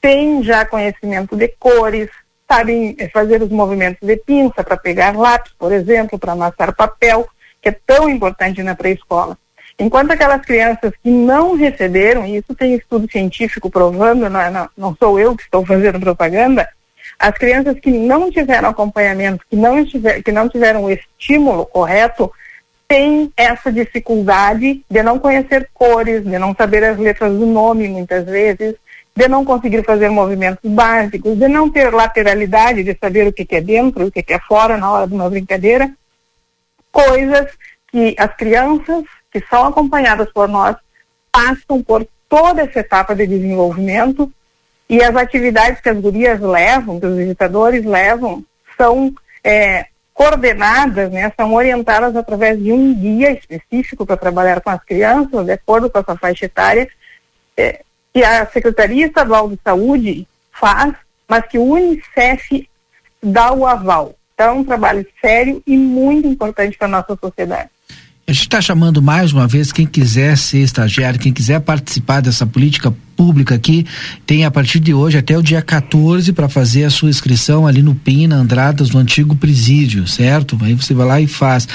têm 0.01 0.43
já 0.43 0.65
conhecimento 0.65 1.35
de 1.35 1.47
cores, 1.59 2.09
sabem 2.47 2.95
é, 2.99 3.07
fazer 3.09 3.41
os 3.41 3.49
movimentos 3.49 4.05
de 4.05 4.17
pinça 4.17 4.63
para 4.63 4.77
pegar 4.77 5.17
lápis, 5.17 5.53
por 5.57 5.71
exemplo, 5.71 6.19
para 6.19 6.33
amassar 6.33 6.75
papel, 6.75 7.27
que 7.61 7.69
é 7.69 7.77
tão 7.85 8.09
importante 8.09 8.61
na 8.61 8.75
pré-escola. 8.75 9.37
Enquanto 9.79 10.11
aquelas 10.11 10.41
crianças 10.41 10.93
que 11.03 11.09
não 11.09 11.55
receberam, 11.55 12.25
e 12.25 12.37
isso 12.37 12.53
tem 12.55 12.75
estudo 12.75 13.11
científico 13.11 13.69
provando, 13.69 14.29
não, 14.29 14.39
é, 14.39 14.49
não, 14.49 14.69
não 14.77 14.95
sou 14.95 15.19
eu 15.19 15.35
que 15.35 15.43
estou 15.43 15.65
fazendo 15.65 15.99
propaganda, 15.99 16.69
as 17.19 17.37
crianças 17.37 17.79
que 17.79 17.91
não 17.91 18.31
tiveram 18.31 18.69
acompanhamento, 18.69 19.43
que 19.49 19.55
não, 19.55 19.83
tiver, 19.85 20.21
que 20.21 20.31
não 20.31 20.47
tiveram 20.47 20.83
o 20.83 20.91
estímulo 20.91 21.65
correto, 21.65 22.31
tem 22.87 23.31
essa 23.35 23.71
dificuldade 23.71 24.83
de 24.89 25.03
não 25.03 25.17
conhecer 25.17 25.69
cores, 25.73 26.23
de 26.23 26.37
não 26.37 26.53
saber 26.53 26.83
as 26.83 26.97
letras 26.97 27.31
do 27.33 27.45
nome 27.45 27.87
muitas 27.87 28.25
vezes, 28.25 28.75
de 29.15 29.27
não 29.27 29.45
conseguir 29.45 29.83
fazer 29.83 30.09
movimentos 30.09 30.69
básicos, 30.69 31.37
de 31.37 31.47
não 31.47 31.69
ter 31.69 31.91
lateralidade, 31.93 32.83
de 32.83 32.97
saber 32.99 33.27
o 33.27 33.33
que, 33.33 33.45
que 33.45 33.55
é 33.55 33.61
dentro 33.61 34.05
o 34.05 34.11
que, 34.11 34.21
que 34.21 34.33
é 34.33 34.39
fora 34.39 34.77
na 34.77 34.91
hora 34.91 35.07
de 35.07 35.13
uma 35.13 35.29
brincadeira. 35.29 35.91
Coisas 36.91 37.51
que 37.91 38.15
as 38.17 38.35
crianças 38.35 39.03
que 39.31 39.41
são 39.49 39.65
acompanhadas 39.65 40.31
por 40.31 40.47
nós 40.47 40.75
passam 41.31 41.81
por 41.81 42.07
toda 42.29 42.61
essa 42.61 42.79
etapa 42.79 43.15
de 43.15 43.25
desenvolvimento 43.25 44.31
e 44.89 45.01
as 45.01 45.15
atividades 45.15 45.81
que 45.81 45.89
as 45.89 45.97
gurias 45.97 46.39
levam, 46.39 46.99
que 46.99 47.05
os 47.05 47.17
visitadores 47.17 47.83
levam, 47.85 48.43
são 48.77 49.13
é, 49.43 49.87
coordenadas, 50.15 51.11
né, 51.11 51.31
são 51.35 51.53
orientadas 51.53 52.15
através 52.15 52.57
de 52.57 52.71
um 52.71 52.95
guia 52.95 53.31
específico 53.31 54.05
para 54.05 54.15
trabalhar 54.15 54.61
com 54.61 54.69
as 54.69 54.81
crianças, 54.81 55.45
de 55.45 55.51
acordo 55.51 55.89
com 55.89 55.99
a 55.99 56.03
sua 56.03 56.17
faixa 56.17 56.45
etária, 56.45 56.89
é, 57.57 57.81
que 58.13 58.23
a 58.23 58.45
Secretaria 58.47 59.07
Estadual 59.07 59.49
de 59.49 59.59
Saúde 59.61 60.25
faz, 60.53 60.95
mas 61.27 61.45
que 61.47 61.57
o 61.57 61.65
Unicef 61.65 62.67
dá 63.21 63.51
o 63.51 63.67
aval. 63.67 64.15
Então, 64.33 64.47
é 64.47 64.51
um 64.53 64.63
trabalho 64.63 65.05
sério 65.21 65.61
e 65.67 65.77
muito 65.77 66.27
importante 66.27 66.77
para 66.77 66.87
a 66.87 66.91
nossa 66.91 67.17
sociedade. 67.17 67.69
A 68.27 68.31
gente 68.31 68.41
está 68.41 68.59
chamando 68.59 69.03
mais 69.03 69.31
uma 69.31 69.47
vez 69.47 69.71
quem 69.71 69.85
quiser 69.85 70.35
ser 70.35 70.57
estagiário, 70.57 71.19
quem 71.19 71.31
quiser 71.31 71.59
participar 71.59 72.21
dessa 72.21 72.43
política 72.43 72.91
pública 73.15 73.53
aqui, 73.53 73.85
tem 74.25 74.43
a 74.43 74.49
partir 74.49 74.79
de 74.79 74.95
hoje 74.95 75.15
até 75.15 75.37
o 75.37 75.43
dia 75.43 75.61
14 75.61 76.33
para 76.33 76.49
fazer 76.49 76.85
a 76.85 76.89
sua 76.89 77.07
inscrição 77.07 77.67
ali 77.67 77.83
no 77.83 77.93
PIN, 77.93 78.31
Andradas, 78.31 78.89
no 78.89 78.99
antigo 78.99 79.35
presídio, 79.35 80.07
certo? 80.07 80.57
Aí 80.63 80.73
você 80.73 80.91
vai 80.95 81.05
lá 81.05 81.21
e 81.21 81.27
faz. 81.27 81.67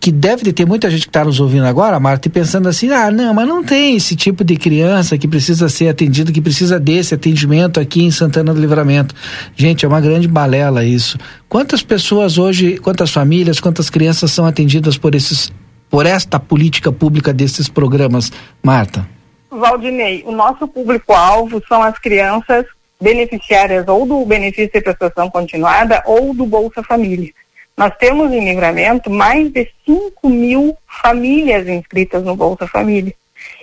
Que 0.00 0.10
deve 0.10 0.42
de 0.42 0.54
ter 0.54 0.66
muita 0.66 0.90
gente 0.90 1.02
que 1.02 1.10
está 1.10 1.22
nos 1.22 1.38
ouvindo 1.38 1.66
agora, 1.66 2.00
Marta, 2.00 2.28
e 2.28 2.30
pensando 2.30 2.66
assim: 2.66 2.90
ah, 2.90 3.10
não, 3.10 3.34
mas 3.34 3.46
não 3.46 3.62
tem 3.62 3.94
esse 3.94 4.16
tipo 4.16 4.42
de 4.42 4.56
criança 4.56 5.18
que 5.18 5.28
precisa 5.28 5.68
ser 5.68 5.88
atendida, 5.88 6.32
que 6.32 6.40
precisa 6.40 6.80
desse 6.80 7.12
atendimento 7.12 7.78
aqui 7.78 8.02
em 8.02 8.10
Santana 8.10 8.54
do 8.54 8.60
Livramento. 8.60 9.14
Gente, 9.54 9.84
é 9.84 9.88
uma 9.88 10.00
grande 10.00 10.26
balela 10.26 10.82
isso. 10.82 11.18
Quantas 11.46 11.82
pessoas 11.82 12.38
hoje, 12.38 12.78
quantas 12.78 13.10
famílias, 13.10 13.60
quantas 13.60 13.90
crianças 13.90 14.30
são 14.30 14.46
atendidas 14.46 14.96
por 14.96 15.14
esses 15.14 15.52
por 15.90 16.06
esta 16.06 16.38
política 16.38 16.92
pública 16.92 17.32
desses 17.32 17.68
programas, 17.68 18.30
Marta? 18.62 19.06
Valdinei, 19.50 20.22
o 20.24 20.30
nosso 20.30 20.68
público-alvo 20.68 21.60
são 21.66 21.82
as 21.82 21.98
crianças 21.98 22.64
beneficiárias 23.00 23.86
ou 23.88 24.06
do 24.06 24.24
benefício 24.24 24.70
de 24.72 24.80
prestação 24.80 25.28
continuada 25.28 26.02
ou 26.06 26.32
do 26.32 26.46
Bolsa 26.46 26.82
Família. 26.82 27.32
Nós 27.76 27.92
temos 27.98 28.30
em 28.30 28.44
livramento 28.44 29.10
mais 29.10 29.50
de 29.50 29.68
5 29.86 30.28
mil 30.28 30.76
famílias 30.86 31.66
inscritas 31.66 32.22
no 32.22 32.36
Bolsa 32.36 32.66
Família. 32.68 33.14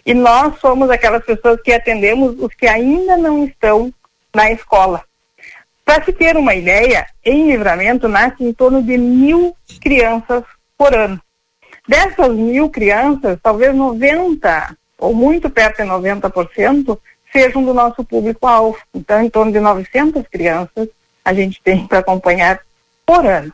E 0.05 0.13
nós 0.13 0.59
somos 0.59 0.89
aquelas 0.89 1.23
pessoas 1.23 1.61
que 1.61 1.71
atendemos 1.71 2.35
os 2.39 2.53
que 2.55 2.67
ainda 2.67 3.15
não 3.15 3.45
estão 3.45 3.93
na 4.35 4.51
escola. 4.51 5.03
Para 5.85 6.03
se 6.03 6.11
ter 6.11 6.35
uma 6.35 6.53
ideia, 6.53 7.05
em 7.23 7.47
livramento 7.47 8.09
nasce 8.09 8.43
em 8.43 8.51
torno 8.51 8.81
de 8.81 8.97
mil 8.97 9.55
crianças 9.79 10.43
por 10.77 10.93
ano. 10.93 11.21
Dessas 11.87 12.35
mil 12.35 12.69
crianças, 12.69 13.39
talvez 13.41 13.73
90, 13.73 14.75
ou 14.97 15.13
muito 15.13 15.49
perto 15.49 15.77
de 15.77 15.89
90%, 15.89 16.97
sejam 17.31 17.63
do 17.63 17.73
nosso 17.73 18.03
público-alvo. 18.03 18.77
Então, 18.93 19.21
em 19.21 19.29
torno 19.29 19.51
de 19.51 19.59
900 19.59 20.27
crianças 20.27 20.89
a 21.27 21.33
gente 21.33 21.61
tem 21.61 21.85
para 21.85 21.99
acompanhar 21.99 22.61
por 23.05 23.25
ano. 23.25 23.51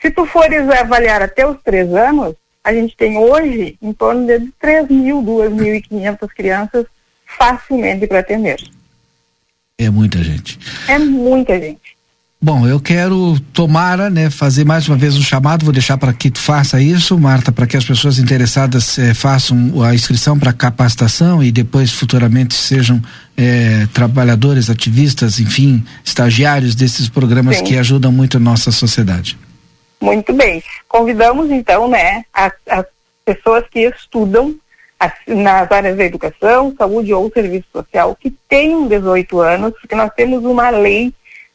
Se 0.00 0.10
tu 0.10 0.24
fores 0.24 0.66
avaliar 0.70 1.20
até 1.20 1.46
os 1.46 1.62
três 1.62 1.92
anos, 1.92 2.34
a 2.64 2.72
gente 2.72 2.96
tem 2.96 3.18
hoje 3.18 3.76
em 3.82 3.92
torno 3.92 4.26
de 4.26 4.50
3 4.58 4.88
mil, 4.88 5.22
2.500 5.22 6.28
crianças 6.34 6.86
facilmente 7.26 8.06
para 8.06 8.20
atender. 8.20 8.58
É 9.78 9.90
muita 9.90 10.22
gente. 10.22 10.58
É 10.88 10.98
muita 10.98 11.60
gente. 11.60 11.96
Bom, 12.42 12.66
eu 12.66 12.80
quero 12.80 13.38
tomara, 13.52 14.08
né, 14.08 14.30
fazer 14.30 14.64
mais 14.64 14.88
uma 14.88 14.96
vez 14.96 15.14
um 15.14 15.20
chamado, 15.20 15.62
vou 15.62 15.74
deixar 15.74 15.98
para 15.98 16.10
que 16.10 16.30
tu 16.30 16.38
faça 16.38 16.80
isso, 16.80 17.18
Marta, 17.18 17.52
para 17.52 17.66
que 17.66 17.76
as 17.76 17.84
pessoas 17.84 18.18
interessadas 18.18 18.98
eh, 18.98 19.12
façam 19.12 19.82
a 19.82 19.94
inscrição 19.94 20.38
para 20.38 20.50
capacitação 20.50 21.42
e 21.42 21.52
depois 21.52 21.92
futuramente 21.92 22.54
sejam 22.54 22.98
eh, 23.36 23.86
trabalhadores, 23.92 24.70
ativistas, 24.70 25.38
enfim, 25.38 25.84
estagiários 26.02 26.74
desses 26.74 27.10
programas 27.10 27.58
Sim. 27.58 27.64
que 27.64 27.76
ajudam 27.76 28.10
muito 28.10 28.38
a 28.38 28.40
nossa 28.40 28.70
sociedade. 28.70 29.38
Muito 30.00 30.32
bem. 30.32 30.62
Convidamos 30.88 31.50
então, 31.50 31.90
né, 31.90 32.24
as, 32.32 32.54
as 32.70 32.86
pessoas 33.22 33.64
que 33.70 33.80
estudam 33.80 34.54
as, 34.98 35.12
nas 35.26 35.70
áreas 35.70 35.94
da 35.94 36.04
educação, 36.04 36.74
saúde 36.78 37.12
ou 37.12 37.30
serviço 37.30 37.66
social 37.70 38.16
que 38.18 38.34
tenham 38.48 38.88
18 38.88 39.40
anos, 39.40 39.74
porque 39.78 39.94
nós 39.94 40.10
temos 40.16 40.42
uma 40.42 40.70
lei 40.70 41.12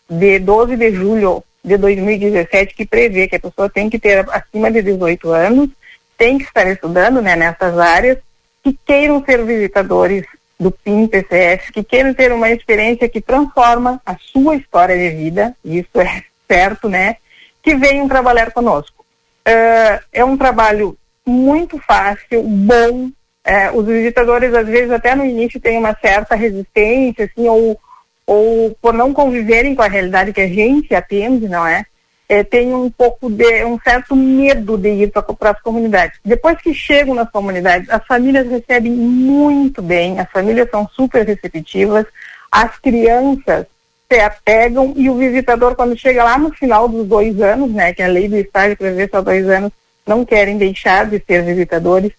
de 0.10 0.40
12 0.40 0.76
de 0.76 0.92
julho 0.92 1.44
de 1.64 1.78
2017 1.78 2.76
que 2.76 2.86
prevê 2.86 3.28
que 3.28 3.36
a 3.36 3.40
pessoa 3.40 3.70
tem 3.70 3.90
que 3.90 3.98
ter 3.98 4.26
acima 4.30 4.72
de 4.72 4.82
18 4.82 5.32
anos, 5.32 5.70
tem 6.18 6.38
que 6.38 6.46
estar 6.46 6.68
estudando 6.68 7.22
né, 7.22 7.36
nessas 7.36 7.78
áreas, 7.78 8.20
que 8.64 8.78
queiram 8.86 9.24
ser 9.24 9.44
visitadores 9.44 10.26
do 10.60 10.72
PIN 10.72 11.08
PCF, 11.08 11.72
que 11.72 11.84
queiram 11.84 12.14
ter 12.14 12.32
uma 12.32 12.50
experiência 12.50 13.10
que 13.10 13.20
transforma 13.20 14.02
a 14.06 14.16
sua 14.18 14.56
história 14.56 14.98
de 14.98 15.16
vida, 15.16 15.56
isso 15.64 16.00
é 16.00 16.24
certo, 16.48 16.88
né? 16.88 17.18
Que 17.62 17.76
venham 17.76 18.08
trabalhar 18.08 18.52
conosco. 18.52 19.06
Uh, 19.48 20.00
é 20.14 20.24
um 20.24 20.38
trabalho 20.38 20.98
muito 21.26 21.78
fácil, 21.80 22.44
bom. 22.44 23.10
Uh, 23.46 23.78
os 23.78 23.86
visitadores, 23.86 24.54
às 24.54 24.68
vezes, 24.68 24.92
até 24.92 25.14
no 25.14 25.26
início, 25.26 25.60
têm 25.60 25.78
uma 25.78 25.96
certa 25.96 26.36
resistência, 26.36 27.26
assim, 27.26 27.48
ou 27.48 27.80
ou 28.26 28.76
por 28.82 28.94
não 28.94 29.14
conviverem 29.14 29.76
com 29.76 29.82
a 29.82 29.88
realidade 29.88 30.34
que 30.34 30.42
a 30.42 30.48
gente 30.48 30.94
atende, 30.96 31.48
não 31.48 31.66
é? 31.66 31.86
é 32.28 32.44
tem 32.44 32.74
um 32.74 32.90
pouco 32.90 33.30
de 33.30 33.64
um 33.66 33.80
certo 33.80 34.16
medo 34.16 34.78
de 34.78 34.90
ir 34.90 35.12
para 35.12 35.52
as 35.52 35.62
comunidades. 35.62 36.20
Depois 36.26 36.58
que 36.60 36.74
chegam 36.74 37.14
nas 37.14 37.30
comunidades, 37.30 37.90
as 37.90 38.06
famílias 38.06 38.50
recebem 38.50 38.92
muito 38.92 39.82
bem, 39.82 40.20
as 40.20 40.30
famílias 40.32 40.70
são 40.70 40.88
super 40.90 41.26
receptivas, 41.26 42.06
as 42.52 42.78
crianças 42.80 43.68
se 44.12 44.20
apegam 44.20 44.94
e 44.96 45.10
o 45.10 45.16
visitador, 45.16 45.76
quando 45.76 45.98
chega 45.98 46.24
lá 46.24 46.38
no 46.38 46.52
final 46.52 46.88
dos 46.88 47.08
dois 47.08 47.40
anos, 47.42 47.72
né, 47.72 47.94
que 47.94 48.04
a 48.04 48.08
lei 48.08 48.28
do 48.28 48.38
estágio 48.38 48.78
prevê 48.78 49.08
só 49.08 49.22
dois 49.22 49.48
anos, 49.50 49.72
não 50.06 50.24
querem 50.24 50.58
deixar 50.58 51.08
de 51.08 51.22
ser 51.26 51.44
visitadores, 51.44 52.12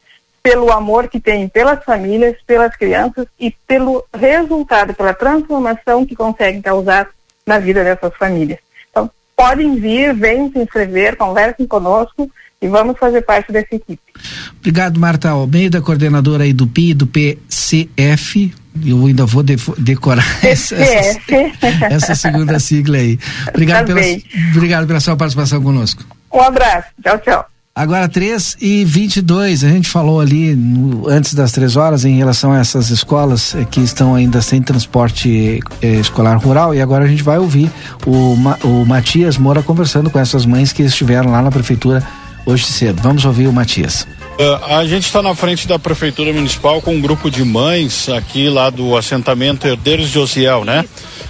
pelo 0.47 0.70
amor 0.70 1.09
que 1.09 1.18
tem 1.18 1.49
pelas 1.49 1.82
famílias, 1.84 2.36
pelas 2.47 2.76
crianças 2.76 3.26
e 3.38 3.53
pelo 3.66 4.05
resultado, 4.16 4.94
pela 4.94 5.12
transformação 5.12 6.07
que 6.07 6.14
conseguem 6.14 6.62
causar 6.62 7.09
na 7.44 7.59
vida 7.59 7.82
dessas 7.82 8.14
famílias. 8.16 8.61
Então, 8.88 9.11
podem 9.36 9.74
vir, 9.74 10.14
venham 10.14 10.49
se 10.53 10.61
inscrever, 10.61 11.16
conversem 11.16 11.66
conosco 11.66 12.30
e 12.62 12.68
vamos 12.68 12.97
fazer 12.97 13.22
parte 13.22 13.51
dessa 13.51 13.74
equipe. 13.74 13.99
Obrigado, 14.61 15.01
Marta 15.01 15.30
Almeida, 15.30 15.82
coordenadora 15.82 16.44
aí 16.44 16.53
do 16.53 16.68
PI, 16.68 16.94
do 16.94 17.09
PCF. 17.09 18.55
Eu 18.84 19.05
ainda 19.05 19.26
vou 19.26 19.42
de, 19.42 19.57
decorar 19.78 20.24
essa, 20.44 20.76
essa, 20.76 21.20
essa, 21.90 22.14
segunda 22.14 22.61
sigla 22.61 22.99
aí. 22.99 23.18
Obrigado 23.49 23.86
pela, 23.86 24.01
obrigado 24.55 24.86
pela 24.86 25.01
sua 25.01 25.16
participação 25.16 25.61
conosco. 25.61 26.05
Um 26.32 26.40
abraço. 26.40 26.86
Tchau, 27.03 27.18
tchau. 27.18 27.56
Agora 27.77 28.09
3 28.09 28.57
e 28.59 28.87
22 28.87 29.62
a 29.62 29.68
gente 29.68 29.87
falou 29.87 30.18
ali 30.18 30.57
no, 30.57 31.07
antes 31.11 31.35
das 31.35 31.53
três 31.53 31.77
horas 31.77 32.07
em 32.07 32.16
relação 32.16 32.51
a 32.51 32.59
essas 32.59 32.89
escolas 32.89 33.55
eh, 33.55 33.66
que 33.70 33.81
estão 33.81 34.14
ainda 34.14 34.41
sem 34.41 34.62
transporte 34.62 35.61
eh, 35.83 35.87
escolar 35.87 36.39
rural 36.39 36.74
e 36.74 36.81
agora 36.81 37.05
a 37.05 37.07
gente 37.07 37.22
vai 37.22 37.39
ouvir 37.39 37.70
o, 38.07 38.35
o 38.64 38.87
Matias 38.87 39.37
Moura 39.37 39.62
conversando 39.62 40.09
com 40.09 40.18
essas 40.18 40.47
mães 40.47 40.72
que 40.72 40.85
estiveram 40.85 41.31
lá 41.31 41.43
na 41.43 41.51
prefeitura 41.51 42.03
hoje 42.47 42.64
cedo. 42.64 43.03
Vamos 43.03 43.27
ouvir 43.27 43.47
o 43.47 43.53
Matias. 43.53 44.07
Uh, 44.39 44.74
a 44.74 44.87
gente 44.87 45.05
está 45.05 45.20
na 45.20 45.35
frente 45.35 45.68
da 45.68 45.79
prefeitura 45.79 46.33
municipal 46.33 46.81
com 46.81 46.95
um 46.95 47.01
grupo 47.01 47.31
de 47.31 47.45
mães 47.45 48.09
aqui 48.09 48.49
lá 48.49 48.70
do 48.70 48.97
assentamento 48.97 49.66
Herdeiros 49.66 50.11
de 50.11 50.18
Osiel, 50.18 50.64
né? 50.64 50.83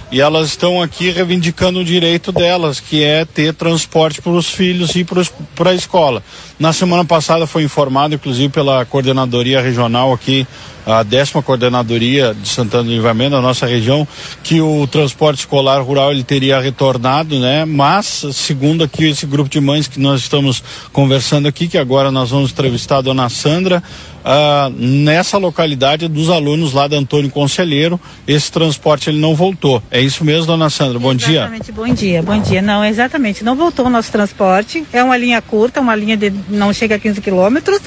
E 0.09 0.21
elas 0.21 0.47
estão 0.47 0.81
aqui 0.81 1.09
reivindicando 1.09 1.79
o 1.79 1.85
direito 1.85 2.31
delas, 2.31 2.79
que 2.79 3.03
é 3.03 3.25
ter 3.25 3.53
transporte 3.53 4.21
para 4.21 4.31
os 4.31 4.49
filhos 4.49 4.95
e 4.95 5.05
para 5.53 5.71
a 5.71 5.75
escola. 5.75 6.23
Na 6.57 6.71
semana 6.71 7.03
passada 7.03 7.45
foi 7.45 7.63
informado, 7.63 8.15
inclusive 8.15 8.47
pela 8.47 8.85
coordenadoria 8.85 9.61
regional 9.61 10.13
aqui, 10.13 10.47
a 10.85 11.03
décima 11.03 11.43
coordenadoria 11.43 12.33
de 12.33 12.47
Santana 12.47 12.85
do 12.85 12.89
Livramento, 12.89 13.31
da 13.31 13.41
nossa 13.41 13.65
região, 13.65 14.07
que 14.41 14.61
o 14.61 14.87
transporte 14.87 15.39
escolar 15.39 15.81
rural 15.81 16.13
ele 16.13 16.23
teria 16.23 16.61
retornado, 16.61 17.37
né? 17.37 17.65
Mas, 17.65 18.25
segundo 18.31 18.85
aqui 18.85 19.09
esse 19.09 19.25
grupo 19.25 19.49
de 19.49 19.59
mães 19.59 19.89
que 19.89 19.99
nós 19.99 20.21
estamos 20.21 20.63
conversando 20.93 21.45
aqui, 21.45 21.67
que 21.67 21.77
agora 21.77 22.09
nós 22.09 22.29
vamos 22.29 22.51
entrevistar 22.51 22.99
a 22.99 23.01
dona 23.01 23.27
Sandra, 23.27 23.83
ah, 24.29 24.69
nessa 24.75 25.37
localidade 25.37 26.09
dos 26.09 26.29
alunos 26.29 26.73
lá 26.73 26.85
da 26.85 26.97
Antônio 26.97 27.31
Conselheiro, 27.31 27.97
esse 28.27 28.51
transporte 28.51 29.09
ele 29.09 29.19
não 29.19 29.33
voltou. 29.33 29.81
É 29.89 30.01
isso 30.01 30.25
mesmo, 30.25 30.47
dona 30.47 30.69
Sandra? 30.69 30.99
Bom 30.99 31.13
exatamente, 31.13 31.63
dia. 31.63 31.73
Bom 31.73 31.93
dia, 31.93 32.21
bom 32.21 32.41
dia. 32.41 32.61
Não, 32.61 32.83
exatamente, 32.83 33.41
não 33.41 33.55
voltou 33.55 33.85
o 33.85 33.89
nosso 33.89 34.11
transporte. 34.11 34.85
É 34.91 35.01
uma 35.01 35.15
linha 35.15 35.41
curta, 35.41 35.79
uma 35.79 35.95
linha 35.95 36.17
de 36.17 36.29
não 36.49 36.73
chega 36.73 36.95
a 36.95 36.99
15 36.99 37.21
quilômetros. 37.21 37.79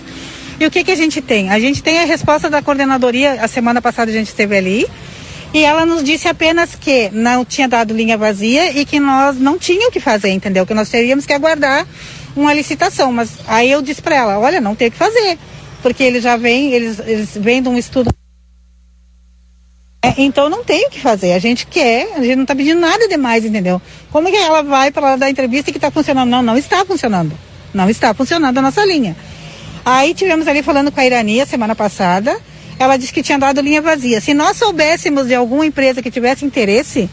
E 0.58 0.64
o 0.64 0.70
que, 0.70 0.82
que 0.82 0.90
a 0.90 0.96
gente 0.96 1.20
tem? 1.20 1.50
A 1.50 1.60
gente 1.60 1.82
tem 1.82 1.98
a 1.98 2.06
resposta 2.06 2.48
da 2.48 2.62
coordenadoria, 2.62 3.32
a 3.44 3.46
semana 3.46 3.82
passada 3.82 4.10
a 4.10 4.14
gente 4.14 4.28
esteve 4.28 4.56
ali, 4.56 4.86
e 5.52 5.62
ela 5.62 5.84
nos 5.84 6.02
disse 6.02 6.26
apenas 6.26 6.74
que 6.74 7.10
não 7.12 7.44
tinha 7.44 7.68
dado 7.68 7.92
linha 7.92 8.16
vazia 8.16 8.72
e 8.72 8.86
que 8.86 8.98
nós 8.98 9.36
não 9.36 9.58
tínhamos 9.58 9.88
o 9.88 9.90
que 9.90 10.00
fazer, 10.00 10.30
entendeu? 10.30 10.64
Que 10.64 10.72
nós 10.72 10.88
teríamos 10.88 11.26
que 11.26 11.34
aguardar 11.34 11.86
uma 12.34 12.54
licitação. 12.54 13.12
Mas 13.12 13.30
aí 13.46 13.70
eu 13.70 13.82
disse 13.82 14.00
para 14.00 14.16
ela, 14.16 14.38
olha, 14.38 14.58
não 14.58 14.74
tem 14.74 14.88
o 14.88 14.90
que 14.90 14.96
fazer 14.96 15.38
porque 15.80 16.02
eles 16.02 16.22
já 16.22 16.36
vêm, 16.36 16.72
eles, 16.72 16.98
eles 17.00 17.36
vêm 17.36 17.62
de 17.62 17.68
um 17.68 17.76
estudo 17.76 18.10
É, 20.02 20.14
então 20.18 20.48
não 20.48 20.64
tem 20.64 20.86
o 20.86 20.90
que 20.90 21.00
fazer. 21.00 21.32
A 21.32 21.38
gente 21.38 21.66
quer, 21.66 22.14
a 22.16 22.22
gente 22.22 22.36
não 22.36 22.42
está 22.42 22.54
pedindo 22.54 22.80
nada 22.80 23.06
demais, 23.08 23.44
entendeu? 23.44 23.80
Como 24.10 24.28
é 24.28 24.30
que 24.30 24.36
ela 24.36 24.62
vai 24.62 24.90
para 24.90 25.16
dar 25.16 25.30
entrevista 25.30 25.70
que 25.70 25.78
está 25.78 25.90
funcionando? 25.90 26.30
Não, 26.30 26.42
não 26.42 26.56
está 26.56 26.84
funcionando. 26.84 27.36
Não 27.72 27.88
está 27.88 28.14
funcionando 28.14 28.56
a 28.58 28.62
nossa 28.62 28.84
linha. 28.84 29.16
Aí 29.84 30.14
tivemos 30.14 30.48
ali 30.48 30.62
falando 30.62 30.90
com 30.90 31.00
a 31.00 31.06
Irania 31.06 31.46
semana 31.46 31.74
passada. 31.74 32.38
Ela 32.78 32.96
disse 32.96 33.12
que 33.12 33.22
tinha 33.22 33.38
dado 33.38 33.60
linha 33.60 33.82
vazia. 33.82 34.20
Se 34.20 34.32
nós 34.32 34.56
soubéssemos 34.56 35.26
de 35.26 35.34
alguma 35.34 35.66
empresa 35.66 36.00
que 36.00 36.10
tivesse 36.10 36.46
interesse, 36.46 37.10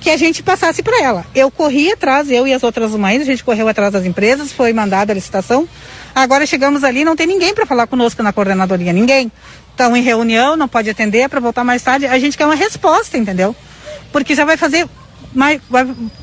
que 0.00 0.10
a 0.10 0.16
gente 0.16 0.42
passasse 0.42 0.82
para 0.82 1.02
ela. 1.02 1.26
Eu 1.34 1.50
corri 1.50 1.90
atrás, 1.90 2.30
eu 2.30 2.46
e 2.46 2.52
as 2.52 2.62
outras 2.62 2.92
mães, 2.92 3.20
a 3.20 3.24
gente 3.24 3.42
correu 3.42 3.68
atrás 3.68 3.92
das 3.92 4.04
empresas, 4.04 4.52
foi 4.52 4.72
mandada 4.72 5.12
a 5.12 5.14
licitação. 5.14 5.68
Agora 6.18 6.44
chegamos 6.46 6.82
ali, 6.82 7.04
não 7.04 7.14
tem 7.14 7.28
ninguém 7.28 7.54
para 7.54 7.64
falar 7.64 7.86
conosco 7.86 8.24
na 8.24 8.32
coordenadoria, 8.32 8.92
ninguém. 8.92 9.30
Estão 9.70 9.96
em 9.96 10.02
reunião, 10.02 10.56
não 10.56 10.66
pode 10.66 10.90
atender 10.90 11.28
para 11.28 11.38
voltar 11.38 11.62
mais 11.62 11.80
tarde. 11.80 12.06
A 12.06 12.18
gente 12.18 12.36
quer 12.36 12.44
uma 12.44 12.56
resposta, 12.56 13.16
entendeu? 13.16 13.54
Porque 14.10 14.34
já 14.34 14.44
vai 14.44 14.56
fazer, 14.56 14.88
vai, 15.32 15.60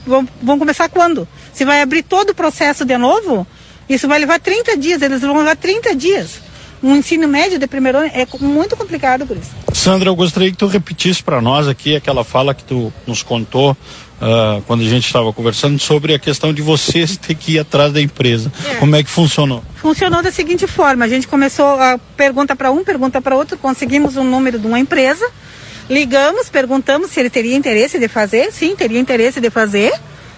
vão, 0.06 0.28
vão 0.44 0.60
começar 0.60 0.90
quando? 0.90 1.26
Se 1.54 1.64
vai 1.64 1.82
abrir 1.82 2.04
todo 2.04 2.32
o 2.32 2.36
processo 2.36 2.84
de 2.84 2.98
novo, 2.98 3.48
isso 3.88 4.06
vai 4.06 4.20
levar 4.20 4.38
30 4.38 4.76
dias, 4.76 5.02
eles 5.02 5.22
vão 5.22 5.38
levar 5.38 5.56
30 5.56 5.96
dias. 5.96 6.42
Um 6.86 6.96
ensino 6.96 7.28
médio 7.28 7.58
de 7.58 7.66
primeiro 7.66 7.98
ano 7.98 8.12
é 8.14 8.28
muito 8.40 8.78
complicado 8.78 9.26
por 9.26 9.36
isso. 9.36 9.50
Sandra, 9.74 10.08
eu 10.08 10.16
gostaria 10.16 10.52
que 10.52 10.58
tu 10.58 10.68
repetisse 10.68 11.24
para 11.24 11.42
nós 11.42 11.68
aqui 11.68 11.96
aquela 11.96 12.24
fala 12.24 12.54
que 12.54 12.64
tu 12.64 12.94
nos 13.08 13.24
contou 13.24 13.72
uh, 13.72 14.62
quando 14.68 14.82
a 14.82 14.84
gente 14.84 15.08
estava 15.08 15.34
conversando 15.34 15.80
sobre 15.80 16.14
a 16.14 16.20
questão 16.20 16.54
de 16.54 16.62
vocês 16.62 17.18
ter 17.18 17.34
que 17.34 17.54
ir 17.54 17.60
atrás 17.60 17.92
da 17.92 18.00
empresa. 18.00 18.54
É. 18.70 18.76
Como 18.76 18.96
é 18.96 19.02
que 19.02 19.10
funcionou? 19.10 19.64
Funcionou 19.78 20.22
da 20.22 20.32
seguinte 20.32 20.68
forma: 20.68 21.06
a 21.06 21.08
gente 21.08 21.28
começou 21.28 21.66
a 21.66 21.98
pergunta 22.16 22.56
para 22.56 22.70
um, 22.70 22.84
pergunta 22.84 23.20
para 23.20 23.36
outro, 23.36 23.58
conseguimos 23.58 24.16
um 24.16 24.24
número 24.24 24.60
de 24.60 24.68
uma 24.68 24.80
empresa, 24.80 25.28
ligamos, 25.90 26.50
perguntamos 26.50 27.10
se 27.10 27.20
ele 27.20 27.32
teria 27.32 27.56
interesse 27.56 27.98
de 27.98 28.08
fazer. 28.08 28.52
Sim, 28.52 28.76
teria 28.76 29.00
interesse 29.00 29.42
de 29.42 29.50
fazer 29.50 29.92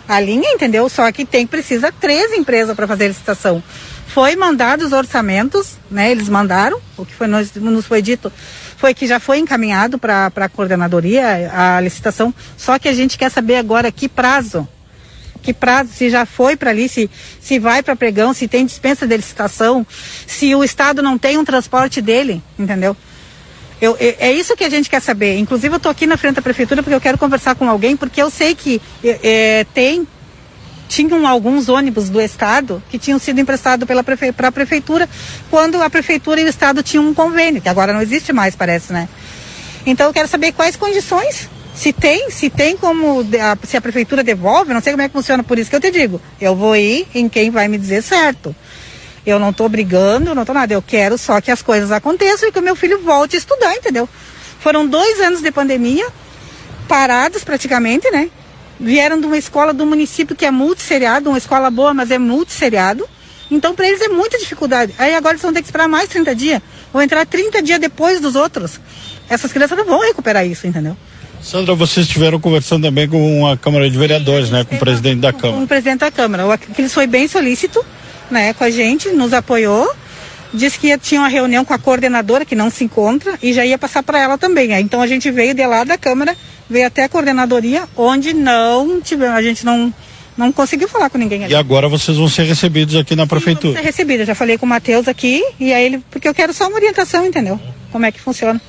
a 0.08 0.18
linha, 0.22 0.50
entendeu? 0.54 0.88
Só 0.88 1.12
que 1.12 1.26
tem 1.26 1.46
precisa 1.46 1.92
três 1.92 2.32
empresas 2.32 2.74
para 2.74 2.88
fazer 2.88 3.04
a 3.04 3.08
licitação. 3.10 3.62
Foi 4.18 4.36
mandado 4.36 4.84
os 4.84 4.94
orçamentos, 4.94 5.78
né? 5.92 6.10
Eles 6.10 6.28
mandaram, 6.28 6.82
o 6.98 7.06
que 7.06 7.14
foi, 7.14 7.28
nos, 7.28 7.54
nos 7.54 7.86
foi 7.86 8.02
dito 8.02 8.34
foi 8.76 8.92
que 8.92 9.06
já 9.06 9.20
foi 9.20 9.38
encaminhado 9.38 10.00
para 10.00 10.32
a 10.36 10.50
coordenadoria 10.50 11.52
a 11.54 11.80
licitação, 11.80 12.34
só 12.58 12.80
que 12.80 12.90
a 12.90 12.94
gente 12.94 13.16
quer 13.16 13.30
saber 13.30 13.58
agora 13.58 13.92
que 13.92 14.10
prazo. 14.10 14.68
Que 15.44 15.54
prazo, 15.54 15.92
se 15.94 16.10
já 16.10 16.26
foi 16.26 16.56
para 16.56 16.72
ali, 16.72 16.90
se, 16.90 17.08
se 17.40 17.60
vai 17.60 17.84
para 17.84 17.96
pregão, 17.96 18.34
se 18.34 18.48
tem 18.48 18.66
dispensa 18.66 19.06
de 19.06 19.16
licitação, 19.16 19.86
se 20.26 20.56
o 20.56 20.64
Estado 20.64 21.04
não 21.04 21.16
tem 21.16 21.38
um 21.38 21.46
transporte 21.46 22.02
dele, 22.02 22.42
entendeu? 22.58 22.98
Eu, 23.80 23.96
é, 24.00 24.30
é 24.30 24.32
isso 24.32 24.58
que 24.58 24.64
a 24.64 24.70
gente 24.70 24.90
quer 24.90 25.00
saber. 25.00 25.38
Inclusive, 25.38 25.76
eu 25.76 25.78
estou 25.78 25.92
aqui 25.92 26.08
na 26.08 26.18
frente 26.18 26.38
da 26.38 26.42
prefeitura 26.42 26.82
porque 26.82 26.96
eu 26.96 27.02
quero 27.02 27.20
conversar 27.20 27.54
com 27.54 27.70
alguém, 27.70 27.96
porque 27.96 28.20
eu 28.20 28.32
sei 28.32 28.56
que 28.56 28.82
é, 29.04 29.20
é 29.60 29.64
tem 29.76 30.08
tinham 30.88 31.28
alguns 31.28 31.70
ônibus 31.70 32.10
do 32.10 32.22
Estado 32.22 32.82
que 32.90 32.98
tinham 32.98 33.20
sido 33.20 33.40
emprestados 33.40 33.86
para 33.86 34.04
prefe 34.04 34.32
prefeitura 34.32 35.08
quando 35.50 35.82
a 35.82 35.90
prefeitura 35.90 36.42
e 36.42 36.46
o 36.46 36.48
Estado 36.48 36.82
tinham 36.82 37.08
um 37.08 37.14
convênio, 37.14 37.62
que 37.62 37.70
agora 37.70 37.94
não 37.94 38.02
existe 38.02 38.32
mais, 38.32 38.56
parece, 38.56 38.94
né? 38.94 39.08
Então 39.86 40.08
eu 40.08 40.14
quero 40.14 40.28
saber 40.28 40.52
quais 40.52 40.76
condições, 40.76 41.50
se 41.76 41.94
tem, 41.94 42.32
se 42.32 42.50
tem 42.50 42.76
como, 42.76 43.26
se 43.64 43.78
a 43.78 43.82
prefeitura 43.82 44.24
devolve, 44.24 44.74
não 44.74 44.82
sei 44.82 44.94
como 44.94 45.04
é 45.04 45.08
que 45.08 45.14
funciona, 45.14 45.44
por 45.44 45.60
isso 45.60 45.70
que 45.70 45.76
eu 45.76 45.82
te 45.82 45.92
digo, 45.92 46.20
eu 46.42 46.56
vou 46.56 46.76
ir 46.76 47.08
em 47.14 47.30
quem 47.30 47.52
vai 47.52 47.68
me 47.68 47.78
dizer 47.78 48.02
certo. 48.02 48.56
Eu 49.26 49.38
não 49.38 49.50
estou 49.50 49.68
brigando, 49.68 50.34
não 50.34 50.44
estou 50.44 50.56
nada, 50.56 50.74
eu 50.74 50.82
quero 50.82 51.18
só 51.18 51.40
que 51.42 51.52
as 51.52 51.62
coisas 51.62 51.92
aconteçam 51.92 52.48
e 52.48 52.52
que 52.52 52.60
o 52.60 52.62
meu 52.62 52.76
filho 52.76 53.04
volte 53.04 53.36
a 53.36 53.40
estudar, 53.40 53.76
entendeu? 53.76 54.08
Foram 54.60 54.88
dois 54.88 55.20
anos 55.20 55.42
de 55.42 55.52
pandemia, 55.52 56.08
parados 56.88 57.44
praticamente, 57.44 58.10
né? 58.10 58.30
Vieram 58.80 59.20
de 59.20 59.26
uma 59.26 59.38
escola 59.38 59.74
do 59.74 59.86
município 59.86 60.36
que 60.36 60.46
é 60.46 60.52
multisseriado, 60.52 61.30
uma 61.30 61.38
escola 61.38 61.70
boa, 61.70 61.94
mas 61.94 62.12
é 62.12 62.18
multisseriado. 62.18 63.08
Então, 63.50 63.74
para 63.74 63.88
eles 63.88 64.02
é 64.02 64.10
muita 64.10 64.38
dificuldade. 64.38 64.94
Aí 64.98 65.16
agora 65.16 65.34
eles 65.34 65.42
vão 65.42 65.54
ter 65.54 65.62
que 65.62 65.68
esperar 65.68 65.88
mais 65.88 66.10
30 66.10 66.36
dias, 66.36 66.62
ou 66.94 67.02
entrar 67.02 67.26
30 67.26 67.62
dias 67.62 67.80
depois 67.80 68.20
dos 68.20 68.36
outros. 68.36 68.80
Essas 69.30 69.52
crianças 69.52 69.78
não 69.78 69.86
vão 69.86 70.02
recuperar 70.02 70.46
isso, 70.46 70.68
entendeu? 70.68 70.98
Sandra, 71.42 71.76
vocês 71.76 72.06
estiveram 72.06 72.40
conversando 72.40 72.88
também 72.88 73.08
com 73.08 73.48
a 73.48 73.56
Câmara 73.56 73.90
de 73.90 73.98
Vereadores, 73.98 74.50
né? 74.50 74.66
Com 74.66 74.76
o 74.76 74.80
presidente 74.80 75.20
da 75.20 75.32
Câmara. 75.32 75.58
Com 75.58 75.64
o 75.64 75.68
presidente 75.68 76.00
da 76.00 76.12
Câmara. 76.12 76.46
O 76.46 76.52
Aquiles 76.52 76.94
foi 76.94 77.08
bem 77.08 77.28
solícito, 77.28 77.86
né? 78.30 78.54
Com 78.54 78.64
a 78.64 78.70
gente, 78.70 79.10
nos 79.10 79.34
apoiou. 79.34 79.90
Disse 80.54 80.80
que 80.80 80.98
tinha 80.98 81.22
uma 81.22 81.28
reunião 81.28 81.64
com 81.64 81.74
a 81.74 81.78
coordenadora, 81.78 82.44
que 82.44 82.56
não 82.56 82.70
se 82.70 82.84
encontra, 82.84 83.38
e 83.42 83.54
já 83.54 83.66
ia 83.66 83.78
passar 83.78 84.02
para 84.02 84.20
ela 84.20 84.38
também. 84.38 84.74
Então 84.80 85.02
a 85.02 85.08
gente 85.08 85.30
veio 85.30 85.54
de 85.54 85.66
lá 85.66 85.84
da 85.84 85.98
Câmara 85.98 86.36
veio 86.70 86.88
até 86.88 87.04
a 87.04 87.10
coordenadoria, 87.10 87.88
onde 87.96 88.34
não 88.34 89.02
tivemos, 89.02 89.36
a 89.36 89.42
gente 89.42 89.66
não 89.66 89.94
não 90.38 90.52
conseguiu 90.52 90.88
falar 90.88 91.10
com 91.10 91.18
ninguém 91.18 91.44
ali. 91.44 91.54
E 91.54 91.56
agora 91.56 91.90
vocês 91.90 92.16
vão 92.16 92.30
ser 92.30 92.44
recebidos 92.44 92.96
aqui 92.96 93.16
na 93.16 93.26
prefeitura? 93.26 93.74
Vão 93.74 93.82
ser 93.82 93.88
recebidos, 93.88 94.28
já 94.28 94.36
falei 94.36 94.58
com 94.58 94.68
o 94.68 94.70
Matheus 94.70 95.08
aqui, 95.08 95.44
e 95.60 95.74
aí 95.74 95.86
ele, 95.86 96.04
porque 96.12 96.28
eu 96.28 96.34
quero 96.34 96.54
só 96.54 96.68
uma 96.68 96.76
orientação, 96.76 97.26
entendeu? 97.26 97.60
Como 97.92 98.06
é 98.06 98.12
que 98.12 98.22
funciona. 98.22 98.62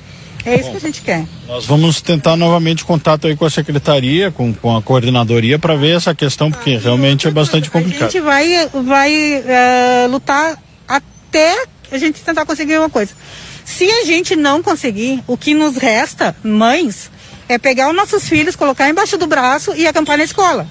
É 0.45 0.55
isso 0.55 0.65
Bom, 0.65 0.71
que 0.71 0.77
a 0.77 0.79
gente 0.79 1.01
quer. 1.01 1.25
Nós 1.47 1.65
vamos 1.65 2.01
tentar 2.01 2.35
novamente 2.35 2.85
contato 2.85 3.27
aí 3.27 3.35
com 3.35 3.45
a 3.45 3.49
secretaria, 3.49 4.31
com, 4.31 4.53
com 4.53 4.75
a 4.75 4.81
coordenadoria, 4.81 5.59
para 5.59 5.75
ver 5.75 5.97
essa 5.97 6.15
questão, 6.15 6.49
porque 6.49 6.71
ah, 6.71 6.79
realmente 6.81 7.27
é 7.27 7.31
bastante 7.31 7.69
complicado. 7.69 8.07
A 8.07 8.11
gente 8.11 8.21
vai, 8.21 8.67
vai 8.83 9.13
uh, 9.39 10.09
lutar 10.09 10.57
até 10.87 11.65
a 11.91 11.97
gente 11.97 12.21
tentar 12.21 12.45
conseguir 12.45 12.77
uma 12.77 12.89
coisa. 12.89 13.13
Se 13.65 13.89
a 13.89 14.05
gente 14.05 14.35
não 14.35 14.63
conseguir, 14.63 15.21
o 15.27 15.37
que 15.37 15.53
nos 15.53 15.77
resta, 15.77 16.35
mães, 16.43 17.11
é 17.49 17.57
pegar 17.57 17.89
os 17.89 17.95
nossos 17.95 18.29
filhos, 18.29 18.55
colocar 18.55 18.87
embaixo 18.87 19.17
do 19.17 19.25
braço 19.25 19.73
e 19.75 19.87
acampar 19.87 20.19
na 20.19 20.23
escola. 20.23 20.67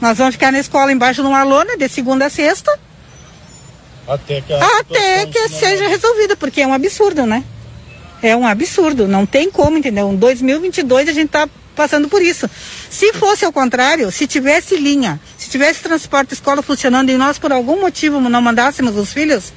Nós 0.00 0.18
vamos 0.18 0.34
ficar 0.34 0.50
na 0.50 0.58
escola 0.58 0.90
embaixo 0.90 1.22
de 1.22 1.28
uma 1.28 1.44
lona 1.44 1.76
de 1.76 1.88
segunda 1.88 2.26
a 2.26 2.30
sexta. 2.30 2.76
Até 4.06 4.40
que, 4.40 4.52
até 4.52 5.26
que 5.26 5.48
seja 5.48 5.86
resolvida, 5.88 6.36
porque 6.36 6.60
é 6.60 6.66
um 6.66 6.74
absurdo, 6.74 7.24
né? 7.24 7.44
É 8.20 8.34
um 8.34 8.46
absurdo, 8.46 9.06
não 9.06 9.24
tem 9.24 9.48
como, 9.48 9.78
entendeu? 9.78 10.10
Em 10.10 10.16
2022 10.16 11.08
a 11.08 11.12
gente 11.12 11.26
está 11.26 11.48
passando 11.76 12.08
por 12.08 12.20
isso. 12.20 12.50
Se 12.90 13.12
fosse 13.12 13.44
ao 13.44 13.52
contrário, 13.52 14.10
se 14.10 14.26
tivesse 14.26 14.76
linha, 14.76 15.20
se 15.38 15.48
tivesse 15.48 15.80
transporte 15.80 16.34
escola 16.34 16.62
funcionando 16.62 17.10
e 17.10 17.16
nós 17.16 17.38
por 17.38 17.52
algum 17.52 17.80
motivo 17.80 18.20
não 18.20 18.42
mandássemos 18.42 18.96
os 18.96 19.12
filhos, 19.12 19.52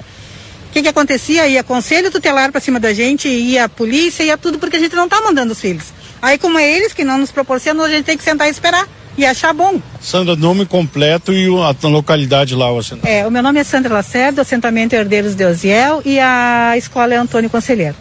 o 0.68 0.72
que, 0.72 0.82
que 0.82 0.88
acontecia? 0.88 1.48
Ia 1.48 1.64
conselho 1.64 2.10
tutelar 2.10 2.52
para 2.52 2.60
cima 2.60 2.78
da 2.78 2.92
gente, 2.92 3.26
ia 3.26 3.64
a 3.64 3.68
polícia, 3.68 4.22
ia 4.22 4.38
tudo, 4.38 4.58
porque 4.60 4.76
a 4.76 4.80
gente 4.80 4.94
não 4.94 5.06
está 5.06 5.20
mandando 5.20 5.52
os 5.52 5.60
filhos. 5.60 5.86
Aí, 6.22 6.38
como 6.38 6.58
é 6.58 6.70
eles 6.70 6.92
que 6.92 7.04
não 7.04 7.18
nos 7.18 7.32
proporcionam, 7.32 7.84
a 7.84 7.88
gente 7.88 8.04
tem 8.04 8.16
que 8.16 8.24
sentar 8.24 8.48
e 8.48 8.50
esperar 8.50 8.86
e 9.16 9.26
achar 9.26 9.52
bom. 9.52 9.80
Sandra, 10.00 10.36
nome 10.36 10.64
completo 10.66 11.32
e 11.32 11.46
a 11.46 11.88
localidade 11.88 12.54
lá, 12.54 12.72
o 12.72 12.78
assentamento. 12.78 13.08
É, 13.08 13.26
o 13.26 13.30
meu 13.30 13.42
nome 13.42 13.60
é 13.60 13.64
Sandra 13.64 13.94
Lacerda, 13.94 14.42
assentamento 14.42 14.94
Herdeiros 14.94 15.34
de 15.34 15.44
Osiel 15.44 16.02
e 16.04 16.18
a 16.18 16.74
escola 16.76 17.14
é 17.14 17.16
Antônio 17.16 17.50
Conselheiro. 17.50 17.96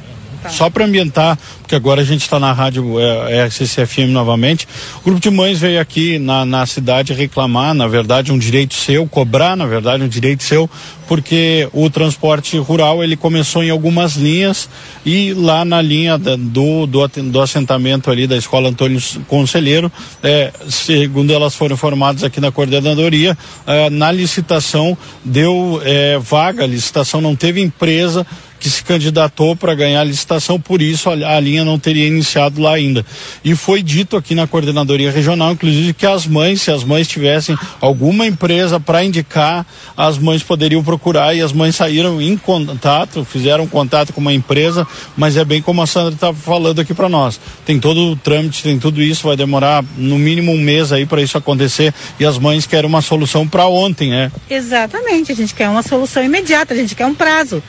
Só 0.48 0.70
para 0.70 0.86
ambientar, 0.86 1.38
porque 1.62 1.76
agora 1.76 2.02
a 2.02 2.06
gente 2.06 2.22
está 2.22 2.40
na 2.40 2.54
rádio 2.54 3.00
é, 3.00 3.46
RCCFM 3.46 4.10
novamente. 4.12 4.68
O 5.02 5.04
grupo 5.04 5.20
de 5.20 5.30
mães 5.30 5.60
veio 5.60 5.80
aqui 5.82 6.18
na, 6.18 6.46
na 6.46 6.66
cidade 6.66 7.14
reclamar, 7.14 7.74
na 7.74 7.88
verdade, 7.88 8.32
um 8.32 8.38
direito 8.38 8.74
seu, 8.74 9.06
cobrar, 9.06 9.56
na 9.56 9.66
verdade, 9.66 10.04
um 10.04 10.08
direito 10.08 10.44
seu, 10.44 10.70
porque 11.08 11.68
o 11.74 11.90
transporte 11.90 12.58
rural 12.58 13.04
ele 13.04 13.18
começou 13.18 13.64
em 13.64 13.70
algumas 13.70 14.16
linhas 14.16 14.70
e 15.06 15.34
lá 15.34 15.66
na 15.66 15.82
linha 15.82 16.18
da, 16.18 16.36
do, 16.36 16.86
do, 16.86 17.08
do, 17.08 17.42
assentamento 17.42 18.12
ali 18.12 18.28
da 18.28 18.38
escola 18.38 18.70
Antônio 18.70 19.02
Conselheiro, 19.28 19.92
é, 20.22 20.54
segundo 20.70 21.34
elas 21.34 21.56
foram 21.56 21.74
informadas 21.74 22.24
aqui 22.24 22.40
na 22.40 22.52
coordenadoria, 22.52 23.38
é, 23.66 23.90
na 23.90 24.12
licitação 24.12 24.98
deu 25.26 25.82
é, 25.84 26.20
vaga, 26.20 26.64
a 26.64 26.68
licitação 26.68 27.20
não 27.20 27.36
teve 27.36 27.60
empresa 27.60 28.26
que 28.60 28.70
se 28.70 28.84
candidatou 28.84 29.56
para 29.56 29.74
ganhar 29.74 30.02
a 30.02 30.04
licitação, 30.04 30.60
por 30.60 30.82
isso 30.82 31.10
a, 31.10 31.14
a, 31.14 31.40
linha 31.40 31.64
não 31.64 31.80
teria 31.80 32.08
iniciado 32.08 32.62
lá 32.62 32.74
ainda. 32.74 33.06
E 33.44 33.56
foi 33.56 33.82
dito 33.82 34.18
aqui 34.18 34.36
na 34.36 34.46
coordenadoria 34.46 35.12
regional, 35.12 35.54
inclusive, 35.54 35.94
que 35.94 36.06
as 36.06 36.28
mães, 36.28 36.62
se 36.62 36.72
as 36.72 36.84
mães 36.84 37.08
tivessem 37.08 37.58
alguma 37.80 38.28
empresa 38.28 38.80
para 38.80 39.04
indicar, 39.04 39.66
as 39.96 40.18
mães 40.18 40.44
poderiam 40.44 40.84
procurar 40.84 41.34
e 41.34 41.42
as 41.42 41.54
mães 41.54 41.76
saíram 41.76 42.22
em 42.22 42.36
contato, 42.36 43.24
fizeram 43.24 43.66
contato 43.66 44.12
com 44.12 44.20
uma 44.20 44.34
empresa, 44.34 44.86
mas 45.16 45.38
é 45.38 45.46
bem 45.46 45.62
como 45.62 45.82
a 45.82 45.88
Sandra 45.88 46.14
estava 46.14 46.38
falando 46.38 46.82
aqui 46.82 46.94
para 46.94 47.08
nós. 47.08 47.40
Tem 47.66 47.80
todo 47.80 48.12
o 48.12 48.16
trâmite, 48.16 48.62
tem 48.62 48.78
tudo 48.78 49.02
isso, 49.02 49.28
vai 49.28 49.38
demorar 49.38 49.84
no 49.98 50.18
mínimo 50.18 50.52
um 50.52 50.60
mês 50.60 50.92
aí 50.92 51.06
para 51.06 51.22
isso 51.22 51.38
acontecer 51.38 51.94
e 52.20 52.26
as 52.26 52.38
mães 52.38 52.66
querem 52.66 52.90
uma 52.90 53.02
solução 53.02 53.48
para 53.48 53.68
ontem, 53.68 54.10
né? 54.10 54.32
Exatamente, 54.50 55.32
a 55.32 55.36
gente 55.36 55.54
quer 55.54 55.70
uma 55.70 55.84
solução 55.84 56.24
imediata, 56.24 56.74
a 56.74 56.78
gente 56.78 56.96
quer 56.96 57.06
um 57.06 57.16
prazo 57.16 57.64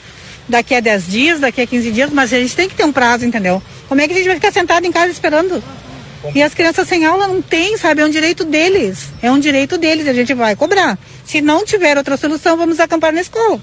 daqui 0.51 0.75
a 0.75 0.79
10 0.79 1.07
dias, 1.07 1.39
daqui 1.39 1.61
a 1.61 1.67
15 1.67 1.91
dias, 1.91 2.11
mas 2.11 2.31
a 2.31 2.39
gente 2.39 2.55
tem 2.55 2.69
que 2.69 2.75
ter 2.75 2.83
um 2.83 2.91
prazo, 2.91 3.25
entendeu? 3.25 3.61
Como 3.89 3.99
é 3.99 4.07
que 4.07 4.13
a 4.13 4.17
gente 4.17 4.27
vai 4.27 4.35
ficar 4.35 4.51
sentado 4.51 4.85
em 4.85 4.91
casa 4.91 5.11
esperando? 5.11 5.63
E 6.35 6.43
as 6.43 6.53
crianças 6.53 6.87
sem 6.87 7.03
aula 7.05 7.27
não 7.27 7.41
têm, 7.41 7.77
sabe? 7.77 8.01
É 8.01 8.05
um 8.05 8.09
direito 8.09 8.45
deles. 8.45 9.09
É 9.21 9.31
um 9.31 9.39
direito 9.39 9.77
deles, 9.77 10.07
a 10.07 10.13
gente 10.13 10.33
vai 10.35 10.55
cobrar. 10.55 10.99
Se 11.25 11.41
não 11.41 11.65
tiver 11.65 11.97
outra 11.97 12.15
solução, 12.15 12.55
vamos 12.55 12.79
acampar 12.79 13.11
na 13.11 13.21
escola. 13.21 13.59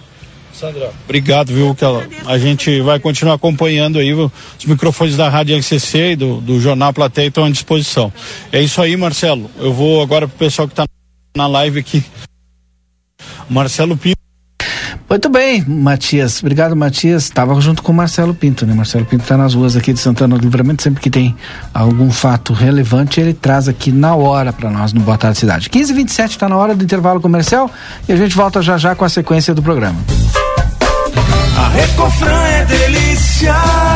Sandra, 0.53 0.91
obrigado, 1.05 1.53
viu? 1.53 1.73
Que 1.73 1.85
ela, 1.85 2.05
a 2.27 2.37
gente 2.37 2.81
vai 2.81 2.99
continuar 2.99 3.35
acompanhando 3.35 4.01
aí 4.01 4.13
os 4.13 4.31
microfones 4.67 5.17
da 5.17 5.29
Rádio 5.29 5.57
RCC 5.57 6.13
e 6.13 6.17
do, 6.17 6.41
do 6.41 6.61
Jornal 6.61 6.93
Plateia 6.93 7.29
estão 7.29 7.45
à 7.45 7.51
disposição. 7.51 8.13
É 8.51 8.61
isso 8.61 8.83
aí, 8.83 8.97
Marcelo. 8.97 9.49
Eu 9.57 9.73
vou 9.73 10.03
agora 10.03 10.27
pro 10.27 10.37
pessoal 10.37 10.67
que 10.67 10.73
está 10.73 10.85
na 11.37 11.47
live 11.47 11.79
aqui. 11.79 12.03
Marcelo 13.49 13.97
Pinto. 13.97 14.28
Muito 15.09 15.31
bem, 15.31 15.65
Matias. 15.67 16.41
Obrigado, 16.41 16.77
Matias. 16.77 17.25
Estava 17.25 17.59
junto 17.61 17.83
com 17.83 17.93
o 17.93 17.95
Marcelo 17.95 18.35
Pinto, 18.35 18.67
né? 18.67 18.75
Marcelo 18.75 19.07
Pinto 19.07 19.23
está 19.23 19.39
nas 19.39 19.55
ruas 19.55 19.75
aqui 19.75 19.95
de 19.95 19.99
Santana 19.99 20.37
do 20.37 20.43
Livramento. 20.43 20.83
Sempre 20.83 21.01
que 21.01 21.09
tem 21.09 21.35
algum 21.73 22.11
fato 22.11 22.53
relevante, 22.53 23.19
ele 23.19 23.33
traz 23.33 23.69
aqui 23.69 23.91
na 23.91 24.15
hora 24.15 24.53
para 24.53 24.71
nós 24.71 24.93
no 24.93 25.01
Boa 25.01 25.17
Tarde 25.17 25.39
Cidade. 25.39 25.71
15 25.71 25.93
h 25.93 25.97
27 25.97 26.31
está 26.33 26.49
na 26.49 26.57
hora 26.57 26.75
do 26.75 26.85
intervalo 26.85 27.21
comercial 27.21 27.71
e 28.07 28.13
a 28.13 28.17
gente 28.17 28.37
volta 28.37 28.61
já 28.61 28.77
já 28.77 28.95
com 28.95 29.05
a 29.05 29.09
sequência 29.09 29.55
do 29.55 29.63
programa. 29.63 29.99
A 31.57 31.69
Recofran 31.71 32.43
é 32.45 32.65
delícia. 32.67 33.88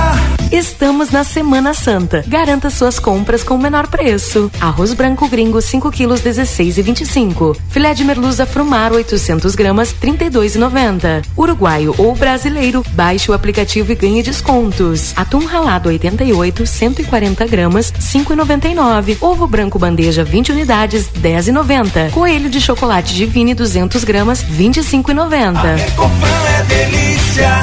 Estamos 0.52 1.10
na 1.10 1.24
Semana 1.24 1.72
Santa. 1.72 2.22
Garanta 2.28 2.68
suas 2.68 2.98
compras 2.98 3.42
com 3.42 3.54
o 3.54 3.58
menor 3.58 3.86
preço. 3.86 4.50
Arroz 4.60 4.92
branco 4.92 5.26
gringo 5.26 5.62
5 5.62 5.90
quilos 5.90 6.20
16 6.20 6.76
e 6.76 6.82
25. 6.82 7.56
Filé 7.70 7.94
de 7.94 8.04
merluza 8.04 8.44
frumar 8.44 8.92
800 8.92 9.54
gramas 9.54 9.94
32,90. 9.94 11.24
Uruguaio 11.38 11.94
ou 11.96 12.14
brasileiro, 12.14 12.84
baixe 12.92 13.30
o 13.30 13.34
aplicativo 13.34 13.92
e 13.92 13.94
ganhe 13.94 14.22
descontos. 14.22 15.14
Atum 15.16 15.46
ralado 15.46 15.88
88 15.88 16.66
140 16.66 17.46
gramas 17.46 17.90
5,99. 17.90 19.16
Ovo 19.22 19.46
branco 19.46 19.78
bandeja 19.78 20.22
20 20.22 20.52
unidades 20.52 21.08
10,90. 21.08 22.10
Coelho 22.10 22.50
de 22.50 22.60
chocolate 22.60 23.14
divine 23.14 23.54
200 23.54 24.04
gramas 24.04 24.44
25,90. 24.44 25.78
É 26.58 26.62
delícia. 26.64 27.62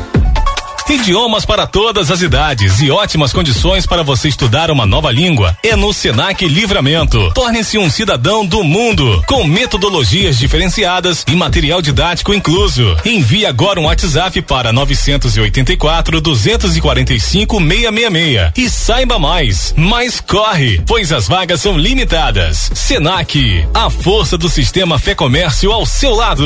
Idiomas 0.91 1.45
para 1.45 1.65
todas 1.65 2.11
as 2.11 2.21
idades 2.21 2.81
e 2.81 2.91
ótimas 2.91 3.31
condições 3.31 3.85
para 3.85 4.03
você 4.03 4.27
estudar 4.27 4.69
uma 4.69 4.85
nova 4.85 5.09
língua 5.09 5.57
é 5.63 5.73
no 5.73 5.93
Senac 5.93 6.45
Livramento. 6.45 7.31
Torne-se 7.33 7.77
um 7.77 7.89
cidadão 7.89 8.45
do 8.45 8.61
mundo 8.61 9.23
com 9.25 9.45
metodologias 9.45 10.37
diferenciadas 10.37 11.23
e 11.29 11.33
material 11.33 11.81
didático 11.81 12.33
incluso. 12.33 12.97
Envie 13.05 13.45
agora 13.45 13.79
um 13.79 13.85
WhatsApp 13.85 14.41
para 14.41 14.73
984 14.73 16.19
245 16.19 17.57
666 17.57 18.51
e 18.57 18.69
saiba 18.69 19.17
mais. 19.17 19.73
Mas 19.77 20.19
corre, 20.19 20.81
pois 20.85 21.13
as 21.13 21.25
vagas 21.25 21.61
são 21.61 21.77
limitadas. 21.77 22.69
Senac, 22.73 23.65
a 23.73 23.89
força 23.89 24.37
do 24.37 24.49
sistema 24.49 24.99
Fé 24.99 25.15
Comércio 25.15 25.71
ao 25.71 25.85
seu 25.85 26.13
lado. 26.13 26.45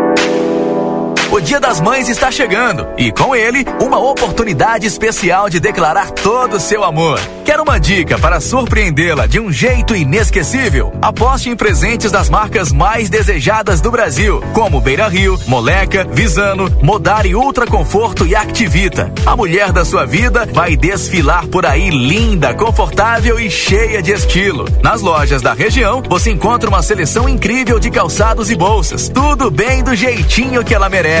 O 1.31 1.39
Dia 1.39 1.61
das 1.61 1.79
Mães 1.79 2.09
está 2.09 2.29
chegando 2.29 2.85
e 2.97 3.09
com 3.09 3.33
ele 3.33 3.65
uma 3.79 3.97
oportunidade 3.97 4.85
especial 4.85 5.49
de 5.49 5.61
declarar 5.61 6.11
todo 6.11 6.57
o 6.57 6.59
seu 6.59 6.83
amor. 6.83 7.21
Quer 7.45 7.57
uma 7.57 7.79
dica 7.79 8.19
para 8.19 8.41
surpreendê-la 8.41 9.27
de 9.27 9.39
um 9.39 9.49
jeito 9.49 9.95
inesquecível? 9.95 10.91
Aposte 11.01 11.49
em 11.49 11.55
presentes 11.55 12.11
das 12.11 12.29
marcas 12.29 12.73
mais 12.73 13.09
desejadas 13.09 13.79
do 13.79 13.89
Brasil, 13.89 14.43
como 14.53 14.81
Beira 14.81 15.07
Rio, 15.07 15.39
Moleca, 15.47 16.03
Visano, 16.03 16.69
Modari 16.81 17.33
Ultra 17.33 17.65
Conforto 17.65 18.27
e 18.27 18.35
Activita. 18.35 19.09
A 19.25 19.33
mulher 19.33 19.71
da 19.71 19.85
sua 19.85 20.05
vida 20.05 20.45
vai 20.51 20.75
desfilar 20.75 21.47
por 21.47 21.65
aí 21.65 21.89
linda, 21.89 22.53
confortável 22.53 23.39
e 23.39 23.49
cheia 23.49 24.01
de 24.01 24.11
estilo. 24.11 24.65
Nas 24.83 25.01
lojas 25.01 25.41
da 25.41 25.53
região, 25.53 26.03
você 26.09 26.29
encontra 26.29 26.69
uma 26.69 26.83
seleção 26.83 27.29
incrível 27.29 27.79
de 27.79 27.89
calçados 27.89 28.51
e 28.51 28.55
bolsas. 28.55 29.07
Tudo 29.07 29.49
bem 29.49 29.81
do 29.81 29.95
jeitinho 29.95 30.63
que 30.63 30.73
ela 30.73 30.89
merece. 30.89 31.20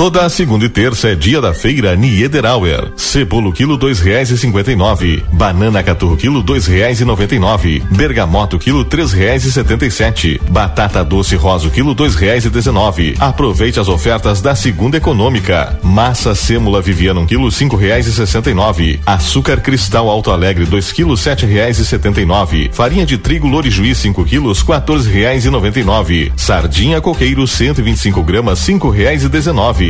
Toda 0.00 0.26
segunda 0.30 0.64
e 0.64 0.68
terça 0.70 1.10
é 1.10 1.14
dia 1.14 1.42
da 1.42 1.52
feira 1.52 1.94
Niederauer. 1.94 2.90
Cebola 2.96 3.52
quilo 3.52 3.76
dois 3.76 4.00
reais 4.00 4.30
e 4.30 4.38
cinquenta 4.38 4.72
e 4.72 4.74
nove. 4.74 5.22
Banana 5.30 5.82
caturro 5.82 6.16
quilo 6.16 6.42
dois 6.42 6.66
reais 6.66 7.02
e 7.02 7.04
noventa 7.04 7.34
e 7.34 7.38
nove. 7.38 7.82
Bergamoto 7.90 8.58
quilo 8.58 8.82
três 8.82 9.12
reais 9.12 9.44
e 9.44 9.52
setenta 9.52 9.84
e 9.84 9.90
sete. 9.90 10.40
Batata 10.48 11.04
doce 11.04 11.36
rosa 11.36 11.68
quilo 11.68 11.92
dois 11.92 12.14
reais 12.14 12.46
e 12.46 12.48
dezenove. 12.48 13.14
Aproveite 13.20 13.78
as 13.78 13.88
ofertas 13.88 14.40
da 14.40 14.54
segunda 14.54 14.96
econômica. 14.96 15.78
Massa 15.82 16.34
sêmula 16.34 16.80
Viviana 16.80 17.20
um 17.20 17.26
quilo 17.26 17.52
cinco 17.52 17.76
reais 17.76 18.06
e 18.06 18.12
sessenta 18.14 18.50
e 18.50 18.54
nove. 18.54 18.98
Açúcar 19.04 19.60
cristal 19.60 20.08
Alto 20.08 20.30
Alegre 20.30 20.64
dois 20.64 20.90
quilos 20.90 21.20
sete 21.20 21.44
reais 21.44 21.78
e 21.78 21.84
setenta 21.84 22.22
e 22.22 22.24
nove. 22.24 22.70
Farinha 22.72 23.04
de 23.04 23.18
trigo 23.18 23.46
Lorijuí 23.46 23.94
cinco 23.94 24.24
quilos 24.24 24.62
quatorze 24.62 25.10
reais 25.10 25.44
e 25.44 25.50
noventa 25.50 25.78
e 25.78 25.84
nove. 25.84 26.32
Sardinha 26.36 27.02
coqueiro 27.02 27.46
cento 27.46 27.80
e 27.80 27.84
vinte 27.84 27.98
e 27.98 28.00
cinco 28.00 28.22
gramas 28.22 28.60
cinco 28.60 28.88
reais 28.88 29.24
e 29.24 29.28
dezenove. 29.28 29.89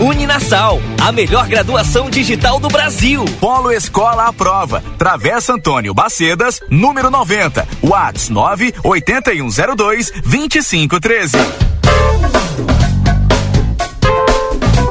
Uninasal, 0.00 0.80
a 1.00 1.12
melhor 1.12 1.46
graduação 1.48 2.10
digital 2.10 2.58
do 2.58 2.68
Brasil. 2.68 3.24
Polo 3.40 3.70
Escola 3.70 4.26
à 4.28 4.32
Prova. 4.32 4.82
Travessa 4.98 5.54
Antônio 5.54 5.94
Bacedas, 5.94 6.60
número 6.68 7.10
90. 7.10 7.66
Whats 7.82 8.28
9 8.28 8.74
8102 8.84 10.10
2513. 10.24 11.36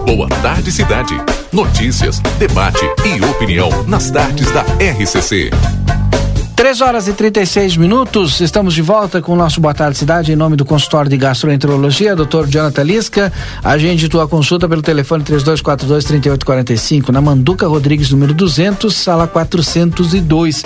Boa 0.06 0.30
tarde, 0.42 0.72
cidade. 0.72 1.14
Notícias, 1.52 2.20
debate 2.38 2.86
e 3.06 3.24
opinião 3.26 3.70
nas 3.88 4.12
tardes 4.12 4.52
da 4.52 4.62
RCC. 4.62 5.50
3 6.62 6.80
horas 6.82 7.08
e 7.08 7.14
36 7.14 7.76
minutos, 7.76 8.40
estamos 8.40 8.76
de 8.76 8.84
volta 8.84 9.20
com 9.20 9.34
o 9.34 9.36
nosso 9.36 9.60
Boa 9.60 9.74
Tarde 9.74 9.98
Cidade 9.98 10.32
em 10.32 10.36
nome 10.36 10.56
do 10.56 10.64
consultório 10.64 11.10
de 11.10 11.18
gastroenterologia, 11.18 12.16
Dr. 12.16 12.46
Jonathan 12.48 12.84
Lisca. 12.84 13.34
Agende 13.64 14.08
tua 14.08 14.28
consulta 14.28 14.70
pelo 14.70 14.84
telefone 14.84 15.24
3242 15.24 16.06
3845 16.06 17.12
na 17.12 17.20
Manduca 17.20 17.66
Rodrigues, 17.66 18.12
número 18.12 18.32
200, 18.36 18.96
sala 18.96 19.26
402. 19.26 20.64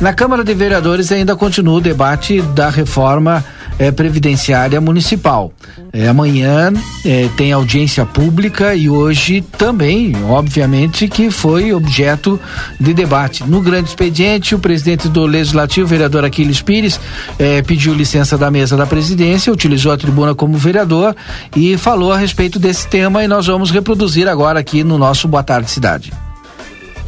Na 0.00 0.12
Câmara 0.12 0.42
de 0.42 0.52
Vereadores 0.52 1.12
ainda 1.12 1.36
continua 1.36 1.74
o 1.74 1.80
debate 1.80 2.42
da 2.42 2.68
reforma 2.68 3.44
é, 3.78 3.90
previdenciária 3.90 4.80
municipal. 4.80 5.52
É, 5.92 6.08
amanhã 6.08 6.72
é, 7.04 7.28
tem 7.36 7.52
audiência 7.52 8.04
pública 8.04 8.74
e 8.74 8.88
hoje 8.88 9.40
também, 9.40 10.12
obviamente, 10.24 11.08
que 11.08 11.30
foi 11.30 11.72
objeto 11.72 12.40
de 12.78 12.92
debate. 12.92 13.44
No 13.44 13.60
grande 13.60 13.88
expediente, 13.88 14.54
o 14.54 14.58
presidente 14.58 15.08
do 15.08 15.24
Legislativo, 15.26 15.86
vereador 15.86 16.24
Aquiles 16.24 16.60
Pires, 16.60 17.00
é, 17.38 17.62
pediu 17.62 17.94
licença 17.94 18.36
da 18.36 18.50
mesa 18.50 18.76
da 18.76 18.86
presidência, 18.86 19.52
utilizou 19.52 19.92
a 19.92 19.96
tribuna 19.96 20.34
como 20.34 20.56
vereador 20.56 21.14
e 21.54 21.76
falou 21.76 22.12
a 22.12 22.18
respeito 22.18 22.58
desse 22.58 22.88
tema 22.88 23.24
e 23.24 23.28
nós 23.28 23.46
vamos 23.46 23.70
reproduzir 23.70 24.28
agora 24.28 24.60
aqui 24.60 24.82
no 24.82 24.98
nosso 24.98 25.28
Boa 25.28 25.42
Tarde 25.42 25.70
Cidade. 25.70 26.12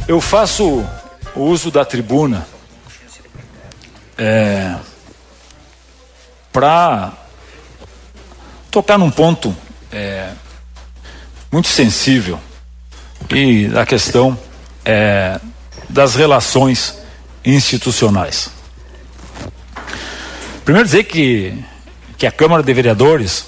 Eu 0.07 0.19
faço 0.19 0.83
o 1.35 1.41
uso 1.41 1.69
da 1.69 1.85
tribuna 1.85 2.45
é, 4.17 4.75
para 6.51 7.13
tocar 8.71 8.97
num 8.97 9.11
ponto 9.11 9.55
é, 9.91 10.31
muito 11.51 11.67
sensível 11.67 12.39
e 13.31 13.67
da 13.67 13.85
questão 13.85 14.37
é, 14.85 15.39
das 15.87 16.15
relações 16.15 16.97
institucionais. 17.43 18.49
Primeiro 20.63 20.85
dizer 20.85 21.05
que, 21.05 21.53
que 22.17 22.27
a 22.27 22.31
Câmara 22.31 22.61
de 22.61 22.73
Vereadores, 22.73 23.47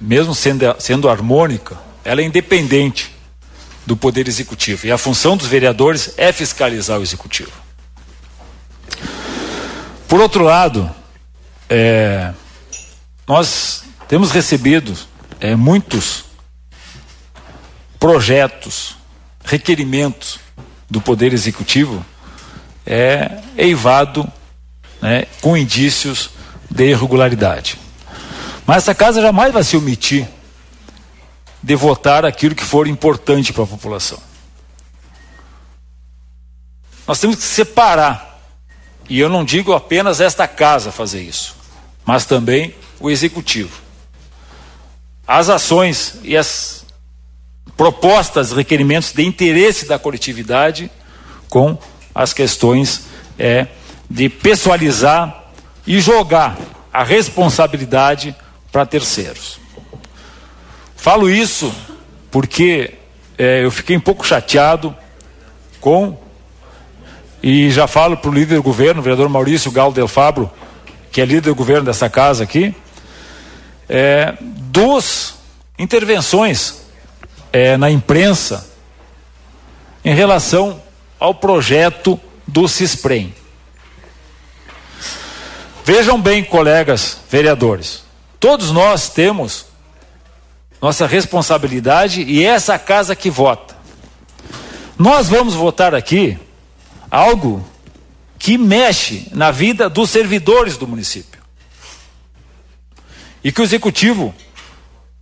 mesmo 0.00 0.34
sendo, 0.34 0.64
sendo 0.78 1.08
harmônica, 1.08 1.76
ela 2.04 2.20
é 2.20 2.24
independente 2.24 3.14
do 3.84 3.96
Poder 3.96 4.28
Executivo. 4.28 4.86
E 4.86 4.92
a 4.92 4.98
função 4.98 5.36
dos 5.36 5.46
vereadores 5.46 6.14
é 6.16 6.32
fiscalizar 6.32 6.98
o 7.00 7.02
Executivo. 7.02 7.50
Por 10.06 10.20
outro 10.20 10.44
lado, 10.44 10.90
é, 11.68 12.32
nós 13.26 13.84
temos 14.08 14.30
recebido 14.30 14.96
é, 15.40 15.54
muitos 15.54 16.24
projetos, 17.98 18.96
requerimentos 19.44 20.38
do 20.88 21.00
Poder 21.00 21.32
Executivo 21.32 22.04
é 22.84 23.40
eivado 23.56 24.30
né, 25.00 25.26
com 25.40 25.56
indícios 25.56 26.30
de 26.70 26.90
irregularidade. 26.90 27.78
Mas 28.66 28.78
essa 28.78 28.94
casa 28.94 29.20
jamais 29.20 29.52
vai 29.52 29.62
se 29.62 29.76
omitir 29.76 30.26
de 31.62 31.74
votar 31.74 32.24
aquilo 32.24 32.54
que 32.54 32.64
for 32.64 32.86
importante 32.86 33.52
para 33.52 33.64
a 33.64 33.66
população. 33.66 34.18
Nós 37.06 37.18
temos 37.18 37.36
que 37.36 37.42
separar, 37.42 38.40
e 39.08 39.18
eu 39.18 39.28
não 39.28 39.44
digo 39.44 39.72
apenas 39.72 40.20
esta 40.20 40.46
casa 40.46 40.92
fazer 40.92 41.22
isso, 41.22 41.56
mas 42.04 42.24
também 42.24 42.74
o 43.00 43.10
executivo. 43.10 43.80
As 45.26 45.48
ações 45.48 46.16
e 46.22 46.36
as 46.36 46.84
propostas, 47.76 48.52
requerimentos 48.52 49.12
de 49.12 49.24
interesse 49.24 49.86
da 49.86 49.98
coletividade 49.98 50.90
com 51.48 51.78
as 52.14 52.32
questões 52.32 53.06
é, 53.38 53.66
de 54.08 54.28
pessoalizar 54.28 55.50
e 55.86 56.00
jogar 56.00 56.58
a 56.92 57.02
responsabilidade 57.02 58.36
para 58.70 58.84
terceiros. 58.84 59.58
Falo 60.94 61.30
isso 61.30 61.72
porque 62.30 62.94
é, 63.38 63.64
eu 63.64 63.70
fiquei 63.70 63.96
um 63.96 64.00
pouco 64.00 64.26
chateado 64.26 64.94
com 65.80 66.18
e 67.42 67.70
já 67.70 67.86
falo 67.86 68.18
para 68.18 68.30
o 68.30 68.34
líder 68.34 68.56
do 68.56 68.62
governo, 68.62 69.00
o 69.00 69.02
vereador 69.02 69.28
Maurício 69.30 69.70
Galo 69.70 69.94
Del 69.94 70.06
Fabro, 70.06 70.50
que 71.10 71.22
é 71.22 71.24
líder 71.24 71.48
do 71.48 71.54
governo 71.54 71.86
dessa 71.86 72.10
casa 72.10 72.44
aqui, 72.44 72.74
é, 73.92 74.34
duas 74.40 75.34
intervenções 75.76 76.82
é, 77.52 77.76
na 77.76 77.90
imprensa 77.90 78.70
em 80.04 80.14
relação 80.14 80.80
ao 81.18 81.34
projeto 81.34 82.18
do 82.46 82.68
CISPREM. 82.68 83.34
Vejam 85.84 86.20
bem, 86.20 86.44
colegas 86.44 87.18
vereadores, 87.28 88.04
todos 88.38 88.70
nós 88.70 89.08
temos 89.08 89.66
nossa 90.80 91.06
responsabilidade 91.06 92.22
e 92.22 92.44
é 92.44 92.50
essa 92.50 92.78
casa 92.78 93.16
que 93.16 93.28
vota. 93.28 93.76
Nós 94.96 95.28
vamos 95.28 95.54
votar 95.54 95.94
aqui 95.94 96.38
algo 97.10 97.66
que 98.38 98.56
mexe 98.56 99.26
na 99.32 99.50
vida 99.50 99.90
dos 99.90 100.10
servidores 100.10 100.76
do 100.76 100.86
município. 100.86 101.29
E 103.42 103.50
que 103.50 103.60
o 103.60 103.64
executivo 103.64 104.34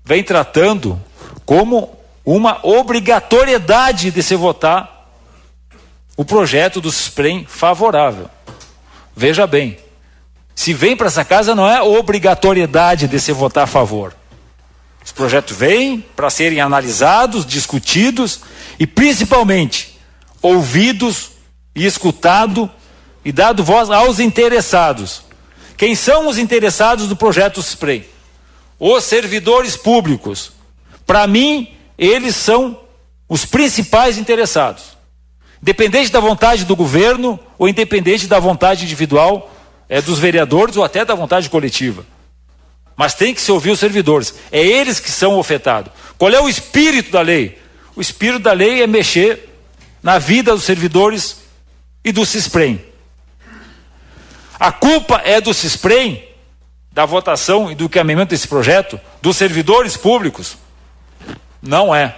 vem 0.04 0.22
tratando 0.22 1.00
como 1.44 1.98
uma 2.24 2.58
obrigatoriedade 2.62 4.10
de 4.10 4.22
se 4.22 4.34
votar 4.34 5.10
o 6.16 6.24
projeto 6.24 6.80
do 6.80 6.90
SPREM 6.90 7.46
favorável. 7.46 8.28
Veja 9.14 9.46
bem, 9.46 9.78
se 10.54 10.74
vem 10.74 10.96
para 10.96 11.06
essa 11.06 11.24
casa 11.24 11.54
não 11.54 11.68
é 11.68 11.80
obrigatoriedade 11.80 13.06
de 13.06 13.20
se 13.20 13.32
votar 13.32 13.64
a 13.64 13.68
favor. 13.68 14.14
Os 15.04 15.12
projetos 15.12 15.56
vêm 15.56 16.04
para 16.16 16.28
serem 16.28 16.60
analisados, 16.60 17.46
discutidos 17.46 18.40
e 18.78 18.86
principalmente 18.86 19.98
ouvidos 20.42 21.30
e 21.74 21.86
escutado 21.86 22.70
e 23.24 23.32
dado 23.32 23.64
voz 23.64 23.88
aos 23.88 24.18
interessados. 24.18 25.22
Quem 25.78 25.94
são 25.94 26.26
os 26.26 26.38
interessados 26.38 27.06
do 27.08 27.14
projeto 27.14 27.60
Spray? 27.60 28.04
Os 28.80 29.04
servidores 29.04 29.76
públicos. 29.76 30.50
Para 31.06 31.24
mim, 31.28 31.68
eles 31.96 32.34
são 32.34 32.80
os 33.28 33.44
principais 33.44 34.18
interessados. 34.18 34.98
Independente 35.62 36.10
da 36.10 36.18
vontade 36.18 36.64
do 36.64 36.74
governo 36.74 37.38
ou 37.56 37.68
independente 37.68 38.26
da 38.26 38.40
vontade 38.40 38.84
individual 38.84 39.54
é, 39.88 40.02
dos 40.02 40.18
vereadores 40.18 40.76
ou 40.76 40.82
até 40.82 41.04
da 41.04 41.14
vontade 41.14 41.48
coletiva. 41.48 42.04
Mas 42.96 43.14
tem 43.14 43.32
que 43.32 43.40
se 43.40 43.52
ouvir 43.52 43.70
os 43.70 43.78
servidores. 43.78 44.34
É 44.50 44.60
eles 44.60 44.98
que 44.98 45.10
são 45.10 45.38
afetados. 45.38 45.92
Qual 46.18 46.32
é 46.32 46.40
o 46.40 46.48
espírito 46.48 47.12
da 47.12 47.20
lei? 47.20 47.56
O 47.94 48.00
espírito 48.00 48.40
da 48.40 48.52
lei 48.52 48.82
é 48.82 48.86
mexer 48.88 49.48
na 50.02 50.18
vida 50.18 50.52
dos 50.52 50.64
servidores 50.64 51.36
e 52.04 52.10
do 52.10 52.26
CISPREM. 52.26 52.87
A 54.58 54.72
culpa 54.72 55.20
é 55.24 55.40
do 55.40 55.54
CISPREM, 55.54 56.26
da 56.90 57.06
votação 57.06 57.70
e 57.70 57.74
do 57.74 57.88
caminhamento 57.88 58.30
desse 58.30 58.48
projeto, 58.48 59.00
dos 59.22 59.36
servidores 59.36 59.96
públicos? 59.96 60.56
Não 61.62 61.94
é. 61.94 62.16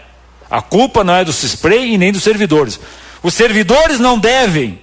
A 0.51 0.62
culpa 0.62 1.05
não 1.05 1.14
é 1.14 1.24
do 1.24 1.32
CISPREM 1.32 1.95
e 1.95 1.99
nem 1.99 2.12
dos 2.12 2.22
servidores. 2.22 2.80
Os 3.22 3.34
servidores 3.34 4.01
não 4.01 4.18
devem, 4.18 4.80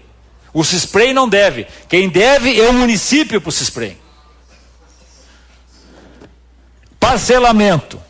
o 0.54 0.64
CISPREM 0.64 1.14
não 1.14 1.28
deve. 1.28 1.68
Quem 1.88 2.10
deve 2.10 2.60
é 2.60 2.70
o 2.70 2.74
município 2.74 3.42
para 3.42 3.50
o 3.50 3.52
CISPREM. 3.52 3.98
Parcelamento. 7.00 8.02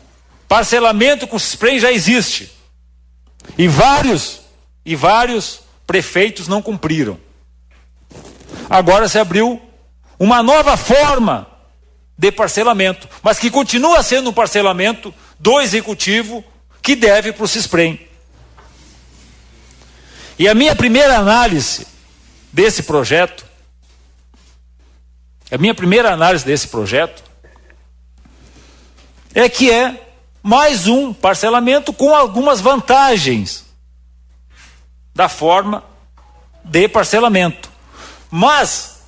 Parcelamento 0.48 1.26
com 1.26 1.36
o 1.36 1.38
SPREM 1.38 1.78
já 1.78 1.92
existe. 1.92 2.50
E 3.56 3.68
vários, 3.68 4.40
e 4.84 4.96
vários 4.96 5.60
prefeitos 5.86 6.48
não 6.48 6.62
cumpriram. 6.62 7.20
Agora 8.68 9.08
se 9.08 9.18
abriu 9.18 9.60
uma 10.18 10.42
nova 10.42 10.76
forma 10.76 11.46
de 12.16 12.32
parcelamento, 12.32 13.08
mas 13.22 13.38
que 13.38 13.50
continua 13.50 14.02
sendo 14.02 14.30
um 14.30 14.32
parcelamento 14.32 15.14
do 15.38 15.60
executivo 15.60 16.44
que 16.82 16.96
deve 16.96 17.32
para 17.32 17.44
o 17.44 17.48
CISPREM. 17.48 18.08
E 20.38 20.48
a 20.48 20.54
minha 20.54 20.74
primeira 20.74 21.16
análise 21.16 21.86
desse 22.52 22.82
projeto, 22.82 23.44
a 25.50 25.56
minha 25.56 25.74
primeira 25.74 26.12
análise 26.12 26.44
desse 26.44 26.68
projeto, 26.68 27.22
é 29.34 29.48
que 29.48 29.70
é 29.70 30.08
mais 30.42 30.86
um 30.86 31.12
parcelamento 31.12 31.92
com 31.92 32.14
algumas 32.14 32.60
vantagens 32.60 33.64
da 35.14 35.28
forma 35.28 35.84
de 36.64 36.88
parcelamento. 36.88 37.77
Mas 38.30 39.02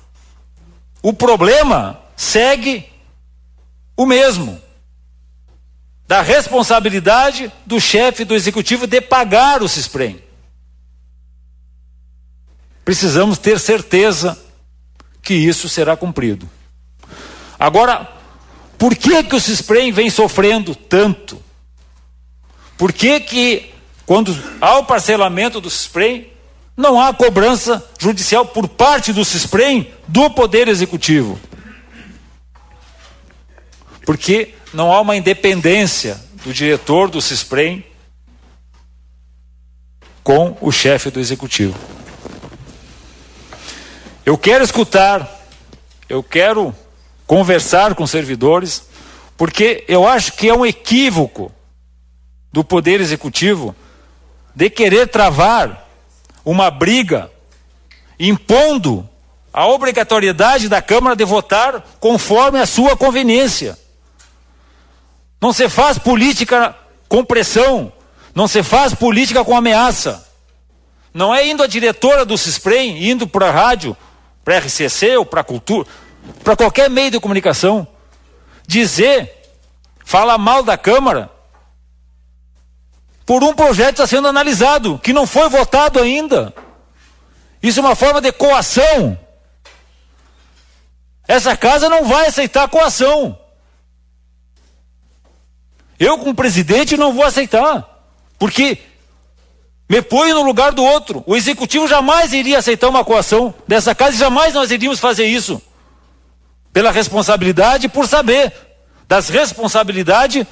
o 1.01 1.13
problema 1.13 1.99
segue 2.15 2.87
o 3.95 4.05
mesmo. 4.05 4.61
Da 6.07 6.21
responsabilidade 6.21 7.51
do 7.65 7.79
chefe 7.79 8.25
do 8.25 8.35
executivo 8.35 8.85
de 8.85 8.99
pagar 8.99 9.63
o 9.63 9.69
CISPREM. 9.69 10.21
Precisamos 12.83 13.37
ter 13.37 13.59
certeza 13.59 14.37
que 15.21 15.33
isso 15.33 15.69
será 15.69 15.95
cumprido. 15.95 16.49
Agora, 17.57 18.09
por 18.77 18.95
que, 18.95 19.23
que 19.23 19.35
o 19.35 19.39
CISPREM 19.39 19.91
vem 19.91 20.09
sofrendo 20.09 20.75
tanto? 20.75 21.41
Por 22.77 22.91
que, 22.91 23.19
que 23.19 23.71
quando 24.05 24.35
há 24.59 24.79
o 24.79 24.85
parcelamento 24.85 25.61
do 25.61 25.69
CISPREM, 25.69 26.30
não 26.75 26.99
há 26.99 27.13
cobrança 27.13 27.85
judicial 27.99 28.45
por 28.45 28.67
parte 28.67 29.13
do 29.13 29.25
CISPREM 29.25 29.93
do 30.07 30.29
Poder 30.29 30.67
Executivo? 30.67 31.39
Porque 34.05 34.55
não 34.73 34.91
há 34.91 35.01
uma 35.01 35.15
independência 35.15 36.19
do 36.43 36.53
diretor 36.53 37.09
do 37.09 37.21
CISPREM 37.21 37.85
com 40.23 40.57
o 40.61 40.71
chefe 40.71 41.09
do 41.09 41.19
Executivo. 41.19 41.77
Eu 44.25 44.37
quero 44.37 44.63
escutar, 44.63 45.29
eu 46.07 46.23
quero 46.23 46.75
conversar 47.25 47.95
com 47.95 48.05
servidores, 48.05 48.83
porque 49.35 49.83
eu 49.87 50.07
acho 50.07 50.33
que 50.33 50.47
é 50.47 50.53
um 50.53 50.65
equívoco 50.65 51.51
do 52.51 52.63
Poder 52.63 53.01
Executivo 53.01 53.75
de 54.55 54.69
querer 54.69 55.07
travar 55.07 55.89
uma 56.43 56.69
briga 56.71 57.31
impondo 58.19 59.07
a 59.53 59.67
obrigatoriedade 59.67 60.69
da 60.69 60.81
Câmara 60.81 61.15
de 61.15 61.25
votar 61.25 61.83
conforme 61.99 62.59
a 62.59 62.65
sua 62.65 62.95
conveniência. 62.95 63.77
Não 65.39 65.51
se 65.51 65.67
faz 65.67 65.97
política 65.97 66.75
com 67.09 67.25
pressão, 67.25 67.91
não 68.33 68.47
se 68.47 68.63
faz 68.63 68.93
política 68.93 69.43
com 69.43 69.55
ameaça. 69.55 70.25
Não 71.13 71.33
é 71.33 71.45
indo 71.45 71.61
a 71.63 71.67
diretora 71.67 72.23
do 72.23 72.37
CISPREM, 72.37 73.09
indo 73.09 73.27
para 73.27 73.49
a 73.49 73.51
rádio, 73.51 73.97
para 74.45 74.55
a 74.55 74.59
RCC 74.59 75.17
ou 75.17 75.25
para 75.25 75.41
a 75.41 75.43
cultura, 75.43 75.87
para 76.43 76.55
qualquer 76.55 76.89
meio 76.89 77.11
de 77.11 77.19
comunicação, 77.19 77.85
dizer, 78.65 79.29
falar 80.05 80.37
mal 80.37 80.63
da 80.63 80.77
Câmara, 80.77 81.29
por 83.31 83.45
um 83.45 83.53
projeto 83.53 83.95
que 83.95 84.01
está 84.01 84.07
sendo 84.07 84.27
analisado, 84.27 84.99
que 84.99 85.13
não 85.13 85.25
foi 85.25 85.47
votado 85.47 86.01
ainda. 86.01 86.53
Isso 87.63 87.79
é 87.79 87.81
uma 87.81 87.95
forma 87.95 88.19
de 88.19 88.29
coação. 88.33 89.17
Essa 91.25 91.55
casa 91.55 91.87
não 91.87 92.03
vai 92.03 92.27
aceitar 92.27 92.67
coação. 92.67 93.39
Eu, 95.97 96.17
como 96.17 96.35
presidente, 96.35 96.97
não 96.97 97.13
vou 97.13 97.23
aceitar. 97.23 98.03
Porque 98.37 98.79
me 99.87 100.01
põe 100.01 100.33
no 100.33 100.41
lugar 100.41 100.73
do 100.73 100.83
outro. 100.83 101.23
O 101.25 101.33
executivo 101.33 101.87
jamais 101.87 102.33
iria 102.33 102.57
aceitar 102.57 102.89
uma 102.89 103.05
coação 103.05 103.55
dessa 103.65 103.95
casa 103.95 104.17
e 104.17 104.19
jamais 104.19 104.53
nós 104.53 104.71
iríamos 104.71 104.99
fazer 104.99 105.27
isso 105.27 105.61
pela 106.73 106.91
responsabilidade, 106.91 107.87
por 107.87 108.05
saber 108.09 108.51
das 109.07 109.29
responsabilidades 109.29 110.45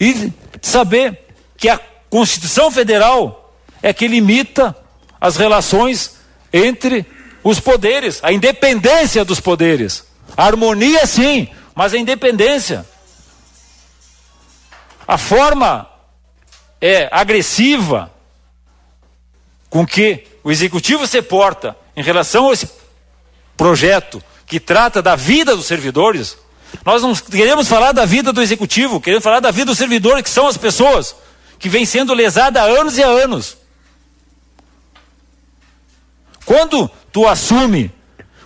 e 0.00 0.32
saber 0.60 1.26
que 1.56 1.68
a 1.68 1.78
Constituição 2.10 2.70
Federal 2.70 3.54
é 3.82 3.92
que 3.92 4.08
limita 4.08 4.76
as 5.20 5.36
relações 5.36 6.16
entre 6.52 7.06
os 7.42 7.60
poderes, 7.60 8.20
a 8.22 8.32
independência 8.32 9.24
dos 9.24 9.40
poderes. 9.40 10.06
A 10.36 10.46
harmonia 10.46 11.06
sim, 11.06 11.48
mas 11.74 11.92
a 11.92 11.98
independência. 11.98 12.86
A 15.06 15.18
forma 15.18 15.88
é 16.80 17.08
agressiva 17.10 18.10
com 19.68 19.86
que 19.86 20.26
o 20.42 20.50
executivo 20.50 21.06
se 21.06 21.20
porta 21.20 21.76
em 21.96 22.02
relação 22.02 22.48
a 22.48 22.52
esse 22.52 22.70
projeto 23.56 24.22
que 24.46 24.60
trata 24.60 25.02
da 25.02 25.16
vida 25.16 25.56
dos 25.56 25.66
servidores, 25.66 26.38
nós 26.84 27.02
não 27.02 27.14
queremos 27.14 27.68
falar 27.68 27.92
da 27.92 28.04
vida 28.04 28.32
do 28.32 28.42
executivo, 28.42 29.00
queremos 29.00 29.22
falar 29.22 29.40
da 29.40 29.50
vida 29.50 29.66
dos 29.66 29.78
servidores, 29.78 30.22
que 30.22 30.30
são 30.30 30.46
as 30.46 30.56
pessoas 30.56 31.14
que 31.58 31.68
vêm 31.68 31.84
sendo 31.84 32.14
lesadas 32.14 32.62
há 32.62 32.66
anos 32.66 32.96
e 32.96 33.02
há 33.02 33.08
anos. 33.08 33.56
Quando 36.44 36.90
tu 37.12 37.26
assume, 37.26 37.92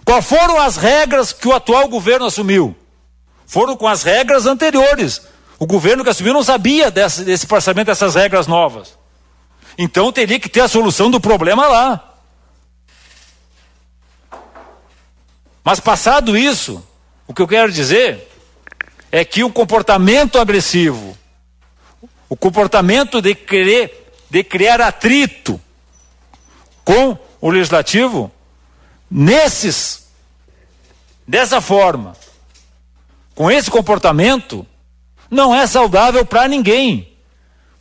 quais 0.04 0.24
foram 0.24 0.60
as 0.60 0.76
regras 0.76 1.32
que 1.32 1.48
o 1.48 1.54
atual 1.54 1.88
governo 1.88 2.26
assumiu? 2.26 2.76
Foram 3.46 3.76
com 3.76 3.88
as 3.88 4.02
regras 4.02 4.46
anteriores. 4.46 5.22
O 5.58 5.66
governo 5.66 6.04
que 6.04 6.10
assumiu 6.10 6.32
não 6.32 6.44
sabia 6.44 6.90
desse, 6.90 7.24
desse 7.24 7.46
dessas 7.84 8.14
regras 8.14 8.46
novas. 8.46 8.96
Então 9.76 10.12
teria 10.12 10.38
que 10.38 10.48
ter 10.48 10.60
a 10.60 10.68
solução 10.68 11.10
do 11.10 11.20
problema 11.20 11.66
lá. 11.66 12.14
Mas 15.64 15.80
passado 15.80 16.36
isso, 16.36 16.82
o 17.28 17.34
que 17.34 17.42
eu 17.42 17.46
quero 17.46 17.70
dizer 17.70 18.26
é 19.12 19.22
que 19.22 19.44
o 19.44 19.52
comportamento 19.52 20.38
agressivo, 20.38 21.16
o 22.26 22.34
comportamento 22.34 23.20
de 23.20 23.34
querer, 23.34 24.10
de 24.30 24.42
criar 24.42 24.80
atrito 24.80 25.60
com 26.84 27.18
o 27.38 27.50
legislativo, 27.50 28.32
nesses, 29.10 30.08
dessa 31.26 31.60
forma, 31.60 32.16
com 33.34 33.50
esse 33.50 33.70
comportamento, 33.70 34.66
não 35.30 35.54
é 35.54 35.66
saudável 35.66 36.24
para 36.24 36.48
ninguém, 36.48 37.12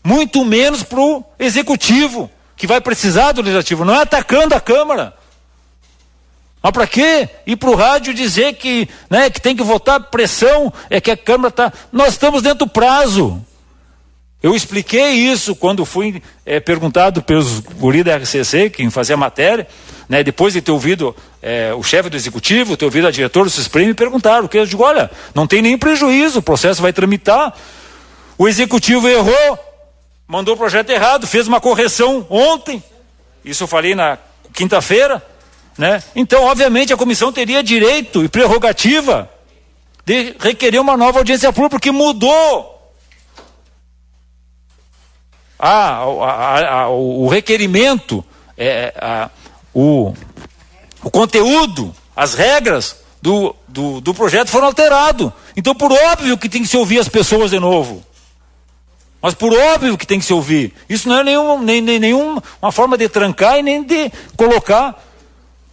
muito 0.04 0.44
menos 0.44 0.84
para 0.84 1.00
o 1.00 1.24
executivo, 1.40 2.30
que 2.58 2.68
vai 2.68 2.82
precisar 2.82 3.32
do 3.32 3.42
legislativo, 3.42 3.86
não 3.86 3.96
é 3.96 4.02
atacando 4.02 4.54
a 4.54 4.60
Câmara. 4.60 5.17
Mas 6.68 6.74
para 6.74 6.88
quê? 6.88 7.30
Ir 7.46 7.56
para 7.56 7.70
o 7.70 7.76
rádio 7.76 8.14
dizer 8.14 8.56
que, 8.56 8.90
né, 9.10 9.30
que 9.30 9.40
tem 9.40 9.56
que 9.56 9.64
votar 9.64 10.02
pressão, 10.02 10.74
é 10.90 11.00
que 11.00 11.10
a 11.10 11.16
Câmara 11.16 11.48
está. 11.48 11.72
Nós 11.94 12.10
estamos 12.10 12.42
dentro 12.42 12.60
do 12.60 12.68
prazo. 12.68 13.42
Eu 14.44 14.54
expliquei 14.54 15.12
isso 15.12 15.56
quando 15.56 15.86
fui 15.86 16.22
é, 16.46 16.60
perguntado 16.60 17.22
pelos 17.22 17.60
guri 17.60 18.04
da 18.04 18.18
RCC, 18.18 18.70
quem 18.70 18.90
fazia 18.90 19.16
a 19.16 19.18
matéria, 19.18 19.66
né, 20.10 20.22
depois 20.26 20.54
de 20.54 20.62
ter 20.62 20.72
ouvido 20.72 21.16
é, 21.42 21.74
o 21.74 21.82
chefe 21.82 22.10
do 22.10 22.18
executivo, 22.18 22.76
ter 22.76 22.84
ouvido 22.84 23.08
a 23.08 23.12
diretora 23.12 23.46
do 23.46 23.52
SUSPREM, 23.52 23.88
me 23.88 23.94
perguntaram, 23.94 24.46
que 24.46 24.58
eu 24.58 24.66
digo, 24.66 24.84
olha, 24.84 25.10
não 25.34 25.48
tem 25.48 25.62
nenhum 25.62 25.78
prejuízo, 25.78 26.40
o 26.40 26.44
processo 26.44 26.82
vai 26.82 26.92
tramitar, 26.92 27.56
o 28.38 28.46
executivo 28.46 29.08
errou, 29.08 29.58
mandou 30.28 30.54
o 30.54 30.58
projeto 30.58 30.90
errado, 30.90 31.26
fez 31.26 31.48
uma 31.48 31.62
correção 31.62 32.28
ontem, 32.30 32.84
isso 33.44 33.64
eu 33.64 33.68
falei 33.68 33.96
na 33.96 34.18
quinta-feira, 34.54 35.24
né? 35.78 36.02
Então, 36.16 36.44
obviamente, 36.44 36.92
a 36.92 36.98
comissão 36.98 37.32
teria 37.32 37.62
direito 37.62 38.24
e 38.24 38.30
prerrogativa 38.30 39.30
de 40.06 40.36
requerer 40.40 40.80
uma 40.80 40.98
nova 40.98 41.20
audiência 41.20 41.52
pública, 41.52 41.72
porque 41.72 41.92
mudou 41.92 42.78
a, 45.60 46.04
a, 46.04 46.74
a, 46.82 46.90
o 46.90 47.28
requerimento, 47.28 48.24
é, 48.58 49.30
o, 49.74 50.14
o 51.04 51.12
conteúdo, 51.12 51.94
as 52.16 52.34
regras 52.34 52.98
do, 53.22 53.56
do, 53.68 54.02
do 54.02 54.14
projeto 54.14 54.50
foram 54.50 54.68
alterados. 54.68 55.32
Então, 55.56 55.76
por 55.76 55.92
óbvio 55.92 56.38
que 56.38 56.50
tem 56.50 56.62
que 56.62 56.68
se 56.68 56.78
ouvir 56.78 57.00
as 57.00 57.10
pessoas 57.10 57.52
de 57.52 57.60
novo. 57.60 58.04
Mas 59.22 59.34
por 59.34 59.54
óbvio 59.54 59.98
que 59.98 60.06
tem 60.06 60.20
que 60.20 60.26
se 60.26 60.34
ouvir. 60.34 60.74
Isso 60.88 61.10
não 61.10 61.20
é 61.20 61.24
nenhum, 61.24 61.62
nem, 61.62 61.82
nem, 61.82 62.00
nenhuma 62.00 62.42
uma 62.62 62.72
forma 62.72 62.98
de 62.98 63.10
trancar 63.10 63.58
e 63.58 63.64
nem 63.64 63.84
de 63.84 64.12
colocar 64.36 65.07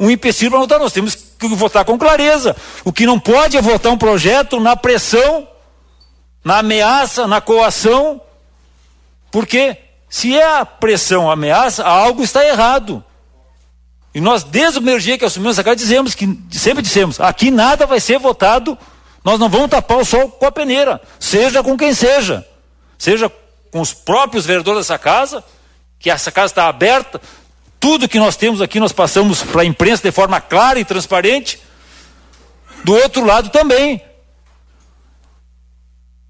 um 0.05 0.11
empecilho 0.11 0.51
para 0.51 0.61
votar. 0.61 0.79
Nós 0.79 0.93
temos 0.93 1.15
que 1.15 1.49
votar 1.49 1.85
com 1.85 1.99
clareza. 1.99 2.57
O 2.85 2.93
que 2.93 3.07
não 3.07 3.19
pode 3.19 3.57
é 3.57 3.63
votar 3.63 3.93
um 3.93 3.99
projeto 3.99 4.61
na 4.61 4.77
pressão, 4.77 5.49
na 6.45 6.59
ameaça, 6.59 7.27
na 7.27 7.41
coação, 7.41 8.21
porque 9.31 9.77
se 10.09 10.37
é 10.37 10.59
a 10.59 10.65
pressão, 10.65 11.29
a 11.29 11.33
ameaça, 11.33 11.85
algo 11.85 12.23
está 12.23 12.47
errado. 12.47 13.03
E 14.15 14.21
nós, 14.21 14.45
desde 14.45 14.79
o 14.79 14.81
primeiro 14.81 15.01
dia 15.01 15.19
que 15.19 15.25
assumimos 15.25 15.57
essa 15.57 15.65
casa, 15.65 15.77
dizemos 15.77 16.15
que, 16.15 16.39
sempre 16.53 16.83
dissemos, 16.83 17.19
aqui 17.19 17.51
nada 17.51 17.85
vai 17.85 17.99
ser 17.99 18.19
votado, 18.19 18.79
nós 19.25 19.41
não 19.41 19.49
vamos 19.49 19.71
tapar 19.71 19.99
o 19.99 20.05
sol 20.05 20.29
com 20.29 20.47
a 20.47 20.53
peneira, 20.53 21.01
seja 21.19 21.63
com 21.63 21.77
quem 21.77 21.93
seja. 21.93 22.47
Seja 22.97 23.33
com 23.73 23.81
os 23.81 23.93
próprios 23.93 24.47
vereadores 24.47 24.81
dessa 24.83 24.99
casa, 24.99 25.43
que 25.99 26.11
essa 26.11 26.31
casa 26.31 26.53
está 26.53 26.69
aberta, 26.69 27.21
tudo 27.85 28.09
que 28.09 28.19
nós 28.19 28.35
temos 28.35 28.63
aqui 28.63 28.81
nós 28.81 28.93
passamos 28.93 29.43
para 29.43 29.61
a 29.61 29.65
imprensa 29.67 30.03
de 30.05 30.11
forma 30.11 30.41
clara 30.41 30.81
e 30.81 30.87
transparente. 30.87 31.61
Do 32.83 32.95
outro 32.95 33.23
lado 33.23 33.51
também. 33.51 34.01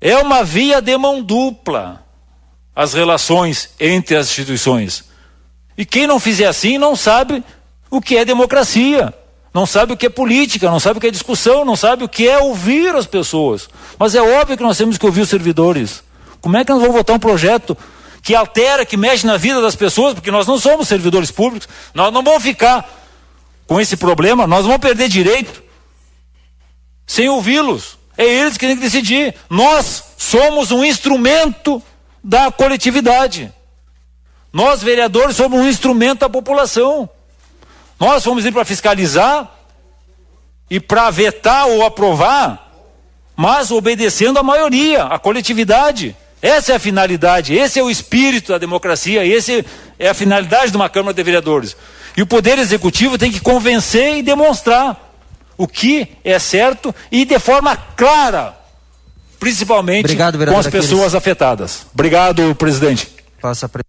É 0.00 0.16
uma 0.16 0.42
via 0.42 0.82
de 0.82 0.98
mão 0.98 1.22
dupla 1.22 2.04
as 2.74 2.92
relações 2.92 3.70
entre 3.78 4.16
as 4.16 4.26
instituições. 4.26 5.04
E 5.78 5.86
quem 5.86 6.08
não 6.08 6.18
fizer 6.18 6.46
assim 6.46 6.76
não 6.76 6.96
sabe 6.96 7.44
o 7.88 8.00
que 8.00 8.16
é 8.16 8.24
democracia, 8.24 9.14
não 9.54 9.64
sabe 9.64 9.92
o 9.92 9.96
que 9.96 10.06
é 10.06 10.10
política, 10.10 10.68
não 10.68 10.80
sabe 10.80 10.98
o 10.98 11.00
que 11.00 11.06
é 11.06 11.12
discussão, 11.12 11.64
não 11.64 11.76
sabe 11.76 12.02
o 12.02 12.08
que 12.08 12.28
é 12.28 12.36
ouvir 12.36 12.96
as 12.96 13.06
pessoas. 13.06 13.68
Mas 13.96 14.16
é 14.16 14.20
óbvio 14.20 14.56
que 14.56 14.62
nós 14.64 14.76
temos 14.76 14.98
que 14.98 15.06
ouvir 15.06 15.20
os 15.20 15.28
servidores. 15.28 16.02
Como 16.40 16.56
é 16.56 16.64
que 16.64 16.72
nós 16.72 16.80
vamos 16.80 16.96
votar 16.96 17.14
um 17.14 17.20
projeto 17.20 17.78
que 18.24 18.34
altera, 18.34 18.86
que 18.86 18.96
mexe 18.96 19.26
na 19.26 19.36
vida 19.36 19.60
das 19.60 19.76
pessoas, 19.76 20.14
porque 20.14 20.30
nós 20.30 20.46
não 20.46 20.58
somos 20.58 20.88
servidores 20.88 21.30
públicos, 21.30 21.68
nós 21.92 22.10
não 22.10 22.24
vamos 22.24 22.42
ficar 22.42 22.90
com 23.66 23.78
esse 23.78 23.98
problema, 23.98 24.46
nós 24.46 24.64
vamos 24.64 24.80
perder 24.80 25.10
direito 25.10 25.62
sem 27.06 27.28
ouvi-los. 27.28 27.98
É 28.16 28.24
eles 28.24 28.56
que 28.56 28.66
têm 28.66 28.76
que 28.76 28.82
decidir. 28.82 29.34
Nós 29.50 30.02
somos 30.16 30.70
um 30.70 30.82
instrumento 30.82 31.82
da 32.22 32.50
coletividade. 32.50 33.52
Nós, 34.50 34.82
vereadores, 34.82 35.36
somos 35.36 35.60
um 35.60 35.68
instrumento 35.68 36.20
da 36.20 36.30
população. 36.30 37.10
Nós 38.00 38.24
vamos 38.24 38.46
ir 38.46 38.52
para 38.52 38.64
fiscalizar 38.64 39.50
e 40.70 40.80
para 40.80 41.10
vetar 41.10 41.66
ou 41.66 41.84
aprovar, 41.84 42.72
mas 43.36 43.70
obedecendo 43.70 44.38
a 44.38 44.42
maioria, 44.42 45.04
a 45.04 45.18
coletividade. 45.18 46.16
Essa 46.44 46.74
é 46.74 46.76
a 46.76 46.78
finalidade, 46.78 47.54
esse 47.54 47.80
é 47.80 47.82
o 47.82 47.88
espírito 47.88 48.52
da 48.52 48.58
democracia, 48.58 49.24
esse 49.24 49.64
é 49.98 50.10
a 50.10 50.12
finalidade 50.12 50.70
de 50.70 50.76
uma 50.76 50.90
Câmara 50.90 51.14
de 51.14 51.22
Vereadores. 51.22 51.74
E 52.14 52.20
o 52.20 52.26
Poder 52.26 52.58
Executivo 52.58 53.16
tem 53.16 53.32
que 53.32 53.40
convencer 53.40 54.18
e 54.18 54.22
demonstrar 54.22 55.16
o 55.56 55.66
que 55.66 56.06
é 56.22 56.38
certo 56.38 56.94
e 57.10 57.24
de 57.24 57.38
forma 57.38 57.74
clara 57.74 58.54
principalmente 59.40 60.04
Obrigado, 60.04 60.38
com 60.38 60.58
as 60.58 60.66
pessoas 60.66 60.92
Aquiles. 60.92 61.14
afetadas. 61.14 61.86
Obrigado, 61.94 62.54
presidente. 62.56 63.08
Passa 63.40 63.66
pre... 63.66 63.82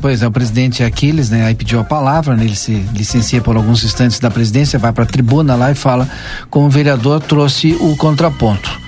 Pois 0.00 0.22
é, 0.22 0.28
o 0.28 0.30
presidente 0.30 0.84
Aquiles, 0.84 1.28
né, 1.28 1.44
aí 1.44 1.56
pediu 1.56 1.80
a 1.80 1.84
palavra, 1.84 2.36
né, 2.36 2.44
ele 2.44 2.54
se 2.54 2.72
licencia 2.94 3.40
por 3.40 3.56
alguns 3.56 3.82
instantes 3.82 4.20
da 4.20 4.30
presidência, 4.30 4.78
vai 4.78 4.92
para 4.92 5.02
a 5.02 5.06
tribuna 5.06 5.56
lá 5.56 5.72
e 5.72 5.74
fala 5.74 6.08
como 6.48 6.66
o 6.66 6.70
vereador 6.70 7.20
trouxe 7.20 7.76
o 7.80 7.96
contraponto 7.96 8.86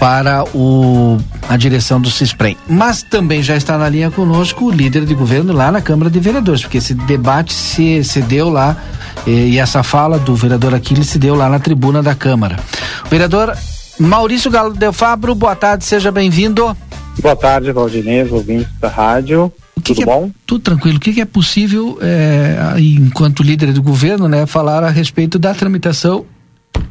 para 0.00 0.44
o, 0.54 1.18
a 1.46 1.58
direção 1.58 2.00
do 2.00 2.10
CISPREM. 2.10 2.56
Mas 2.66 3.02
também 3.02 3.42
já 3.42 3.54
está 3.54 3.76
na 3.76 3.86
linha 3.86 4.10
conosco 4.10 4.64
o 4.64 4.70
líder 4.70 5.04
de 5.04 5.14
governo 5.14 5.52
lá 5.52 5.70
na 5.70 5.82
Câmara 5.82 6.10
de 6.10 6.18
Vereadores, 6.18 6.62
porque 6.62 6.78
esse 6.78 6.94
debate 6.94 7.52
se, 7.52 8.02
se 8.02 8.22
deu 8.22 8.48
lá 8.48 8.78
e, 9.26 9.50
e 9.50 9.58
essa 9.58 9.82
fala 9.82 10.18
do 10.18 10.34
vereador 10.34 10.74
Aquiles 10.74 11.06
se 11.06 11.18
deu 11.18 11.34
lá 11.34 11.50
na 11.50 11.58
tribuna 11.58 12.02
da 12.02 12.14
Câmara. 12.14 12.58
O 13.04 13.10
vereador 13.10 13.54
Maurício 13.98 14.50
Galo 14.50 14.72
Del 14.72 14.94
Fabro, 14.94 15.34
boa 15.34 15.54
tarde, 15.54 15.84
seja 15.84 16.10
bem-vindo. 16.10 16.74
Boa 17.20 17.36
tarde, 17.36 17.70
Valdinês, 17.70 18.32
ouvintes 18.32 18.72
da 18.80 18.88
rádio. 18.88 19.52
Tudo 19.84 19.96
que 19.96 20.02
é 20.02 20.06
bom? 20.06 20.30
Tudo 20.46 20.62
tranquilo. 20.62 20.96
O 20.96 21.00
que, 21.00 21.12
que 21.12 21.20
é 21.20 21.26
possível, 21.26 21.98
é, 22.00 22.74
enquanto 22.78 23.42
líder 23.42 23.74
do 23.74 23.82
governo, 23.82 24.26
né, 24.28 24.46
falar 24.46 24.82
a 24.82 24.88
respeito 24.88 25.38
da 25.38 25.52
tramitação 25.52 26.24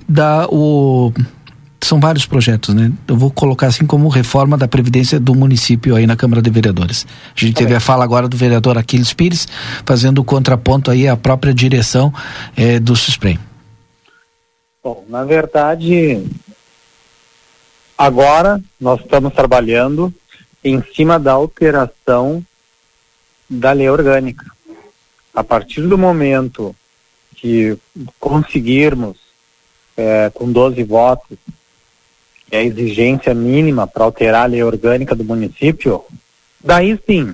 da 0.08 0.48
o 0.50 1.12
são 1.82 2.00
vários 2.00 2.26
projetos, 2.26 2.76
né? 2.76 2.92
Eu 3.08 3.16
vou 3.16 3.32
colocar 3.32 3.68
assim 3.68 3.86
como 3.86 4.08
reforma 4.10 4.58
da 4.58 4.68
previdência 4.68 5.20
do 5.20 5.34
município 5.34 5.96
aí 5.96 6.06
na 6.06 6.16
Câmara 6.16 6.42
de 6.42 6.50
Vereadores. 6.50 7.08
A 7.36 7.40
gente 7.40 7.54
tá 7.54 7.60
teve 7.60 7.74
a 7.74 7.80
fala 7.80 8.04
agora 8.04 8.28
do 8.28 8.36
vereador 8.36 8.78
Aquiles 8.78 9.14
Pires 9.14 9.48
fazendo 9.86 10.20
o 10.20 10.24
contraponto 10.24 10.92
aí 10.92 11.08
à 11.08 11.16
própria 11.16 11.54
direção 11.54 12.14
eh, 12.56 12.80
do 12.80 12.96
SUSPREM. 12.96 13.40
Bom, 14.84 15.06
na 15.10 15.24
verdade, 15.24 16.24
Agora, 18.00 18.62
nós 18.80 19.02
estamos 19.02 19.34
trabalhando 19.34 20.14
em 20.64 20.82
cima 20.82 21.20
da 21.20 21.34
alteração 21.34 22.42
da 23.50 23.74
lei 23.74 23.90
orgânica. 23.90 24.46
A 25.34 25.44
partir 25.44 25.82
do 25.82 25.98
momento 25.98 26.74
que 27.36 27.78
conseguirmos, 28.18 29.18
é, 29.98 30.32
com 30.34 30.50
12 30.50 30.82
votos, 30.86 31.38
é 32.52 32.60
a 32.60 32.64
exigência 32.64 33.34
mínima 33.34 33.88
para 33.88 34.04
alterar 34.04 34.44
a 34.44 34.48
lei 34.48 34.64
orgânica 34.64 35.16
do 35.16 35.24
município, 35.24 36.04
daí 36.64 37.00
sim, 37.06 37.34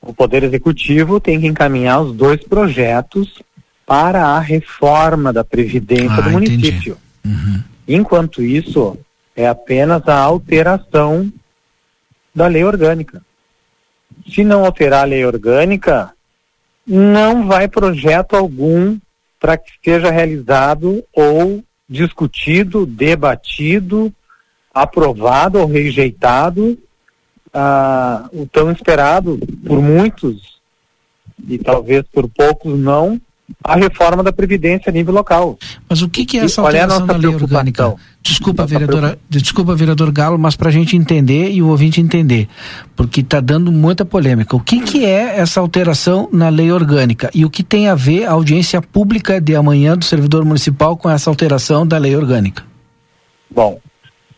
o 0.00 0.12
Poder 0.12 0.42
Executivo 0.44 1.20
tem 1.20 1.40
que 1.40 1.46
encaminhar 1.46 2.02
os 2.02 2.14
dois 2.14 2.42
projetos 2.42 3.42
para 3.86 4.26
a 4.26 4.38
reforma 4.38 5.32
da 5.32 5.44
Previdência 5.44 6.18
ah, 6.18 6.20
do 6.22 6.30
município. 6.30 6.96
Uhum. 7.24 7.62
Enquanto 7.86 8.42
isso, 8.42 8.98
é 9.36 9.46
apenas 9.46 10.06
a 10.08 10.18
alteração 10.18 11.30
da 12.34 12.46
lei 12.46 12.64
orgânica. 12.64 13.22
Se 14.28 14.44
não 14.44 14.64
alterar 14.64 15.02
a 15.02 15.06
lei 15.06 15.24
orgânica, 15.24 16.12
não 16.86 17.46
vai 17.46 17.68
projeto 17.68 18.36
algum 18.36 18.98
para 19.38 19.56
que 19.56 19.72
seja 19.84 20.10
realizado 20.10 21.04
ou 21.12 21.62
discutido, 21.88 22.86
debatido, 22.86 24.12
aprovado 24.72 25.58
ou 25.58 25.66
rejeitado 25.66 26.78
ah, 27.52 28.28
o 28.32 28.46
tão 28.46 28.70
esperado 28.70 29.38
por 29.66 29.80
muitos 29.80 30.60
e 31.48 31.58
talvez 31.58 32.04
por 32.12 32.28
poucos 32.28 32.78
não 32.78 33.20
a 33.62 33.76
reforma 33.76 34.22
da 34.22 34.32
previdência 34.32 34.90
a 34.90 34.92
nível 34.92 35.12
local. 35.12 35.58
Mas 35.88 36.02
o 36.02 36.08
que, 36.08 36.24
que 36.24 36.38
é 36.38 36.44
essa 36.44 36.60
e 36.60 36.64
alteração 36.64 37.04
é 37.04 37.06
da 37.06 37.16
lei 37.16 37.34
orgânica? 37.34 37.94
Desculpa, 38.22 38.64
vereadora, 38.64 39.18
desculpa, 39.28 39.74
vereador 39.74 40.10
Galo, 40.10 40.38
mas 40.38 40.56
para 40.56 40.70
a 40.70 40.72
gente 40.72 40.96
entender 40.96 41.50
e 41.50 41.60
o 41.60 41.68
ouvinte 41.68 42.00
entender, 42.00 42.48
porque 42.96 43.20
está 43.20 43.40
dando 43.40 43.70
muita 43.70 44.04
polêmica. 44.04 44.56
O 44.56 44.60
que, 44.60 44.80
que 44.80 45.04
é 45.04 45.38
essa 45.38 45.60
alteração 45.60 46.28
na 46.32 46.48
lei 46.48 46.72
orgânica 46.72 47.30
e 47.34 47.44
o 47.44 47.50
que 47.50 47.62
tem 47.62 47.88
a 47.88 47.94
ver 47.94 48.24
a 48.24 48.32
audiência 48.32 48.80
pública 48.80 49.40
de 49.40 49.54
amanhã 49.54 49.96
do 49.96 50.04
servidor 50.04 50.44
municipal 50.44 50.96
com 50.96 51.10
essa 51.10 51.28
alteração 51.28 51.86
da 51.86 51.98
lei 51.98 52.16
orgânica? 52.16 52.64
Bom, 53.50 53.78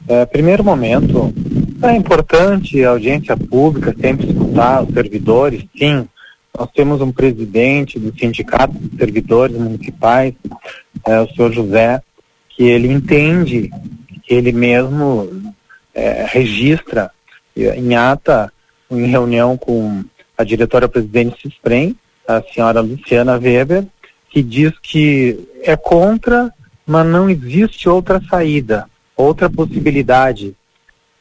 é, 0.08 0.26
primeiro 0.26 0.64
momento, 0.64 1.32
é 1.82 1.94
importante 1.94 2.84
a 2.84 2.90
audiência 2.90 3.36
pública 3.36 3.94
sempre 4.00 4.26
escutar 4.26 4.82
os 4.82 4.92
servidores, 4.92 5.64
sim, 5.76 6.08
nós 6.58 6.70
temos 6.74 7.00
um 7.02 7.12
presidente 7.12 7.98
do 7.98 8.18
Sindicato 8.18 8.72
de 8.78 8.96
Servidores 8.96 9.56
Municipais, 9.56 10.34
é, 11.06 11.20
o 11.20 11.28
senhor 11.28 11.52
José, 11.52 12.02
que 12.48 12.64
ele 12.64 12.90
entende, 12.90 13.70
que 14.22 14.34
ele 14.34 14.52
mesmo 14.52 15.52
é, 15.94 16.24
registra 16.26 17.10
em 17.54 17.94
ata, 17.94 18.50
em 18.90 19.06
reunião 19.06 19.56
com 19.56 20.02
a 20.36 20.44
diretora-presidente 20.44 21.42
CISPREM, 21.42 21.94
a 22.26 22.42
senhora 22.42 22.80
Luciana 22.80 23.38
Weber, 23.38 23.84
que 24.30 24.42
diz 24.42 24.72
que 24.82 25.38
é 25.62 25.76
contra, 25.76 26.52
mas 26.86 27.06
não 27.06 27.28
existe 27.28 27.88
outra 27.88 28.20
saída, 28.28 28.88
outra 29.16 29.48
possibilidade, 29.50 30.54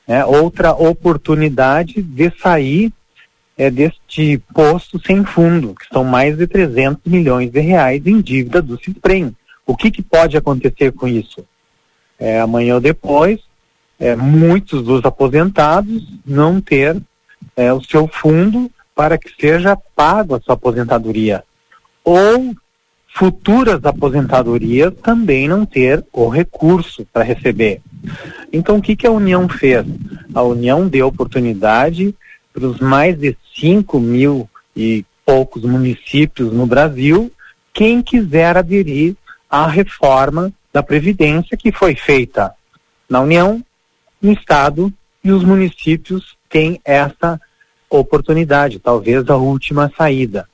né, 0.07 0.23
outra 0.25 0.73
oportunidade 0.73 2.01
de 2.01 2.31
sair 2.41 2.91
é, 3.57 3.69
deste 3.69 4.37
posto 4.53 4.99
sem 5.05 5.23
fundo, 5.23 5.75
que 5.75 5.87
são 5.91 6.03
mais 6.03 6.37
de 6.37 6.45
300 6.47 7.11
milhões 7.11 7.51
de 7.51 7.59
reais 7.59 8.05
em 8.05 8.21
dívida 8.21 8.61
do 8.61 8.77
CISPREM. 8.81 9.35
O 9.65 9.75
que, 9.75 9.89
que 9.89 10.01
pode 10.01 10.37
acontecer 10.37 10.91
com 10.91 11.07
isso? 11.07 11.45
É, 12.19 12.39
amanhã 12.39 12.75
ou 12.75 12.81
depois, 12.81 13.39
é, 13.99 14.15
muitos 14.15 14.83
dos 14.83 15.03
aposentados 15.03 16.03
não 16.25 16.59
ter 16.59 17.01
é, 17.55 17.71
o 17.73 17.81
seu 17.81 18.07
fundo 18.07 18.69
para 18.93 19.17
que 19.17 19.29
seja 19.39 19.77
pago 19.95 20.35
a 20.35 20.41
sua 20.41 20.53
aposentadoria. 20.53 21.43
Ou 22.03 22.55
futuras 23.15 23.83
aposentadorias 23.85 24.93
também 25.01 25.47
não 25.47 25.65
ter 25.65 26.05
o 26.11 26.27
recurso 26.27 27.05
para 27.11 27.23
receber. 27.23 27.81
Então, 28.51 28.77
o 28.77 28.81
que, 28.81 28.95
que 28.95 29.07
a 29.07 29.11
União 29.11 29.47
fez? 29.47 29.85
A 30.33 30.43
União 30.43 30.87
deu 30.87 31.07
oportunidade 31.07 32.13
para 32.55 32.67
os 32.67 32.79
mais 32.79 33.19
de 33.19 33.37
5 33.59 33.99
mil 33.99 34.49
e 34.73 35.03
poucos 35.25 35.63
municípios 35.63 36.53
no 36.53 36.65
Brasil, 36.65 37.29
quem 37.73 38.01
quiser 38.01 38.55
aderir 38.55 39.13
à 39.49 39.67
reforma 39.67 40.53
da 40.71 40.81
Previdência 40.81 41.57
que 41.57 41.69
foi 41.69 41.95
feita 41.95 42.53
na 43.09 43.19
União, 43.19 43.61
no 44.21 44.31
Estado 44.31 44.91
e 45.21 45.31
os 45.31 45.43
municípios 45.43 46.37
têm 46.49 46.79
essa 46.85 47.39
oportunidade, 47.89 48.79
talvez 48.79 49.29
a 49.29 49.35
última 49.35 49.91
saída. 49.97 50.47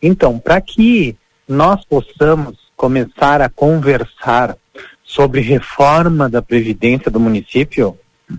Então, 0.00 0.38
para 0.38 0.60
que 0.60 1.16
nós 1.48 1.84
possamos 1.84 2.58
começar 2.76 3.42
a 3.42 3.48
conversar 3.48 4.56
sobre 5.02 5.40
reforma 5.40 6.28
da 6.28 6.40
Previdência 6.40 7.10
do 7.10 7.18
município, 7.18 7.98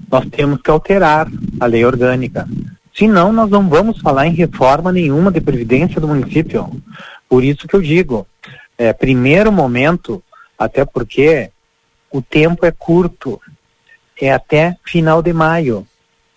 nós 0.09 0.25
temos 0.29 0.61
que 0.61 0.71
alterar 0.71 1.27
a 1.59 1.65
lei 1.65 1.83
orgânica. 1.83 2.47
Senão, 2.93 3.31
nós 3.31 3.49
não 3.49 3.67
vamos 3.69 3.99
falar 3.99 4.27
em 4.27 4.33
reforma 4.33 4.91
nenhuma 4.91 5.31
de 5.31 5.39
previdência 5.39 5.99
do 5.99 6.07
município. 6.07 6.69
Por 7.29 7.43
isso 7.43 7.67
que 7.67 7.75
eu 7.75 7.81
digo, 7.81 8.27
é, 8.77 8.91
primeiro 8.91 9.51
momento, 9.51 10.21
até 10.57 10.83
porque 10.83 11.49
o 12.11 12.21
tempo 12.21 12.65
é 12.65 12.71
curto, 12.71 13.39
é 14.21 14.31
até 14.31 14.75
final 14.85 15.21
de 15.21 15.31
maio. 15.31 15.87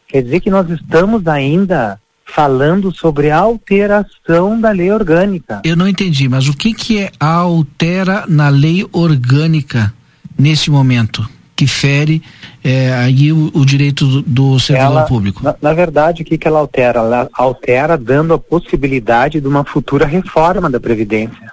Quer 0.07 0.23
dizer 0.23 0.41
que 0.41 0.51
nós 0.51 0.69
estamos 0.71 1.27
ainda 1.27 2.01
falando 2.25 2.95
sobre 2.95 3.31
alteração 3.31 4.61
da 4.61 4.71
lei 4.71 4.91
orgânica. 4.91 5.61
Eu 5.65 5.77
não 5.77 5.89
entendi, 5.89 6.29
mas 6.29 6.49
o 6.49 6.57
que, 6.57 6.73
que 6.73 6.99
é 6.99 7.11
altera 7.19 8.25
na 8.29 8.49
lei 8.49 8.87
orgânica 8.93 9.93
nesse 10.39 10.71
momento? 10.71 11.29
que 11.57 11.67
fere 11.67 12.23
é, 12.65 12.91
aí 12.95 13.31
o, 13.31 13.51
o, 13.53 13.63
direito 13.67 14.07
do, 14.07 14.23
do 14.23 14.59
servidor 14.59 14.93
ela, 14.93 15.05
público? 15.05 15.45
Na, 15.45 15.55
na, 15.61 15.75
verdade, 15.75 16.23
o 16.23 16.25
que, 16.25 16.39
que 16.39 16.49
ela 16.49 16.61
altera? 16.61 17.01
Ela 17.01 17.29
altera 17.35 17.99
dando 17.99 18.33
a 18.33 18.39
possibilidade 18.39 19.39
de 19.39 19.47
uma 19.47 19.65
futura 19.65 20.07
reforma 20.07 20.71
da 20.71 20.81
Previdência. 20.81 21.53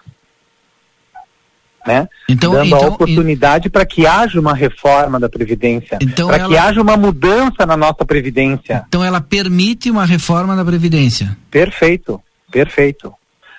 Né? 1.86 2.08
Então, 2.30 2.54
dando 2.54 2.68
então, 2.68 2.84
a 2.84 2.88
oportunidade 2.88 3.70
para 3.70 3.86
que 3.86 4.08
haja 4.08 4.40
uma 4.40 4.54
reforma 4.54 5.20
da 5.20 5.28
Previdência, 5.28 5.98
então 6.00 6.28
para 6.28 6.48
que 6.48 6.56
haja 6.56 6.82
uma 6.82 6.96
mudança 6.96 7.66
na 7.66 7.76
nossa 7.76 8.06
Previdência. 8.06 8.86
Então 8.88 9.04
ela 9.04 9.20
permite 9.20 9.92
uma 9.92 10.06
reforma 10.06 10.56
da 10.56 10.64
Previdência. 10.64 11.36
Perfeito, 11.50 12.22
perfeito. 12.50 13.14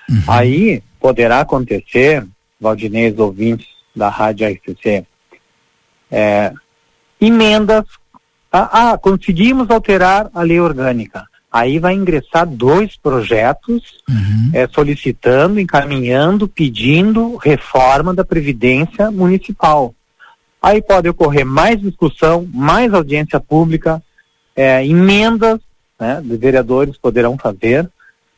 Uhum. 0.08 0.22
Aí 0.26 0.82
poderá 0.98 1.40
acontecer, 1.40 2.24
Valdinês 2.58 3.18
ouvintes 3.18 3.66
da 3.94 4.08
Rádio 4.08 4.48
RCC, 4.48 5.04
é, 6.10 6.52
emendas. 7.26 7.84
Ah, 8.50 8.92
ah, 8.92 8.98
conseguimos 8.98 9.70
alterar 9.70 10.30
a 10.34 10.42
lei 10.42 10.60
orgânica. 10.60 11.26
Aí 11.50 11.78
vai 11.78 11.94
ingressar 11.94 12.46
dois 12.46 12.96
projetos 12.96 13.98
uhum. 14.08 14.50
é, 14.54 14.66
solicitando, 14.68 15.60
encaminhando, 15.60 16.48
pedindo 16.48 17.36
reforma 17.36 18.14
da 18.14 18.24
Previdência 18.24 19.10
Municipal. 19.10 19.94
Aí 20.60 20.80
pode 20.80 21.08
ocorrer 21.08 21.44
mais 21.44 21.80
discussão, 21.80 22.48
mais 22.52 22.94
audiência 22.94 23.38
pública, 23.38 24.02
é, 24.56 24.86
emendas 24.86 25.60
né, 26.00 26.22
de 26.24 26.36
vereadores 26.36 26.96
poderão 26.96 27.36
fazer. 27.36 27.88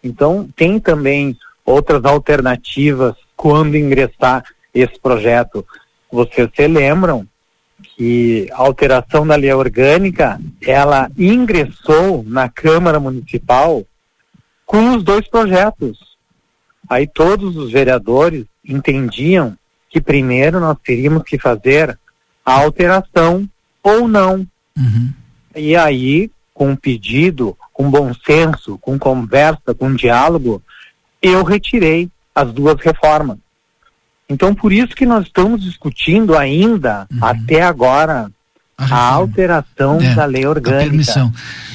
Então, 0.03 0.49
tem 0.57 0.81
também 0.81 1.37
outras 1.65 2.05
alternativas 2.05 3.15
quando 3.37 3.77
ingressar 3.77 4.45
esse 4.75 4.99
projeto. 4.99 5.65
Vocês 6.11 6.49
se 6.55 6.67
lembram 6.67 7.27
que 7.83 8.49
a 8.53 8.63
alteração 8.63 9.27
da 9.27 9.37
lei 9.37 9.53
orgânica, 9.53 10.41
ela 10.63 11.11
ingressou 11.17 12.25
na 12.27 12.49
Câmara 12.49 12.99
Municipal 12.99 13.85
com 14.65 14.97
os 14.97 15.03
dois 15.03 15.29
projetos. 15.29 15.99
Aí 16.89 17.07
todos 17.07 17.57
os 17.57 17.73
vereadores 17.73 18.47
entendiam 18.65 19.57
que 19.91 20.01
primeiro 20.01 20.61
nós 20.61 20.77
teríamos 20.83 21.23
que 21.23 21.39
fazer 21.39 21.99
a 22.45 22.53
alteração 22.53 23.49
ou 23.83 24.09
não. 24.09 24.47
Uhum. 24.77 25.13
E 25.55 25.77
aí, 25.77 26.31
com 26.53 26.75
pedido, 26.75 27.57
com 27.73 27.91
bom 27.91 28.13
senso, 28.27 28.79
com 28.79 28.99
conversa, 28.99 29.75
com 29.75 29.95
diálogo, 29.95 30.63
eu 31.23 31.43
retirei 31.45 32.11
as 32.35 32.53
duas 32.53 32.81
reformas. 32.81 33.39
Então, 34.29 34.55
por 34.55 34.73
isso 34.73 34.95
que 34.95 35.05
nós 35.05 35.27
estamos 35.27 35.63
discutindo 35.63 36.37
ainda, 36.37 37.07
uhum. 37.13 37.19
até 37.21 37.63
agora, 37.63 38.31
a, 38.77 38.95
a 38.95 39.13
alteração 39.13 40.01
é, 40.01 40.15
da 40.15 40.25
lei 40.25 40.47
orgânica. 40.47 41.31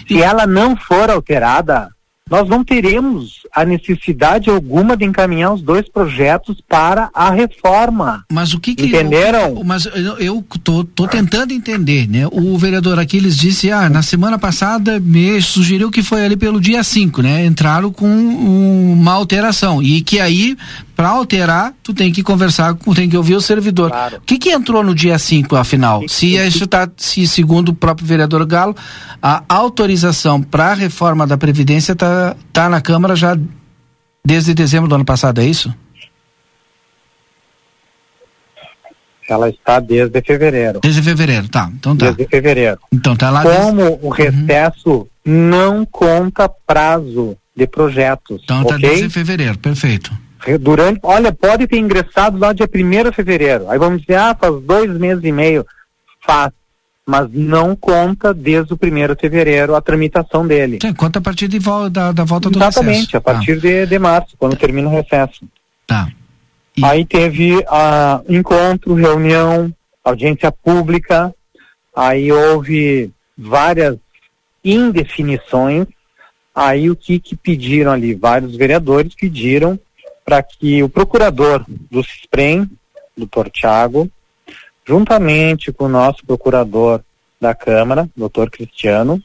Se 0.08 0.22
ela 0.22 0.48
não 0.48 0.76
for 0.76 1.10
alterada, 1.10 1.90
nós 2.30 2.48
não 2.48 2.64
teremos 2.64 3.40
a 3.54 3.66
necessidade 3.66 4.50
alguma 4.50 4.96
de 4.96 5.04
encaminhar 5.04 5.52
os 5.52 5.62
dois 5.64 5.90
projetos 5.90 6.58
para 6.68 7.10
a 7.12 7.32
reforma. 7.32 8.24
Mas 8.32 8.54
o 8.54 8.60
que 8.60 8.76
que 8.76 8.86
entenderam? 8.86 9.58
Eu, 9.58 9.64
mas 9.64 9.86
eu, 9.88 10.18
eu 10.20 10.46
tô, 10.64 10.84
tô 10.84 11.08
tentando 11.08 11.52
entender, 11.52 12.08
né? 12.08 12.28
O 12.32 12.56
vereador 12.58 13.00
Aquiles 13.00 13.36
disse, 13.36 13.72
ah, 13.72 13.90
na 13.90 14.04
semana 14.04 14.38
passada 14.38 15.00
me 15.00 15.42
sugeriu 15.42 15.90
que 15.90 16.04
foi 16.04 16.24
ali 16.24 16.38
pelo 16.38 16.62
dia 16.62 16.84
5, 16.84 17.22
né? 17.24 17.46
Entraram 17.46 17.92
com 17.92 18.08
uma 18.08 19.14
alteração 19.14 19.82
e 19.82 20.02
que 20.02 20.20
aí 20.20 20.56
para 21.00 21.12
alterar, 21.12 21.74
tu 21.82 21.94
tem 21.94 22.12
que 22.12 22.22
conversar 22.22 22.74
com, 22.74 22.94
tem 22.94 23.10
que 23.10 23.16
ouvir 23.16 23.34
o 23.34 23.40
servidor. 23.40 23.90
Claro. 23.90 24.18
O 24.18 24.20
que 24.20 24.38
que 24.38 24.50
entrou 24.50 24.84
no 24.84 24.94
dia 24.94 25.18
5, 25.18 25.56
afinal? 25.56 26.04
Se 26.10 26.36
isso 26.36 26.68
tá, 26.68 26.90
se 26.98 27.26
segundo 27.26 27.70
o 27.70 27.74
próprio 27.74 28.06
vereador 28.06 28.46
Galo, 28.46 28.76
a 29.22 29.42
autorização 29.48 30.42
para 30.42 30.72
a 30.72 30.74
reforma 30.74 31.26
da 31.26 31.38
previdência 31.38 31.96
tá 31.96 32.36
tá 32.52 32.68
na 32.68 32.82
Câmara 32.82 33.16
já 33.16 33.38
desde 34.26 34.54
dezembro 34.54 34.90
do 34.90 34.96
ano 34.96 35.06
passado, 35.06 35.40
é 35.40 35.46
isso? 35.46 35.74
Ela 39.30 39.48
está 39.48 39.80
desde 39.80 40.22
fevereiro. 40.22 40.82
Desde 40.84 41.02
fevereiro, 41.02 41.48
tá. 41.48 41.72
Então 41.74 41.96
tá. 41.96 42.08
Desde 42.08 42.28
fevereiro. 42.28 42.80
Então 42.92 43.16
tá 43.16 43.30
lá. 43.30 43.44
Como 43.44 43.84
desde... 43.84 44.06
o 44.06 44.10
recesso 44.10 44.90
uhum. 44.90 45.08
não 45.26 45.86
conta 45.86 46.50
prazo 46.50 47.38
de 47.56 47.66
projetos. 47.66 48.42
Então 48.44 48.66
tá 48.66 48.76
ok? 48.76 48.90
desde 48.90 49.10
fevereiro, 49.10 49.58
perfeito. 49.58 50.12
Durante, 50.60 51.00
olha, 51.04 51.34
pode 51.34 51.68
ter 51.68 51.78
ingressado 51.78 52.38
lá 52.38 52.54
dia 52.54 52.70
1 52.74 53.10
de 53.10 53.16
fevereiro. 53.16 53.70
Aí 53.70 53.78
vamos 53.78 54.02
dizer, 54.02 54.16
ah, 54.16 54.36
faz 54.40 54.62
dois 54.62 54.90
meses 54.98 55.24
e 55.24 55.32
meio. 55.32 55.66
Faz. 56.26 56.52
Mas 57.06 57.28
não 57.32 57.76
conta 57.76 58.34
desde 58.34 58.74
o 58.74 58.80
1 58.82 59.14
de 59.14 59.20
fevereiro 59.20 59.76
a 59.76 59.82
tramitação 59.82 60.48
dele. 60.48 60.80
Sim, 60.82 60.94
conta 60.94 61.20
a 61.20 61.22
partir 61.22 61.48
de 61.48 61.60
vol 61.60 61.90
da, 61.90 62.12
da 62.12 62.24
volta 62.24 62.50
do 62.50 62.58
Exatamente, 62.58 63.00
recesso. 63.00 63.18
a 63.18 63.22
partir 63.22 63.60
de, 63.60 63.86
de 63.86 64.00
março, 64.00 64.36
quando 64.38 64.56
termina 64.56 64.88
o 64.88 64.92
recesso. 64.92 65.44
Tá. 65.86 66.08
Aí 66.82 67.04
teve 67.04 67.64
a 67.68 68.22
encontro, 68.30 68.94
reunião, 68.94 69.74
audiência 70.04 70.52
pública, 70.52 71.34
aí 71.96 72.32
houve 72.32 73.12
várias 73.38 73.98
indefinições. 74.64 75.88
Aí 76.56 76.90
o 76.90 76.96
que, 76.96 77.20
que 77.20 77.36
pediram 77.36 77.92
ali? 77.92 78.14
Vários 78.14 78.56
vereadores 78.56 79.14
pediram 79.16 79.80
para 80.30 80.44
que 80.44 80.84
o 80.84 80.88
procurador 80.88 81.66
do 81.90 82.04
CISPREM, 82.04 82.70
doutor 83.18 83.50
Tiago, 83.50 84.08
juntamente 84.88 85.72
com 85.72 85.86
o 85.86 85.90
nosso 85.90 86.24
procurador 86.24 87.02
da 87.42 87.56
Câmara, 87.56 88.08
doutor 88.16 88.52
Cristiano, 88.52 89.20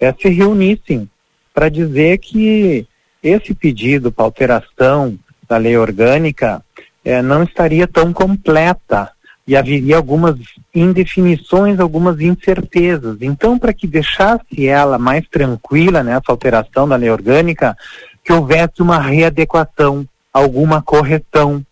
eh, 0.00 0.14
se 0.18 0.30
reunissem 0.30 1.06
para 1.52 1.68
dizer 1.68 2.16
que 2.16 2.86
esse 3.22 3.54
pedido 3.54 4.10
para 4.10 4.24
alteração 4.24 5.18
da 5.46 5.58
lei 5.58 5.76
orgânica 5.76 6.64
eh, 7.04 7.20
não 7.20 7.42
estaria 7.42 7.86
tão 7.86 8.10
completa 8.10 9.10
e 9.46 9.54
haveria 9.54 9.98
algumas 9.98 10.36
indefinições, 10.74 11.78
algumas 11.78 12.22
incertezas. 12.22 13.18
Então, 13.20 13.58
para 13.58 13.74
que 13.74 13.86
deixasse 13.86 14.66
ela 14.66 14.98
mais 14.98 15.28
tranquila 15.28 16.02
nessa 16.02 16.32
alteração 16.32 16.88
da 16.88 16.96
lei 16.96 17.10
orgânica, 17.10 17.76
que 18.24 18.32
houvesse 18.32 18.80
uma 18.80 18.98
readequação, 18.98 20.08
alguma 20.32 20.82
correção. 20.82 21.64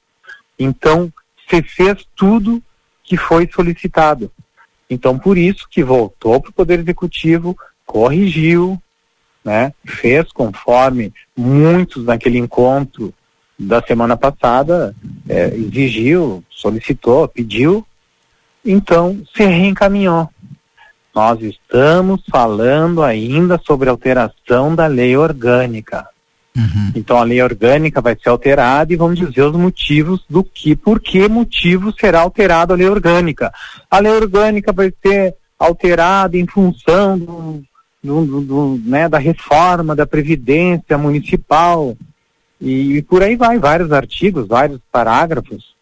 Então, 0.58 1.12
se 1.48 1.62
fez 1.62 2.06
tudo 2.14 2.62
que 3.02 3.16
foi 3.16 3.48
solicitado. 3.52 4.30
Então, 4.88 5.18
por 5.18 5.36
isso 5.36 5.66
que 5.70 5.82
voltou 5.82 6.40
para 6.40 6.50
o 6.50 6.54
Poder 6.54 6.80
Executivo, 6.80 7.56
corrigiu, 7.84 8.80
né, 9.44 9.72
fez 9.84 10.30
conforme 10.32 11.12
muitos 11.36 12.04
naquele 12.04 12.38
encontro 12.38 13.14
da 13.58 13.80
semana 13.80 14.16
passada 14.16 14.94
eh, 15.28 15.54
exigiu, 15.54 16.44
solicitou, 16.50 17.26
pediu, 17.28 17.86
então 18.64 19.22
se 19.34 19.44
reencaminhou. 19.44 20.28
Nós 21.14 21.40
estamos 21.40 22.22
falando 22.30 23.02
ainda 23.02 23.58
sobre 23.64 23.88
alteração 23.88 24.74
da 24.74 24.86
lei 24.86 25.16
orgânica. 25.16 26.06
Então 26.94 27.16
a 27.18 27.22
lei 27.24 27.42
orgânica 27.42 28.00
vai 28.00 28.16
ser 28.20 28.28
alterada 28.28 28.92
e 28.92 28.96
vamos 28.96 29.18
dizer 29.18 29.42
os 29.42 29.56
motivos 29.56 30.22
do 30.28 30.42
que, 30.42 30.74
por 30.76 31.00
que 31.00 31.28
motivo 31.28 31.92
será 31.98 32.20
alterada 32.20 32.74
a 32.74 32.76
lei 32.76 32.88
orgânica. 32.88 33.52
A 33.90 33.98
lei 33.98 34.12
orgânica 34.12 34.72
vai 34.72 34.92
ser 35.04 35.34
alterada 35.58 36.36
em 36.36 36.46
função 36.46 37.18
do, 37.18 37.62
do, 38.02 38.40
do- 38.40 38.80
né, 38.84 39.08
da 39.08 39.18
reforma 39.18 39.94
da 39.96 40.06
Previdência 40.06 40.96
Municipal 40.98 41.96
e, 42.60 43.02
por 43.02 43.22
aí 43.22 43.36
vai, 43.36 43.58
vários 43.58 43.92
artigos, 43.92 44.46
vários 44.48 44.80
parágrafos. 44.90 45.74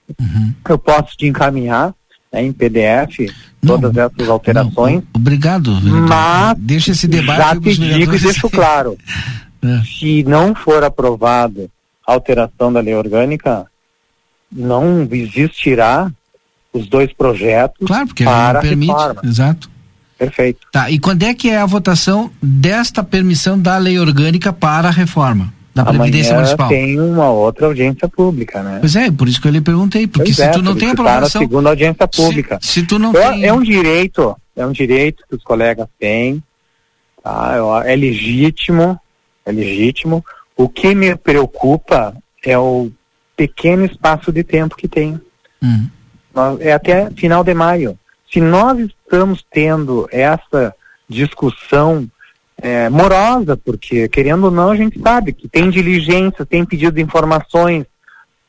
Eu 0.69 0.79
posso 0.79 1.17
te 1.17 1.27
encaminhar 1.27 1.95
né, 2.33 2.43
em 2.43 2.53
PDF 2.53 3.31
todas 3.65 3.97
essas 3.97 4.29
alterações. 4.29 5.03
Obrigado, 5.15 5.81
vereador. 5.81 6.09
Mas 6.09 6.59
Deixa 6.59 6.91
esse 6.93 7.07
debate 7.09 7.39
já 7.39 7.55
te 7.61 7.77
digo 7.99 8.15
e 8.15 8.19
deixo 8.19 8.51
claro. 8.51 8.97
É. 9.65 9.83
Se 9.85 10.23
não 10.25 10.55
for 10.55 10.85
aprovado 10.85 11.71
a 12.07 12.13
alteração 12.13 12.73
da 12.73 12.81
lei 12.81 12.95
orgânica, 12.95 13.67
não 14.53 15.09
existirá 15.11 16.11
os 16.73 16.89
dois 16.89 17.13
projetos 17.13 17.87
Claro, 17.87 18.07
porque 18.09 18.25
para 18.25 18.55
não 18.55 18.61
permite. 18.61 18.93
reforma. 18.93 19.21
Exato. 19.25 19.71
Perfeito. 20.19 20.61
Tá, 20.71 20.91
e 20.91 20.99
quando 20.99 21.23
é 21.25 21.35
que 21.35 21.49
é 21.51 21.59
a 21.59 21.67
votação 21.67 22.31
desta 22.43 23.03
permissão 23.03 23.59
da 23.59 23.77
lei 23.79 23.99
orgânica 23.99 24.53
para 24.53 24.89
a 24.89 24.91
reforma 24.91 25.53
da 25.75 25.85
Previdência 25.85 26.31
Amanhã 26.33 26.37
Municipal? 26.57 26.69
tem 26.69 27.01
uma 27.01 27.31
outra 27.31 27.67
audiência 27.67 28.09
pública, 28.09 28.63
né? 28.63 28.79
Pois 28.81 28.95
é, 28.95 29.11
por 29.11 29.29
isso 29.29 29.41
que 29.41 29.49
eu 29.49 29.53
lhe 29.53 29.61
perguntei, 29.61 30.07
porque 30.07 30.27
Pois 30.27 30.37
se 30.37 30.43
é, 30.43 30.51
tu 30.51 30.63
não 30.63 30.77
tem 30.77 30.87
tá 30.89 30.93
aprovação. 30.93 31.41
na 31.41 31.47
segunda 31.47 31.71
audiência 31.71 32.07
pública. 32.07 32.59
Se, 32.63 32.81
se 32.81 32.87
tu 32.87 32.97
não 32.99 33.11
é, 33.11 33.33
tem. 33.33 33.45
é 33.45 33.53
um 33.53 33.61
direito, 33.63 34.37
é 34.55 34.65
um 34.65 34.71
direito 34.73 35.25
que 35.29 35.35
os 35.35 35.43
colegas 35.43 35.89
têm, 35.99 36.41
tá? 37.23 37.83
É 37.85 37.97
legítimo, 37.97 38.99
é 39.45 39.53
legítimo. 39.53 40.25
O 40.57 40.69
que 40.69 40.95
me 40.95 41.15
preocupa 41.17 42.15
é 42.45 42.59
o 42.59 42.91
pequeno 43.37 43.85
espaço 43.85 44.33
de 44.33 44.45
tempo 44.45 44.77
que 44.77 44.87
tem. 44.89 45.21
Hum. 45.63 45.89
Nós- 46.35 46.61
É 46.61 46.73
até 46.73 47.11
final 47.11 47.43
de 47.45 47.55
maio. 47.55 47.99
Se 48.33 48.41
nós 48.41 48.79
estamos 48.79 49.45
tendo 49.51 50.09
essa 50.11 50.75
discussão 51.09 52.09
é, 52.57 52.89
morosa, 52.89 53.57
porque 53.57 54.09
querendo 54.09 54.45
ou 54.45 54.51
não 54.51 54.71
a 54.71 54.77
gente 54.77 54.99
sabe 55.01 55.33
que 55.33 55.49
tem 55.49 55.69
diligência, 55.71 56.47
tem 56.47 56.65
pedido 56.65 56.95
de 56.95 57.03
informações, 57.03 57.85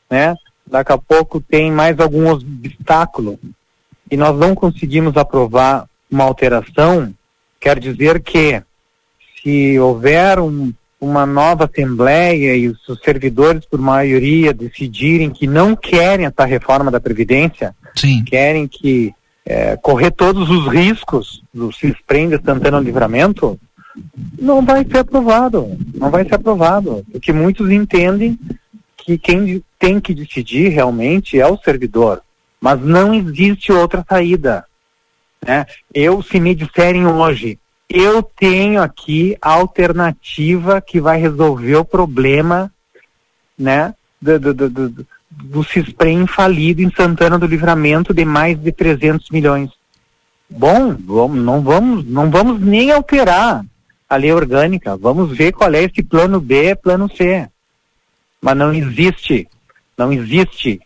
né? 0.08 0.34
Daqui 0.66 0.92
a 0.92 0.98
pouco 0.98 1.40
tem 1.40 1.70
mais 1.72 1.98
algum 1.98 2.28
obstáculo 2.30 3.38
e 4.10 4.16
nós 4.16 4.36
não 4.38 4.54
conseguimos 4.54 5.16
aprovar 5.16 5.86
uma 6.10 6.22
alteração, 6.24 7.12
quer 7.60 7.78
dizer 7.80 8.20
que 8.22 8.62
se 9.42 9.78
houver 9.78 10.38
um- 10.38 10.72
uma 11.00 11.26
nova 11.26 11.64
assembleia 11.64 12.56
e 12.56 12.68
os 12.68 12.78
servidores 13.04 13.64
por 13.66 13.78
maioria 13.78 14.52
decidirem 14.52 15.30
que 15.30 15.46
não 15.46 15.76
querem 15.76 16.26
essa 16.26 16.44
reforma 16.44 16.90
da 16.90 17.00
previdência, 17.00 17.74
querem 18.24 18.66
que 18.66 19.14
eh, 19.44 19.76
correr 19.76 20.10
todos 20.10 20.48
os 20.48 20.66
riscos 20.66 21.42
do 21.52 21.70
CISPREM 21.72 22.30
de 22.30 22.42
Santana 22.42 22.80
Livramento, 22.80 23.58
não 24.38 24.64
vai 24.64 24.84
ser 24.84 24.98
aprovado, 24.98 25.76
não 25.94 26.10
vai 26.10 26.24
ser 26.24 26.34
aprovado, 26.34 27.04
porque 27.10 27.32
muitos 27.32 27.70
entendem 27.70 28.38
que 28.96 29.16
quem 29.16 29.62
tem 29.78 30.00
que 30.00 30.14
decidir 30.14 30.70
realmente 30.70 31.38
é 31.38 31.46
o 31.46 31.58
servidor, 31.58 32.22
mas 32.60 32.80
não 32.80 33.14
existe 33.14 33.70
outra 33.70 34.04
saída. 34.08 34.64
Né? 35.46 35.66
Eu, 35.94 36.22
se 36.22 36.40
me 36.40 36.54
disserem 36.54 37.06
hoje, 37.06 37.58
eu 37.88 38.22
tenho 38.22 38.82
aqui 38.82 39.36
a 39.40 39.52
alternativa 39.52 40.80
que 40.80 41.00
vai 41.00 41.18
resolver 41.20 41.76
o 41.76 41.84
problema, 41.84 42.72
né, 43.58 43.94
do, 44.20 44.38
do, 44.38 44.54
do, 44.54 44.68
do, 44.70 45.06
do 45.30 45.64
CISPREM 45.64 46.26
falido 46.26 46.82
em 46.82 46.90
Santana 46.90 47.38
do 47.38 47.46
Livramento 47.46 48.12
de 48.12 48.24
mais 48.24 48.58
de 48.58 48.72
300 48.72 49.30
milhões. 49.30 49.70
Bom, 50.48 50.94
vamos, 50.94 51.42
não 51.42 51.60
vamos, 51.60 52.04
não 52.06 52.30
vamos 52.30 52.60
nem 52.60 52.90
alterar 52.92 53.64
a 54.08 54.16
lei 54.16 54.32
orgânica. 54.32 54.96
Vamos 54.96 55.36
ver 55.36 55.52
qual 55.52 55.72
é 55.74 55.82
esse 55.82 56.02
plano 56.02 56.40
B, 56.40 56.74
plano 56.76 57.10
C. 57.14 57.48
Mas 58.40 58.56
não 58.56 58.72
existe, 58.72 59.48
não 59.96 60.12
existe. 60.12 60.80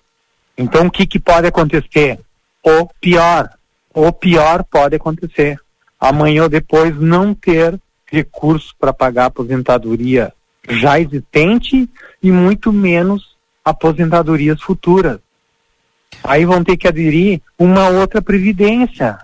Então 0.56 0.86
o 0.86 0.90
que, 0.90 1.06
que 1.06 1.18
pode 1.18 1.47
acontecer? 1.47 2.18
O 2.62 2.86
pior, 3.01 3.51
o 3.94 4.12
pior 4.12 4.64
pode 4.64 4.97
acontecer. 4.97 5.59
Amanhã 6.01 6.44
ou 6.44 6.48
depois 6.48 6.97
não 6.98 7.35
ter 7.35 7.78
recurso 8.06 8.74
para 8.78 8.93
pagar 8.93 9.24
a 9.24 9.27
aposentadoria 9.27 10.32
já 10.68 10.98
existente 10.98 11.89
e 12.22 12.32
muito 12.32 12.72
menos 12.72 13.36
aposentadorias 13.64 14.60
futuras. 14.60 15.18
Aí 16.24 16.44
vão 16.44 16.62
ter 16.64 16.77
que 16.77 16.89
aderir 16.89 17.40
uma 17.59 17.89
outra 17.89 18.20
previdência. 18.20 19.18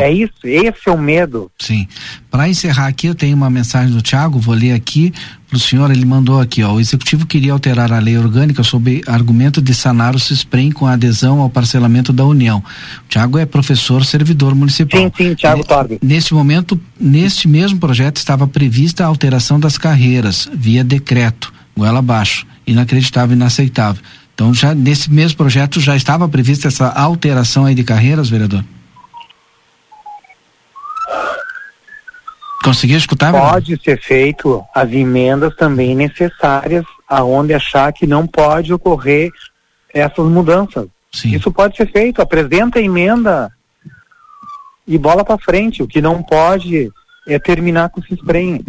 É 0.00 0.12
isso, 0.12 0.32
esse 0.44 0.88
é 0.88 0.90
o 0.90 0.98
medo. 0.98 1.50
Sim. 1.58 1.86
Para 2.30 2.48
encerrar 2.48 2.86
aqui, 2.86 3.06
eu 3.06 3.14
tenho 3.14 3.36
uma 3.36 3.48
mensagem 3.48 3.92
do 3.92 4.02
Tiago, 4.02 4.38
vou 4.38 4.54
ler 4.54 4.72
aqui 4.72 5.12
para 5.48 5.56
o 5.56 5.60
senhor. 5.60 5.90
Ele 5.90 6.04
mandou 6.04 6.40
aqui: 6.40 6.62
ó, 6.62 6.74
o 6.74 6.80
executivo 6.80 7.26
queria 7.26 7.52
alterar 7.52 7.92
a 7.92 7.98
lei 7.98 8.18
orgânica 8.18 8.62
sob 8.62 9.02
argumento 9.06 9.60
de 9.62 9.74
sanar 9.74 10.14
o 10.14 10.18
CISPREM 10.18 10.70
com 10.70 10.86
a 10.86 10.92
adesão 10.92 11.40
ao 11.40 11.48
parcelamento 11.48 12.12
da 12.12 12.24
União. 12.24 12.58
O 12.58 13.08
Tiago 13.08 13.38
é 13.38 13.46
professor 13.46 14.04
servidor 14.04 14.54
municipal. 14.54 15.00
Sim, 15.00 15.12
sim, 15.16 15.34
Tiago 15.34 15.64
Torbe. 15.64 15.98
Neste 16.02 16.34
momento, 16.34 16.78
neste 17.00 17.48
mesmo 17.48 17.78
projeto, 17.78 18.16
estava 18.16 18.46
prevista 18.46 19.04
a 19.04 19.06
alteração 19.06 19.58
das 19.58 19.78
carreiras 19.78 20.48
via 20.54 20.84
decreto, 20.84 21.52
goela 21.76 22.00
abaixo. 22.00 22.46
Inacreditável, 22.66 23.34
inaceitável. 23.34 24.02
Então, 24.34 24.54
já 24.54 24.72
nesse 24.72 25.10
mesmo 25.10 25.36
projeto 25.36 25.80
já 25.80 25.96
estava 25.96 26.28
prevista 26.28 26.68
essa 26.68 26.88
alteração 26.90 27.64
aí 27.64 27.74
de 27.74 27.82
carreiras, 27.82 28.28
vereador? 28.28 28.64
Conseguiu 32.62 32.98
escutar? 32.98 33.32
Pode 33.32 33.80
ser 33.82 34.00
feito 34.00 34.64
as 34.74 34.92
emendas 34.92 35.54
também 35.56 35.94
necessárias 35.94 36.84
aonde 37.08 37.54
achar 37.54 37.92
que 37.92 38.06
não 38.06 38.26
pode 38.26 38.72
ocorrer 38.72 39.30
essas 39.92 40.26
mudanças. 40.26 40.86
Isso 41.24 41.50
pode 41.50 41.76
ser 41.76 41.90
feito. 41.90 42.20
Apresenta 42.20 42.78
a 42.78 42.82
emenda 42.82 43.50
e 44.86 44.98
bola 44.98 45.24
para 45.24 45.38
frente. 45.38 45.82
O 45.82 45.88
que 45.88 46.00
não 46.00 46.22
pode 46.22 46.90
é 47.26 47.38
terminar 47.38 47.90
com 47.90 48.00
esse 48.00 48.14
spray. 48.14 48.60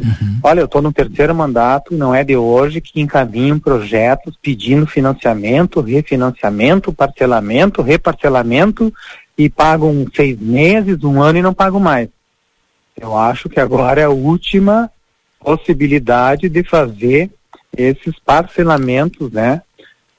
Olha, 0.43 0.61
eu 0.61 0.65
estou 0.65 0.81
no 0.81 0.91
terceiro 0.91 1.33
mandato, 1.33 1.95
não 1.95 2.13
é 2.13 2.23
de 2.23 2.35
hoje, 2.35 2.81
que 2.81 3.01
encaminham 3.01 3.57
projetos 3.59 4.37
pedindo 4.41 4.85
financiamento, 4.85 5.81
refinanciamento, 5.81 6.93
parcelamento, 6.93 7.81
reparcelamento 7.81 8.93
e 9.37 9.49
pagam 9.49 10.05
seis 10.13 10.37
meses, 10.39 11.03
um 11.03 11.21
ano 11.21 11.39
e 11.39 11.41
não 11.41 11.53
pagam 11.53 11.79
mais. 11.79 12.09
Eu 12.99 13.17
acho 13.17 13.47
que 13.49 13.59
agora 13.59 14.01
é 14.01 14.05
a 14.05 14.09
última 14.09 14.91
possibilidade 15.39 16.49
de 16.49 16.63
fazer 16.63 17.31
esses 17.75 18.19
parcelamentos, 18.19 19.31
né? 19.31 19.61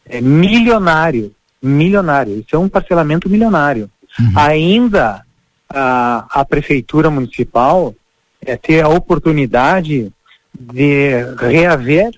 É 0.06 0.20
milionário, 0.20 1.34
milionário. 1.62 2.38
Isso 2.38 2.56
é 2.56 2.58
um 2.58 2.68
parcelamento 2.68 3.28
milionário. 3.28 3.90
Ainda 4.34 5.22
a, 5.68 6.26
a 6.40 6.44
prefeitura 6.44 7.10
municipal 7.10 7.94
é 8.40 8.56
ter 8.56 8.82
a 8.82 8.88
oportunidade 8.88 10.12
de 10.58 11.10
reaver 11.38 12.10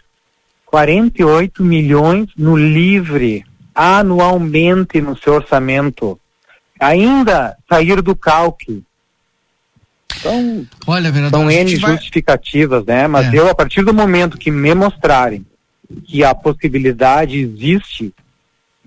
48 0.67 1.63
milhões 1.63 2.29
no 2.37 2.57
livre 2.57 3.45
anualmente 3.75 5.01
no 5.01 5.17
seu 5.17 5.35
orçamento. 5.35 6.19
Ainda 6.81 7.57
sair 7.69 8.01
do 8.01 8.17
calque. 8.17 8.83
Então, 10.19 10.67
Olha, 10.87 11.11
vereador, 11.11 11.41
são 11.41 11.51
N 11.51 11.77
vai- 11.77 11.93
justificativas, 11.93 12.85
né? 12.85 13.07
Mas 13.07 13.33
É. 13.33 13.39
eu, 13.39 13.49
a 13.49 13.55
partir 13.55 13.83
do 13.85 13.93
momento 13.95 14.39
que 14.39 14.51
me 14.51 14.75
mostrarem 14.75 15.45
que 16.05 16.25
a 16.25 16.35
possibilidade 16.35 17.39
existe 17.39 18.13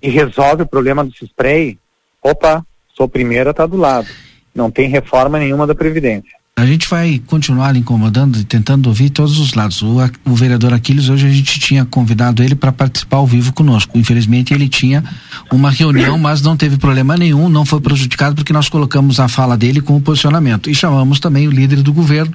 e 0.02 0.08
resolve 0.08 0.62
o 0.62 0.66
problema 0.66 1.04
do 1.04 1.12
spray, 1.24 1.78
opa, 2.22 2.64
sou 2.96 3.08
primeira, 3.08 3.54
tá 3.54 3.66
do 3.66 3.76
lado. 3.76 4.08
Não 4.54 4.70
tem 4.70 4.88
reforma 4.88 5.38
nenhuma 5.38 5.66
da 5.66 5.74
Previdência. 5.74 6.36
A 6.58 6.64
gente 6.64 6.88
vai 6.88 7.20
continuar 7.26 7.76
incomodando 7.76 8.38
e 8.38 8.44
tentando 8.44 8.86
ouvir 8.86 9.10
todos 9.10 9.38
os 9.38 9.52
lados. 9.52 9.82
O, 9.82 9.98
o 10.24 10.34
vereador 10.34 10.72
Aquiles, 10.72 11.10
hoje 11.10 11.26
a 11.26 11.30
gente 11.30 11.60
tinha 11.60 11.84
convidado 11.84 12.42
ele 12.42 12.54
para 12.54 12.72
participar 12.72 13.18
ao 13.18 13.26
vivo 13.26 13.52
conosco. 13.52 13.98
Infelizmente, 13.98 14.54
ele 14.54 14.66
tinha 14.66 15.04
uma 15.52 15.70
reunião, 15.70 16.16
mas 16.16 16.40
não 16.40 16.56
teve 16.56 16.78
problema 16.78 17.14
nenhum, 17.14 17.50
não 17.50 17.66
foi 17.66 17.78
prejudicado 17.78 18.36
porque 18.36 18.54
nós 18.54 18.70
colocamos 18.70 19.20
a 19.20 19.28
fala 19.28 19.54
dele 19.54 19.82
com 19.82 19.96
o 19.96 20.00
posicionamento. 20.00 20.70
E 20.70 20.74
chamamos 20.74 21.20
também 21.20 21.46
o 21.46 21.50
líder 21.50 21.82
do 21.82 21.92
governo, 21.92 22.34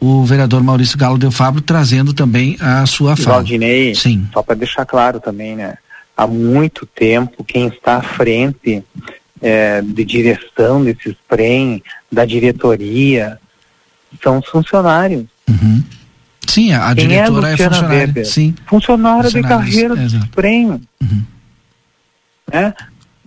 o 0.00 0.24
vereador 0.24 0.60
Maurício 0.64 0.98
Galo 0.98 1.16
Del 1.16 1.30
Fabro, 1.30 1.60
trazendo 1.60 2.12
também 2.12 2.56
a 2.58 2.84
sua 2.84 3.14
fala. 3.14 3.36
Valdinei, 3.36 3.94
Sim. 3.94 4.26
só 4.32 4.42
para 4.42 4.56
deixar 4.56 4.84
claro 4.84 5.20
também, 5.20 5.54
né? 5.54 5.76
Há 6.16 6.26
muito 6.26 6.84
tempo 6.84 7.44
quem 7.44 7.68
está 7.68 7.98
à 7.98 8.02
frente 8.02 8.82
eh, 9.40 9.82
de 9.82 10.04
direção 10.04 10.82
desse 10.82 11.10
spray, 11.10 11.80
da 12.10 12.24
diretoria, 12.24 13.38
são 14.20 14.38
os 14.38 14.46
funcionários. 14.48 15.26
Sim, 16.52 16.72
a, 16.72 16.88
a 16.88 16.94
diretora 16.94 17.48
é, 17.48 17.52
é, 17.54 17.56
funcionária. 17.56 17.98
Weber? 17.98 18.26
Sim. 18.26 18.54
Funcionária 18.66 19.30
de 19.30 19.42
carreira 19.42 19.96
do. 19.96 20.10
Supremo. 20.10 20.80
Né? 22.52 22.74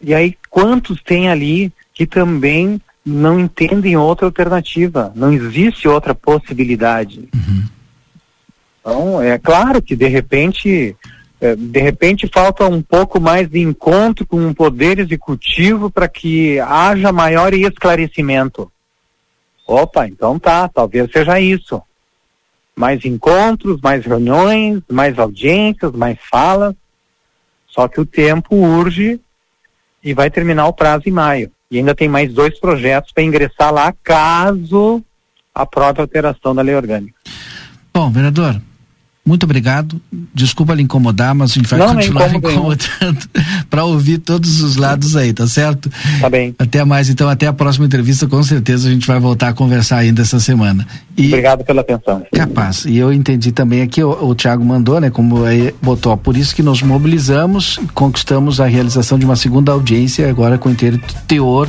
E 0.01 0.13
aí, 0.13 0.35
quantos 0.49 1.01
tem 1.01 1.27
ali 1.29 1.73
que 1.91 2.05
também 2.05 2.79
não 3.03 3.39
entendem 3.39 3.97
outra 3.97 4.27
alternativa? 4.27 5.11
Não 5.15 5.33
existe 5.33 5.87
outra 5.87 6.13
possibilidade. 6.13 7.27
Então, 8.79 9.19
é 9.19 9.39
claro 9.39 9.81
que 9.81 9.95
de 9.95 10.07
repente, 10.07 10.95
eh, 11.41 11.55
de 11.55 11.81
repente 11.81 12.29
falta 12.31 12.67
um 12.67 12.83
pouco 12.83 13.19
mais 13.19 13.49
de 13.49 13.59
encontro 13.59 14.23
com 14.27 14.47
o 14.47 14.53
poder 14.53 14.99
executivo 14.99 15.89
para 15.89 16.07
que 16.07 16.59
haja 16.59 17.11
maior 17.11 17.55
esclarecimento. 17.55 18.71
Opa, 19.67 20.07
então 20.07 20.37
tá, 20.37 20.67
talvez 20.67 21.11
seja 21.11 21.39
isso. 21.39 21.81
Mais 22.75 23.03
encontros, 23.05 23.79
mais 23.81 24.05
reuniões, 24.05 24.81
mais 24.89 25.17
audiências, 25.17 25.91
mais 25.91 26.19
falas. 26.29 26.75
Só 27.67 27.87
que 27.87 27.99
o 27.99 28.05
tempo 28.05 28.55
urge 28.55 29.19
e 30.03 30.13
vai 30.13 30.29
terminar 30.29 30.67
o 30.67 30.73
prazo 30.73 31.03
em 31.07 31.11
maio. 31.11 31.51
E 31.69 31.77
ainda 31.77 31.95
tem 31.95 32.07
mais 32.07 32.33
dois 32.33 32.59
projetos 32.59 33.11
para 33.11 33.23
ingressar 33.23 33.73
lá 33.73 33.93
caso 34.03 35.03
a 35.53 35.67
alteração 35.99 36.53
da 36.53 36.61
lei 36.61 36.75
orgânica. 36.75 37.17
Bom, 37.93 38.11
vereador, 38.11 38.61
muito 39.25 39.43
obrigado. 39.43 39.99
Desculpa 40.33 40.73
lhe 40.75 40.83
incomodar, 40.83 41.33
mas 41.33 41.51
a 41.51 41.53
gente 41.55 41.67
vai 41.67 41.79
Não, 41.79 41.95
continuar 41.95 42.29
incomodando 42.35 43.27
para 43.69 43.83
ouvir 43.83 44.19
todos 44.19 44.61
os 44.61 44.75
lados 44.75 45.15
aí, 45.15 45.33
tá 45.33 45.47
certo? 45.47 45.89
Tá 46.21 46.29
bem. 46.29 46.53
Até 46.59 46.85
mais, 46.85 47.09
então, 47.09 47.27
até 47.27 47.47
a 47.47 47.53
próxima 47.53 47.87
entrevista, 47.87 48.27
com 48.27 48.43
certeza 48.43 48.87
a 48.87 48.91
gente 48.91 49.07
vai 49.07 49.19
voltar 49.19 49.49
a 49.49 49.53
conversar 49.53 49.97
ainda 49.97 50.21
essa 50.21 50.39
semana. 50.39 50.85
E 51.17 51.27
Obrigado 51.27 51.63
pela 51.65 51.81
atenção. 51.81 52.23
capaz. 52.31 52.85
E 52.85 52.97
eu 52.97 53.11
entendi 53.11 53.51
também 53.51 53.81
aqui, 53.81 54.03
o, 54.03 54.11
o 54.11 54.35
Tiago 54.35 54.63
mandou, 54.63 55.01
né, 55.01 55.09
como 55.09 55.43
aí 55.43 55.73
botou, 55.81 56.15
por 56.17 56.37
isso 56.37 56.55
que 56.55 56.61
nos 56.61 56.83
mobilizamos, 56.83 57.79
conquistamos 57.93 58.59
a 58.59 58.67
realização 58.67 59.17
de 59.17 59.25
uma 59.25 59.35
segunda 59.35 59.71
audiência, 59.71 60.29
agora 60.29 60.57
com 60.57 60.69
inteiro 60.69 60.99
teor 61.27 61.67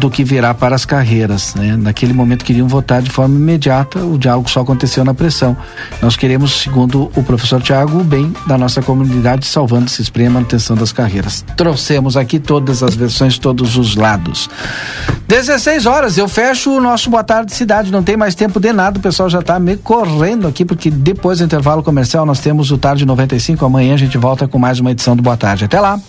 do 0.00 0.10
que 0.10 0.24
virá 0.24 0.54
para 0.54 0.74
as 0.74 0.84
carreiras, 0.84 1.54
né? 1.54 1.76
Naquele 1.76 2.12
momento 2.12 2.44
queriam 2.44 2.66
votar 2.66 3.02
de 3.02 3.10
forma 3.10 3.34
imediata, 3.34 3.98
o 3.98 4.18
diálogo 4.18 4.50
só 4.50 4.60
aconteceu 4.60 5.04
na 5.04 5.12
pressão. 5.12 5.56
Nós 6.00 6.16
queremos, 6.16 6.60
segundo 6.60 7.10
o 7.14 7.22
professor 7.22 7.60
Tiago, 7.60 8.00
o 8.00 8.04
bem 8.04 8.34
da 8.46 8.56
nossa 8.56 8.80
comunidade, 8.80 9.46
salvando 9.46 9.86
esse 9.86 10.00
espreme 10.00 10.30
e 10.30 10.32
manutenção 10.32 10.76
das 10.76 10.92
carreiras. 10.92 11.44
Trouxemos 11.56 12.16
aqui 12.16 12.38
todas 12.38 12.82
as 12.82 12.94
versões, 12.94 13.38
todos 13.38 13.76
os 13.76 13.96
lados. 13.96 14.48
16 15.28 15.86
horas, 15.86 16.16
eu 16.16 16.28
fecho 16.28 16.70
o 16.70 16.80
nosso 16.80 17.10
Boa 17.10 17.24
Tarde 17.24 17.52
Cidade, 17.52 17.92
não 17.92 18.02
tem 18.02 18.16
mais 18.16 18.34
tempo 18.34 18.58
de 18.58 18.72
nada, 18.72 18.98
o 18.98 19.02
pessoal 19.02 19.28
já 19.28 19.40
está 19.40 19.58
me 19.58 19.76
correndo 19.76 20.46
aqui, 20.46 20.64
porque 20.64 20.90
depois 20.90 21.38
do 21.38 21.44
intervalo 21.44 21.82
comercial 21.82 22.24
nós 22.24 22.40
temos 22.40 22.70
o 22.70 22.78
Tarde 22.78 23.04
95, 23.04 23.64
amanhã 23.64 23.94
a 23.94 23.98
gente 23.98 24.16
volta 24.16 24.48
com 24.48 24.58
mais 24.58 24.80
uma 24.80 24.90
edição 24.90 25.16
do 25.16 25.22
Boa 25.22 25.36
Tarde. 25.36 25.64
Até 25.64 25.80
lá! 25.80 26.00